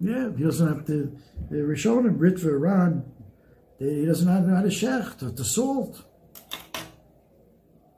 Yeah, 0.00 0.30
he 0.36 0.44
doesn't 0.44 0.66
have 0.66 0.86
to. 0.86 1.16
The 1.50 1.56
Rishonim, 1.56 2.18
Ritva, 2.18 2.46
Iran, 2.46 3.04
he 3.78 4.04
doesn't 4.06 4.28
have 4.28 4.44
to 4.44 4.54
how 4.54 4.62
to 4.62 4.68
shecht, 4.68 5.22
or 5.22 5.30
to 5.30 5.44
salt. 5.44 6.04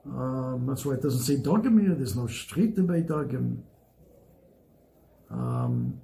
Um, 0.05 0.65
that's 0.67 0.85
why 0.85 0.93
it 0.93 1.01
doesn't 1.01 1.23
say 1.23 1.35
dogim 1.35 1.81
here. 1.81 1.93
There's 1.93 2.15
no 2.15 2.23
shrita 2.23 2.87
by 2.87 3.01
dogim. 3.01 3.59
Um, 5.29 6.01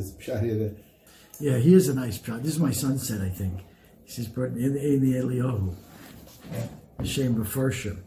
He 0.00 0.06
says 0.06 0.16
pshat 0.16 0.42
here 0.42 0.54
that 0.58 0.76
Yeah, 1.40 1.56
here's 1.58 1.88
a 1.88 1.94
nice 1.94 2.22
shot. 2.22 2.42
This 2.42 2.54
is 2.54 2.58
my 2.58 2.70
son 2.70 2.98
said, 2.98 3.20
I 3.20 3.28
think. 3.28 3.54
He 4.04 4.10
says, 4.10 4.28
"Bert, 4.28 4.52
in 4.56 4.74
the, 4.74 4.80
in 4.94 5.00
the 5.00 5.18
Eliyahu, 5.18 5.74
Hashem 6.98 7.34
Befershim, 7.36 7.98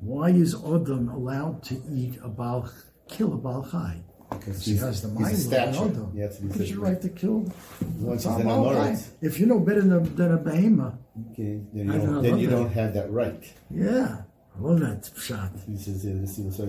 why 0.00 0.30
is 0.30 0.54
Adam 0.54 1.08
allowed 1.08 1.62
to 1.64 1.80
eat 1.90 2.18
a 2.22 2.28
Baal, 2.28 2.68
kill 3.08 3.32
a 3.34 3.36
Baal 3.36 3.66
Chai? 3.70 4.02
because 4.30 4.64
He 4.64 4.76
has 4.76 5.02
the 5.02 5.08
mind 5.08 5.26
of 5.26 5.32
an 5.32 5.36
stature. 5.36 5.84
Adam. 5.84 6.12
Yeah, 6.14 6.26
that's 6.26 6.38
what 6.40 6.52
he 6.52 6.58
Gives 6.58 6.70
said. 6.70 6.76
you 6.76 6.82
right 6.82 7.00
to 7.02 7.08
kill 7.10 7.52
Once 7.98 8.24
a 8.24 8.34
he's 8.34 8.44
Baal 8.44 8.72
Chai. 8.72 8.98
If 9.20 9.38
you 9.40 9.46
know 9.46 9.58
better 9.60 9.82
than, 9.82 10.16
than 10.16 10.32
a 10.32 10.38
Behema, 10.38 10.96
okay, 11.32 11.60
then 11.72 11.86
you 11.86 11.92
don't, 11.92 12.22
then 12.22 12.38
you 12.38 12.48
that. 12.48 12.56
don't 12.56 12.72
have 12.72 12.94
that 12.94 13.10
right. 13.10 13.42
yeah, 13.70 14.22
I 14.56 14.60
love 14.60 14.80
that 14.80 15.10
shot. 15.18 15.50
He 15.68 15.76
says, 15.76 16.04
yeah, 16.04 16.14
this 16.20 16.38
is 16.38 16.44
what's 16.44 16.60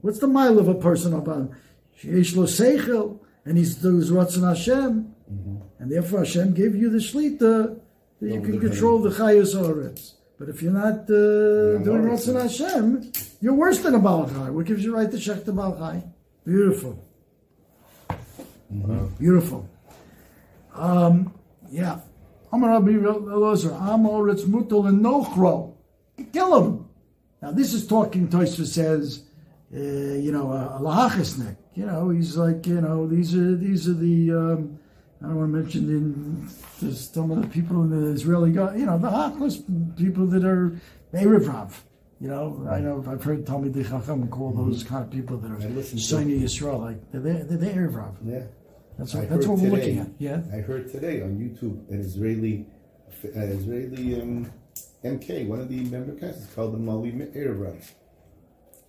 What's 0.00 0.18
the 0.18 0.26
mile 0.26 0.58
of 0.58 0.68
a 0.68 0.74
person 0.74 1.14
about 1.14 1.50
sheish 2.02 2.36
lo 2.36 2.44
seichel, 2.44 3.20
and 3.44 3.56
he's 3.56 3.76
doing 3.76 4.02
ratzon 4.02 4.48
Hashem, 4.48 5.14
and 5.78 5.92
therefore 5.92 6.20
Hashem 6.20 6.54
gave 6.54 6.74
you 6.74 6.90
the 6.90 6.98
shlita 6.98 7.78
that 8.20 8.34
you 8.34 8.40
can 8.40 8.58
control 8.60 8.98
the 8.98 9.10
chayos 9.10 9.54
oretz. 9.54 10.14
But 10.38 10.48
if 10.48 10.60
you're 10.60 10.72
not 10.72 11.02
uh, 11.02 11.78
doing 11.86 12.02
ratzon 12.02 12.40
Hashem, 12.42 13.12
you're 13.40 13.54
worse 13.54 13.78
than 13.80 13.94
a 13.94 14.00
balchai. 14.00 14.50
What 14.50 14.66
gives 14.66 14.82
you 14.84 14.94
right 14.96 15.10
to 15.10 15.18
check 15.18 15.44
the 15.44 15.52
balchai? 15.52 16.02
Beautiful, 16.44 17.04
beautiful. 19.18 19.68
Um, 20.74 21.32
yeah. 21.70 22.00
Amar 22.50 22.70
Rabbi 22.70 22.92
Elazar, 22.92 23.78
Amoritz 23.78 24.44
mutal 24.46 24.88
and 24.88 25.04
nochro. 25.04 25.74
Kill 26.32 26.62
him. 26.62 26.88
Now 27.42 27.52
this 27.52 27.72
is 27.72 27.86
talking. 27.86 28.28
Tosfos 28.28 28.66
says, 28.68 29.24
uh, 29.74 29.78
you 29.78 30.32
know, 30.32 30.52
a, 30.52 30.78
a 30.78 30.80
lahachasnik. 30.80 31.56
You 31.74 31.86
know, 31.86 32.10
he's 32.10 32.36
like, 32.36 32.66
you 32.66 32.80
know, 32.80 33.06
these 33.06 33.34
are 33.34 33.54
these 33.56 33.88
are 33.88 33.94
the. 33.94 34.32
Um, 34.32 34.78
I 35.20 35.26
don't 35.26 35.36
want 35.36 35.52
to 35.52 35.58
mention 35.58 35.88
in 35.90 36.48
there's 36.80 37.10
some 37.10 37.30
of 37.32 37.42
the 37.42 37.48
people 37.48 37.82
in 37.82 37.90
the 37.90 38.12
Israeli, 38.12 38.52
go- 38.52 38.72
you 38.72 38.86
know, 38.86 38.98
the 38.98 39.08
hachas 39.08 39.62
people 39.96 40.26
that 40.26 40.44
are 40.44 40.80
Erev 41.12 41.72
You 42.20 42.28
know, 42.28 42.68
I 42.70 42.78
know 42.78 43.04
I've 43.08 43.24
heard 43.24 43.44
Talmud 43.46 43.74
Chacham 43.74 44.28
call 44.28 44.52
those 44.52 44.84
kind 44.84 45.04
of 45.04 45.10
people 45.10 45.36
that 45.38 45.50
are 45.50 45.82
Sunni 45.82 46.40
Yisrael, 46.40 46.80
like 46.80 47.10
they're 47.10 47.20
they're, 47.20 47.44
they're 47.44 47.88
Erev 47.88 48.14
Yeah. 48.24 48.42
That's 48.96 49.14
I 49.14 49.20
what, 49.20 49.30
that's 49.30 49.46
what 49.46 49.58
we're 49.58 49.70
looking 49.70 49.98
at. 49.98 50.08
Yeah. 50.18 50.42
I 50.52 50.56
heard 50.56 50.90
today 50.90 51.22
on 51.22 51.38
YouTube 51.38 51.88
an 51.90 52.00
Israeli, 52.00 52.66
uh, 53.24 53.40
Israeli 53.40 54.20
um, 54.20 54.50
MK, 55.04 55.46
one 55.46 55.60
of 55.60 55.68
the 55.68 55.80
member 55.84 56.12
casters 56.14 56.46
called 56.54 56.74
him 56.74 56.84
Mali 56.84 57.12
Erev 57.12 57.76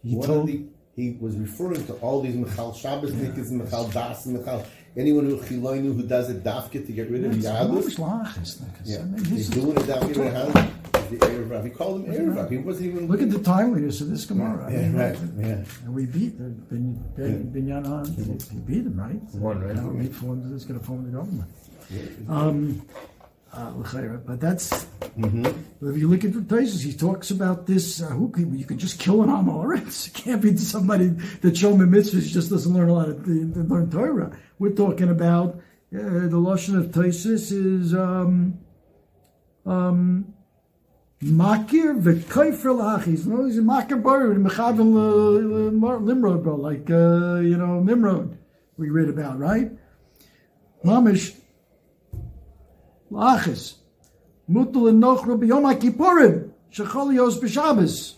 He 0.04 0.16
One 0.16 0.28
told 0.28 0.48
the, 0.48 0.66
he 0.96 1.18
was 1.20 1.36
referring 1.36 1.86
to 1.86 1.94
all 1.96 2.22
these 2.22 2.36
Michal 2.36 2.74
Shabbos 2.74 3.12
Nikas, 3.12 3.52
Michal 3.52 3.88
Das, 3.90 4.26
Michal 4.26 4.66
anyone 4.98 5.26
who 5.26 5.38
Chiloinu 5.38 5.96
who 5.96 6.04
does 6.04 6.30
it 6.30 6.44
dafka 6.44 6.86
to 6.86 6.92
get 6.92 7.10
rid 7.12 7.24
of 7.26 7.36
It's 7.38 7.46
Yadus. 7.46 7.96
lahachas, 8.00 8.62
Yeah, 8.86 9.00
I 9.00 9.04
mean, 9.04 9.24
he's 9.26 9.42
is- 9.42 9.50
doing 9.50 9.78
it 9.78 9.86
down 9.88 10.04
in 10.04 10.14
the. 10.14 10.70
The 11.10 11.16
Erev 11.18 11.64
He 11.64 11.70
called 11.72 12.06
him 12.06 12.14
Erev 12.14 12.52
He 12.52 12.58
wasn't 12.58 12.86
even. 12.88 13.08
Look 13.08 13.22
at 13.24 13.32
the 13.32 13.40
timeliness 13.40 14.00
of 14.02 14.10
this 14.12 14.26
Gemara. 14.26 14.68
I 14.68 14.72
Yeah, 14.72 14.82
mean, 14.82 14.94
right. 14.96 15.18
Yeah. 15.40 15.64
And 15.86 15.96
we 15.96 16.06
beat 16.06 16.38
the 16.38 16.44
Ben, 16.70 17.04
ben, 17.16 17.52
Binyan 17.52 17.86
Han. 17.88 18.06
He 18.52 18.58
beat 18.60 18.86
him, 18.86 19.00
right? 19.00 19.20
One, 19.34 19.60
right? 19.64 19.76
Now 19.76 19.90
he 20.00 20.08
formed, 20.10 20.52
he's 20.54 20.66
going 20.66 20.80
to 20.80 20.86
form 20.86 21.06
the 21.12 21.18
government. 21.18 21.50
Um, 22.28 22.84
Uh, 23.52 23.72
but 23.72 24.40
that's 24.40 24.86
if 25.18 25.98
you 25.98 26.08
look 26.08 26.24
at 26.24 26.34
the 26.34 26.42
places, 26.42 26.84
he 26.84 26.94
talks 26.94 27.32
about 27.32 27.66
this. 27.66 28.02
Uh, 28.02 28.08
who 28.08 28.30
can, 28.30 28.58
you 28.58 28.66
can 28.66 28.78
just 28.78 29.00
kill 29.00 29.24
an 29.24 29.30
Amoritz. 29.30 30.08
It 30.08 30.14
can't 30.14 30.42
be 30.42 30.56
somebody 30.58 31.08
that 31.08 31.56
Shom 31.56 31.78
mitzvahs 31.78 32.28
just 32.28 32.52
doesn't 32.52 32.72
learn 32.72 32.90
a 32.90 32.94
lot 32.94 33.10
of 33.10 33.26
the, 33.26 33.64
learn 33.64 33.90
Torah. 33.90 34.38
We're 34.60 34.74
talking 34.74 35.10
about 35.10 35.56
uh, 35.56 36.30
the 36.34 36.38
lashon 36.38 36.78
of 36.78 36.88
Taisus 36.92 37.52
is 37.52 37.96
um, 37.96 38.60
um, 39.66 40.34
makir 41.24 42.00
v'koifer 42.00 42.76
lachis. 42.78 43.26
No, 43.26 43.46
he's 43.46 43.58
a 43.58 43.62
makir 43.62 44.02
bar 44.02 44.28
mechavim 44.36 44.94
limrod, 45.72 46.44
bro, 46.44 46.56
like 46.56 46.90
uh, 46.92 47.40
you 47.40 47.58
know 47.58 47.82
Nimrod. 47.82 48.38
We 48.78 48.92
read 48.92 49.10
about 49.10 49.40
right. 49.40 49.72
Mamish 50.86 51.36
lachis. 53.12 53.76
Mutal 54.50 54.92
enochru 54.92 55.40
b'yom 55.40 55.74
HaKippurim, 55.74 56.52
shechol 56.72 57.14
yos 57.14 57.40
b'Shabbos. 57.40 58.16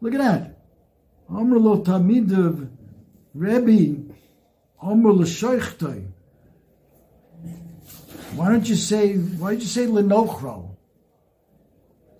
Look 0.00 0.14
at 0.14 0.20
that. 0.20 0.58
Amr 1.28 1.58
lo 1.58 1.82
tamidav 1.82 2.68
Rebbe, 3.34 4.12
Amr 4.82 5.12
lo 5.12 5.22
l'shoichtoi. 5.22 6.06
Why 8.34 8.48
don't 8.48 8.68
you 8.68 8.76
say, 8.76 9.14
why 9.14 9.52
don't 9.52 9.60
you 9.60 9.66
say 9.66 9.86
lenochro? 9.86 10.76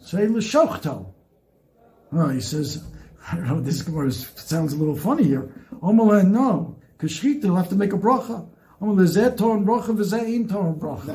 Say 0.01 0.27
l'shochto. 0.27 1.13
Oh, 2.13 2.29
he 2.29 2.41
says, 2.41 2.85
I 3.33 3.37
don't 3.37 3.47
know, 3.47 3.61
this 3.61 3.85
sounds 4.37 4.73
a 4.73 4.77
little 4.77 4.97
funny 4.97 5.25
here. 5.25 5.53
Amr 5.83 6.23
no, 6.25 6.77
because 6.93 7.13
Shechita 7.13 7.45
will 7.45 7.57
have 7.57 7.69
to 7.71 7.77
make 7.77 7.93
a 7.93 7.99
bracha. 7.99 8.49
Not 8.81 8.97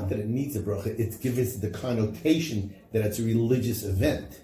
that 0.10 0.20
it 0.20 0.28
needs 0.28 0.56
a 0.56 0.62
bracha, 0.62 0.88
it 1.00 1.20
gives 1.22 1.60
the 1.60 1.70
connotation 1.72 2.76
that 2.92 3.04
it's 3.04 3.18
a 3.18 3.24
religious 3.24 3.84
event. 3.84 4.42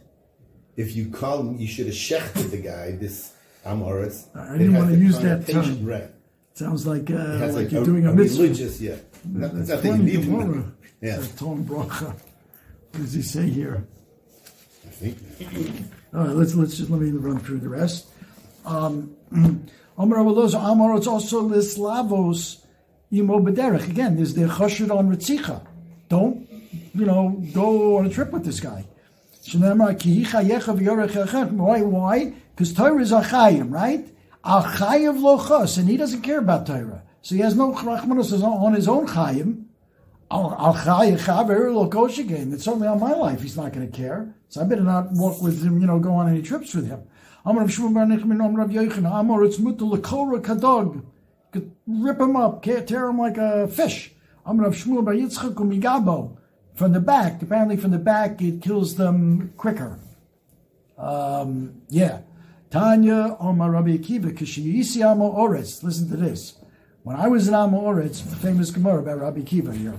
If 0.75 0.95
you 0.95 1.09
call 1.09 1.41
him, 1.41 1.57
you 1.57 1.67
should 1.67 1.85
have 1.85 1.95
shechted 1.95 2.49
the 2.49 2.57
guy, 2.57 2.91
this 2.93 3.33
Amoritz. 3.65 4.25
I 4.35 4.57
didn't 4.57 4.73
want 4.75 4.89
to 4.91 4.97
use 4.97 5.19
that 5.19 5.47
term. 5.47 5.85
Right. 5.85 6.09
Sounds 6.53 6.87
like, 6.87 7.11
uh, 7.11 7.37
like, 7.39 7.51
like, 7.53 7.71
you're 7.71 7.83
a, 7.83 7.85
doing 7.85 8.05
a, 8.07 8.11
a 8.11 8.15
mitzvah. 8.15 8.43
religious, 8.43 8.81
yeah. 8.81 8.95
Not, 9.25 9.53
That's 9.53 9.69
not 9.69 9.83
that 9.83 9.97
you 9.97 10.03
need 10.03 10.25
Gemara. 10.25 10.63
Yeah. 11.01 11.23
Tom 11.37 11.63
bracha. 11.63 12.07
What 12.91 13.01
does 13.03 13.13
he 13.13 13.21
say 13.21 13.47
here? 13.47 13.85
I 14.85 14.89
think. 14.89 15.17
All 16.13 16.25
right, 16.25 16.35
let's 16.35 16.55
let's 16.55 16.77
just 16.77 16.89
let 16.89 16.99
me 17.01 17.11
run 17.11 17.39
through 17.39 17.59
the 17.59 17.69
rest. 17.69 18.07
Um, 18.65 19.15
Amar 19.97 20.19
Avalos 20.19 20.53
Amar, 20.55 20.97
it's 20.97 21.07
also 21.07 21.47
Lislavos 21.47 22.60
Imo 23.13 23.39
Bederech. 23.39 23.89
Again, 23.89 24.15
there's 24.15 24.33
the 24.33 24.43
Chashud 24.43 24.95
on 24.95 25.09
Ritzicha. 25.13 25.61
Don't, 26.09 26.47
you 26.93 27.05
know, 27.05 27.41
go 27.53 27.97
on 27.97 28.05
a 28.05 28.09
trip 28.09 28.31
with 28.31 28.45
this 28.45 28.59
guy. 28.59 28.85
Why? 31.57 31.81
Why? 31.81 32.33
Because 32.55 32.73
Torah 32.73 33.01
is 33.01 33.11
Achayim, 33.11 33.71
right? 33.71 34.07
Achayev 34.45 35.19
Lochos, 35.19 35.77
and 35.77 35.89
he 35.89 35.97
doesn't 35.97 36.21
care 36.21 36.39
about 36.39 36.65
Torah. 36.65 37.03
So 37.21 37.35
he 37.35 37.41
has 37.41 37.55
no 37.55 37.73
Rachmanos 37.73 38.43
on 38.43 38.73
his 38.73 38.87
own 38.87 39.07
Chayim. 39.07 39.65
Al 40.31 40.51
Lokosh 40.51 42.17
again. 42.17 42.53
It's 42.53 42.63
certainly 42.63 42.87
on 42.87 42.99
my 42.99 43.13
life. 43.13 43.41
He's 43.41 43.57
not 43.57 43.73
going 43.73 43.89
to 43.89 43.97
care. 43.97 44.33
So 44.49 44.61
I 44.61 44.63
better 44.63 44.81
not 44.81 45.11
walk 45.11 45.41
with 45.41 45.63
him, 45.63 45.81
you 45.81 45.87
know, 45.87 45.99
go 45.99 46.13
on 46.13 46.29
any 46.29 46.41
trips 46.41 46.73
with 46.73 46.87
him. 46.87 47.03
Could 51.51 51.71
rip 51.85 52.19
him 52.19 52.35
up, 52.35 52.63
tear 52.63 53.09
him 53.09 53.19
like 53.19 53.37
a 53.37 53.67
fish. 53.67 54.13
Amar 54.45 54.65
Rav 54.67 54.75
Shmuel 54.75 55.03
Bar 55.03 55.13
Yitzchak 55.13 55.55
Umigabo. 55.55 56.37
From 56.75 56.93
the 56.93 57.01
back, 57.01 57.41
apparently 57.41 57.75
from 57.77 57.91
the 57.91 57.99
back, 57.99 58.41
it 58.41 58.61
kills 58.61 58.95
them 58.95 59.53
quicker. 59.57 59.99
Um, 60.97 61.81
yeah. 61.89 62.21
Tanya 62.69 63.35
Omar 63.39 63.71
Rabbi 63.71 63.97
Akiva, 63.97 64.31
Kishiyisi 64.31 65.05
Amo 65.05 65.29
Oretz. 65.35 65.83
Listen 65.83 66.09
to 66.09 66.15
this. 66.15 66.55
When 67.03 67.17
I 67.17 67.27
was 67.27 67.49
in 67.49 67.53
Amo 67.53 67.81
Oretz, 67.81 68.23
the 68.23 68.35
famous 68.37 68.71
Gemara 68.71 68.99
about 68.99 69.19
Rabbi 69.19 69.41
Akiva 69.41 69.75
here. 69.75 69.95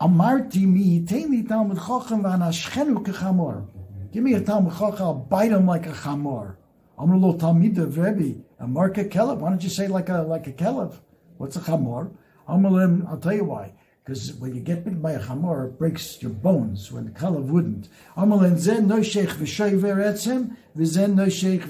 Amarti 0.00 0.66
mi 0.66 1.00
teini 1.00 1.48
Talmud 1.48 1.78
Chochem 1.78 2.22
v'anashchenu 2.22 3.04
kechamor. 3.04 3.68
Give 4.12 4.24
me 4.24 4.34
a 4.34 4.40
Talmud 4.40 4.72
Chochem, 4.72 5.00
I'll 5.00 5.14
bite 5.14 5.52
him 5.52 5.66
like 5.66 5.86
a 5.86 5.92
chamor. 5.92 6.56
Amar 6.98 7.16
lo 7.16 7.34
Talmid 7.34 7.76
Rebbe, 7.96 8.42
a 8.58 8.66
marka 8.66 9.08
kelev. 9.08 9.38
Why 9.38 9.50
don't 9.50 9.62
you 9.62 9.70
say 9.70 9.88
like 9.88 10.08
a 10.08 10.22
like 10.22 10.46
a 10.46 10.52
kelev? 10.52 10.96
What's 11.36 11.56
a 11.56 11.60
chamor? 11.60 12.12
I'll 12.48 13.18
tell 13.18 13.34
you 13.34 13.44
why. 13.44 13.72
Because 14.04 14.34
when 14.34 14.54
you 14.54 14.60
get 14.60 14.84
bitten 14.84 15.00
by 15.00 15.12
a 15.12 15.20
chamor, 15.20 15.66
it 15.66 15.78
breaks 15.78 16.22
your 16.22 16.30
bones. 16.30 16.92
When 16.92 17.04
the 17.04 17.10
kelev 17.10 17.46
wouldn't. 17.46 17.88
Amalim 18.16 18.56
zen 18.56 18.86
no 18.86 19.02
sheikh 19.02 19.30
v'shever 19.30 19.96
etzem, 19.96 20.56
v'zen 20.76 21.14
no 21.14 21.28
sheikh. 21.28 21.64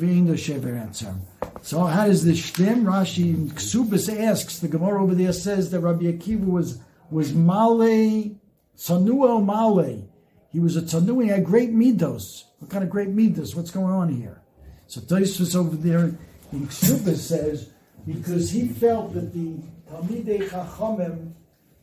So 1.62 1.84
how 1.84 2.06
does 2.06 2.24
this 2.24 2.44
stem? 2.44 2.84
Rashi 2.84 3.34
in 3.34 4.20
asks, 4.20 4.58
the 4.58 4.68
Gemara 4.68 5.02
over 5.02 5.14
there 5.14 5.32
says 5.32 5.70
that 5.70 5.80
Rabbi 5.80 6.04
Akiva 6.04 6.44
was 6.44 6.78
was 7.10 7.32
Male, 7.32 8.36
Tsanua 8.76 9.44
Male. 9.44 10.08
He 10.52 10.60
was 10.60 10.76
a 10.76 10.82
Tsanua, 10.82 11.24
he 11.24 11.30
had 11.30 11.44
great 11.44 11.74
midos. 11.74 12.44
What 12.58 12.70
kind 12.70 12.84
of 12.84 12.90
great 12.90 13.14
midos? 13.14 13.54
What's 13.54 13.70
going 13.70 13.92
on 13.92 14.08
here? 14.08 14.42
So 14.86 15.00
Tosfos 15.00 15.56
over 15.56 15.76
there 15.76 16.16
in 16.52 16.66
Ksubas 16.66 17.16
says, 17.16 17.70
because 18.06 18.50
he 18.50 18.68
felt 18.68 19.14
that 19.14 19.32
the 19.32 19.56
Talmidei 19.90 20.48
Chachamim 20.48 21.32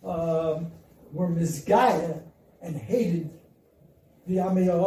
um, 0.03 0.71
were 1.11 1.27
misgaya 1.27 2.21
and 2.61 2.75
hated 2.75 3.29
the 4.27 4.37
Amei. 4.37 4.69
Uh, 4.69 4.81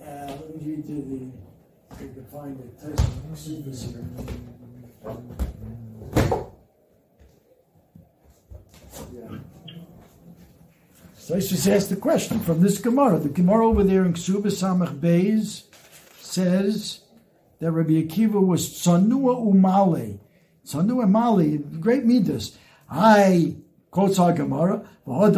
let 0.00 0.62
me 0.62 0.72
read 0.72 0.86
you 0.86 1.32
the, 1.90 1.94
if 1.94 2.00
you 2.00 2.08
can 2.14 2.24
find 2.26 2.58
in 2.60 2.92
Ksubas 3.34 3.92
here. 3.92 4.04
So 11.16 11.34
I 11.36 11.40
just 11.40 11.68
asked 11.68 11.90
the 11.90 11.96
question 11.96 12.40
from 12.40 12.62
this 12.62 12.78
Gemara. 12.78 13.18
The 13.18 13.28
Gemara 13.28 13.66
over 13.68 13.84
there 13.84 14.06
in 14.06 14.14
Ksuba 14.14 14.46
Samach 14.46 14.98
Beis 14.98 15.64
says 16.20 17.00
that 17.60 17.72
Rabbi 17.72 18.02
Akiva 18.02 18.44
was 18.44 18.68
Tsanua 18.70 19.36
Umale. 19.36 20.18
Tsanua 20.64 21.06
Umale, 21.06 21.80
great 21.80 22.04
midas. 22.04 22.56
I 22.90 23.56
quotes 23.90 24.18
our 24.18 24.32
Gemara, 24.32 24.82
then 25.06 25.34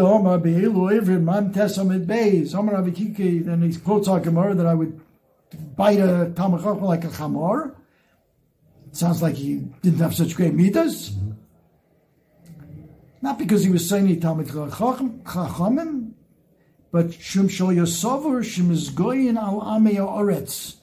he 3.62 3.77
quotes 3.79 4.09
our 4.09 4.21
Gemara 4.21 4.55
that 4.55 4.66
I 4.66 4.75
would 4.75 5.01
bite 5.77 6.01
a 6.01 6.33
Tamachach 6.35 6.83
like 6.83 7.05
a 7.05 7.09
chamor. 7.09 7.75
It 8.89 8.97
sounds 8.97 9.23
like 9.23 9.37
he 9.37 9.59
didn't 9.83 10.01
have 10.01 10.14
such 10.14 10.35
great 10.35 10.55
midas. 10.55 11.12
Not 13.23 13.39
because 13.39 13.62
he 13.62 13.71
was 13.71 13.89
saying 13.89 14.09
he 14.09 14.16
Talmud 14.16 14.49
Chachamim, 14.49 16.12
but 16.91 17.14
Shum 17.14 17.49
Yosover 17.49 18.43
Shum 18.43 18.73
is 18.73 18.91
Goyin 18.91 19.37
Al 19.37 19.61
Amei 19.61 19.97
Oretz 19.97 20.80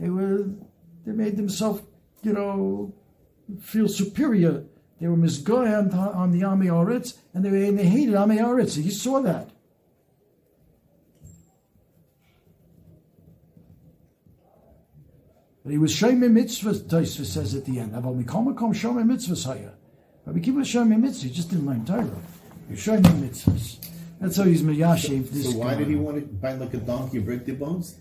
They 0.00 0.08
were 0.08 0.44
they 1.04 1.12
made 1.12 1.36
themselves, 1.36 1.82
you 2.22 2.32
know, 2.32 2.94
feel 3.60 3.88
superior. 3.88 4.64
They 5.00 5.08
were 5.08 5.16
misgoy 5.16 5.76
on, 5.76 5.90
on 5.92 6.32
the 6.32 6.40
Amei 6.40 6.66
Oretz, 6.66 7.16
and 7.32 7.44
they, 7.44 7.68
and 7.68 7.78
they 7.78 7.86
hated 7.86 8.14
Amei 8.14 8.40
Oretz. 8.40 8.80
He 8.80 8.90
saw 8.90 9.20
that. 9.22 9.50
But 15.64 15.72
he 15.72 15.78
was 15.78 15.94
Shomei 15.94 16.30
Mitzvah, 16.30 16.72
Tosfos 16.72 17.26
says 17.26 17.54
at 17.54 17.64
the 17.66 17.78
end. 17.78 17.92
Aval 17.92 18.22
Mikol 18.22 18.54
Makom 18.54 18.74
Shomei 18.74 19.06
Mitzvah 19.06 19.36
Saya. 19.36 19.70
Rabbi 20.24 20.40
Kiva 20.40 20.58
was 20.58 20.68
Shomei 20.68 20.98
Mitzvah, 20.98 21.28
he 21.28 21.34
just 21.34 21.50
didn't 21.50 21.66
learn 21.66 21.84
Torah. 21.84 22.08
Was 22.70 22.78
Shomei 22.78 23.02
Mitzvahs. 23.02 23.78
That's 24.20 24.36
how 24.36 24.44
he's 24.44 24.62
Meyashiv 24.62 25.30
this 25.30 25.50
So 25.52 25.58
why 25.58 25.72
guy. 25.74 25.78
did 25.80 25.88
he 25.88 25.94
want 25.96 26.16
to 26.18 26.22
bite 26.26 26.58
like 26.58 26.74
a 26.74 26.78
donkey 26.78 27.18
and 27.18 27.26
break 27.26 27.46
their 27.46 27.54
bones? 27.54 27.96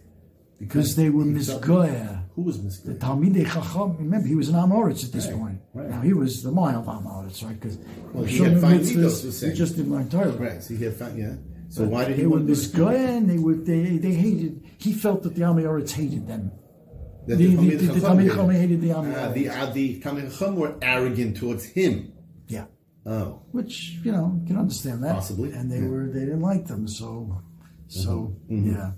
Because 0.59 0.95
they 0.95 1.09
were 1.11 1.23
he 1.25 1.37
felt- 1.39 1.61
misgoya. 1.61 2.23
Who 2.35 2.41
was 2.43 2.81
The? 2.81 2.93
Talmidei 2.95 3.45
Chacham, 3.45 3.95
remember, 3.97 4.27
he 4.27 4.35
was 4.35 4.49
an 4.49 4.55
Amoritz 4.55 5.03
at 5.05 5.11
this 5.11 5.27
Right, 5.27 5.35
point. 5.37 5.57
right. 5.73 5.89
Now, 5.89 6.01
he 6.01 6.13
was 6.13 6.41
the 6.43 6.51
mild 6.51 6.85
Amoritz, 6.87 7.43
right? 7.43 7.59
Because 7.59 7.77
Well, 8.13 8.23
he 8.23 8.37
had 8.39 8.59
fine 8.59 8.79
midos, 8.79 8.95
we're 8.95 9.09
he 9.09 9.31
saying. 9.31 9.55
just 9.55 9.75
didn't 9.75 9.91
learn 9.91 10.09
Torah. 10.09 10.31
Right. 10.31 10.63
So 10.63 10.73
he 10.75 10.83
had 10.83 10.93
found 10.95 11.17
yeah. 11.17 11.33
So 11.69 11.83
why 11.85 12.05
did 12.05 12.15
he 12.15 12.21
They 12.21 12.27
were 12.27 12.37
want 12.37 12.47
to 12.47 12.53
do 12.53 12.55
this? 12.55 12.67
misgoya, 12.71 13.17
and 13.17 13.29
they, 13.29 13.37
were, 13.37 13.53
they, 13.55 13.97
they 13.97 14.13
hated, 14.13 14.63
he 14.79 14.93
felt 14.93 15.21
that 15.23 15.35
the 15.35 15.41
Amoritz 15.41 15.91
hated 15.91 16.27
them. 16.27 16.51
That 17.27 17.37
The- 17.37 17.45
the- 17.47 17.55
Talmid 17.57 17.69
the- 17.69 17.75
the 17.77 17.87
Chacham 17.87 18.01
Talmid 18.01 18.21
did. 18.23 18.29
Chacham 18.31 18.49
hated 18.49 18.81
the 18.81 18.87
Amei 18.89 19.15
Ah, 19.17 19.31
the 19.33 19.49
uh, 19.49 19.65
the 19.73 19.99
Talmid 19.99 20.31
Chacham 20.31 20.55
were 20.55 20.75
arrogant 20.81 21.37
towards 21.37 21.65
him. 21.65 22.13
Yeah. 23.07 23.13
Oh, 23.13 23.41
which 23.53 23.91
you 24.03 24.11
know 24.11 24.37
you 24.41 24.47
can 24.47 24.57
understand 24.57 25.01
that 25.03 25.15
Possibly, 25.15 25.51
and 25.53 25.71
they 25.71 25.79
yeah. 25.79 25.87
were 25.87 26.07
they 26.07 26.19
didn't 26.21 26.41
like 26.41 26.67
them 26.67 26.87
so 26.87 27.41
so 27.87 28.35
Mm-hmm. 28.51 28.71
yeah 28.75 28.91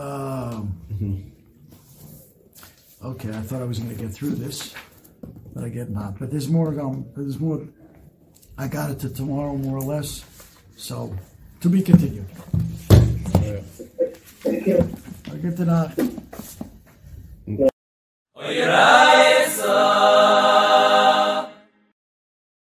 um, 0.00 0.78
Okay, 3.04 3.30
I 3.30 3.40
thought 3.42 3.60
I 3.60 3.64
was 3.64 3.80
going 3.80 3.94
to 3.96 4.00
get 4.00 4.12
through 4.14 4.36
this, 4.36 4.74
but 5.54 5.64
I 5.64 5.68
get 5.68 5.90
not. 5.90 6.18
But 6.20 6.30
there's 6.30 6.48
more. 6.48 6.68
Um, 6.80 7.04
there's 7.16 7.40
more. 7.40 7.66
I 8.56 8.68
got 8.68 8.90
it 8.90 9.00
to 9.00 9.10
tomorrow, 9.10 9.56
more 9.56 9.76
or 9.78 9.82
less. 9.82 10.24
So, 10.76 11.12
to 11.62 11.68
be 11.68 11.82
continued. 11.82 12.28
Thank 14.44 14.66
you. 14.68 14.88
I 15.32 15.36
get 15.36 15.56
to 15.56 15.64
that. 15.64 15.98
Oira 18.36 19.46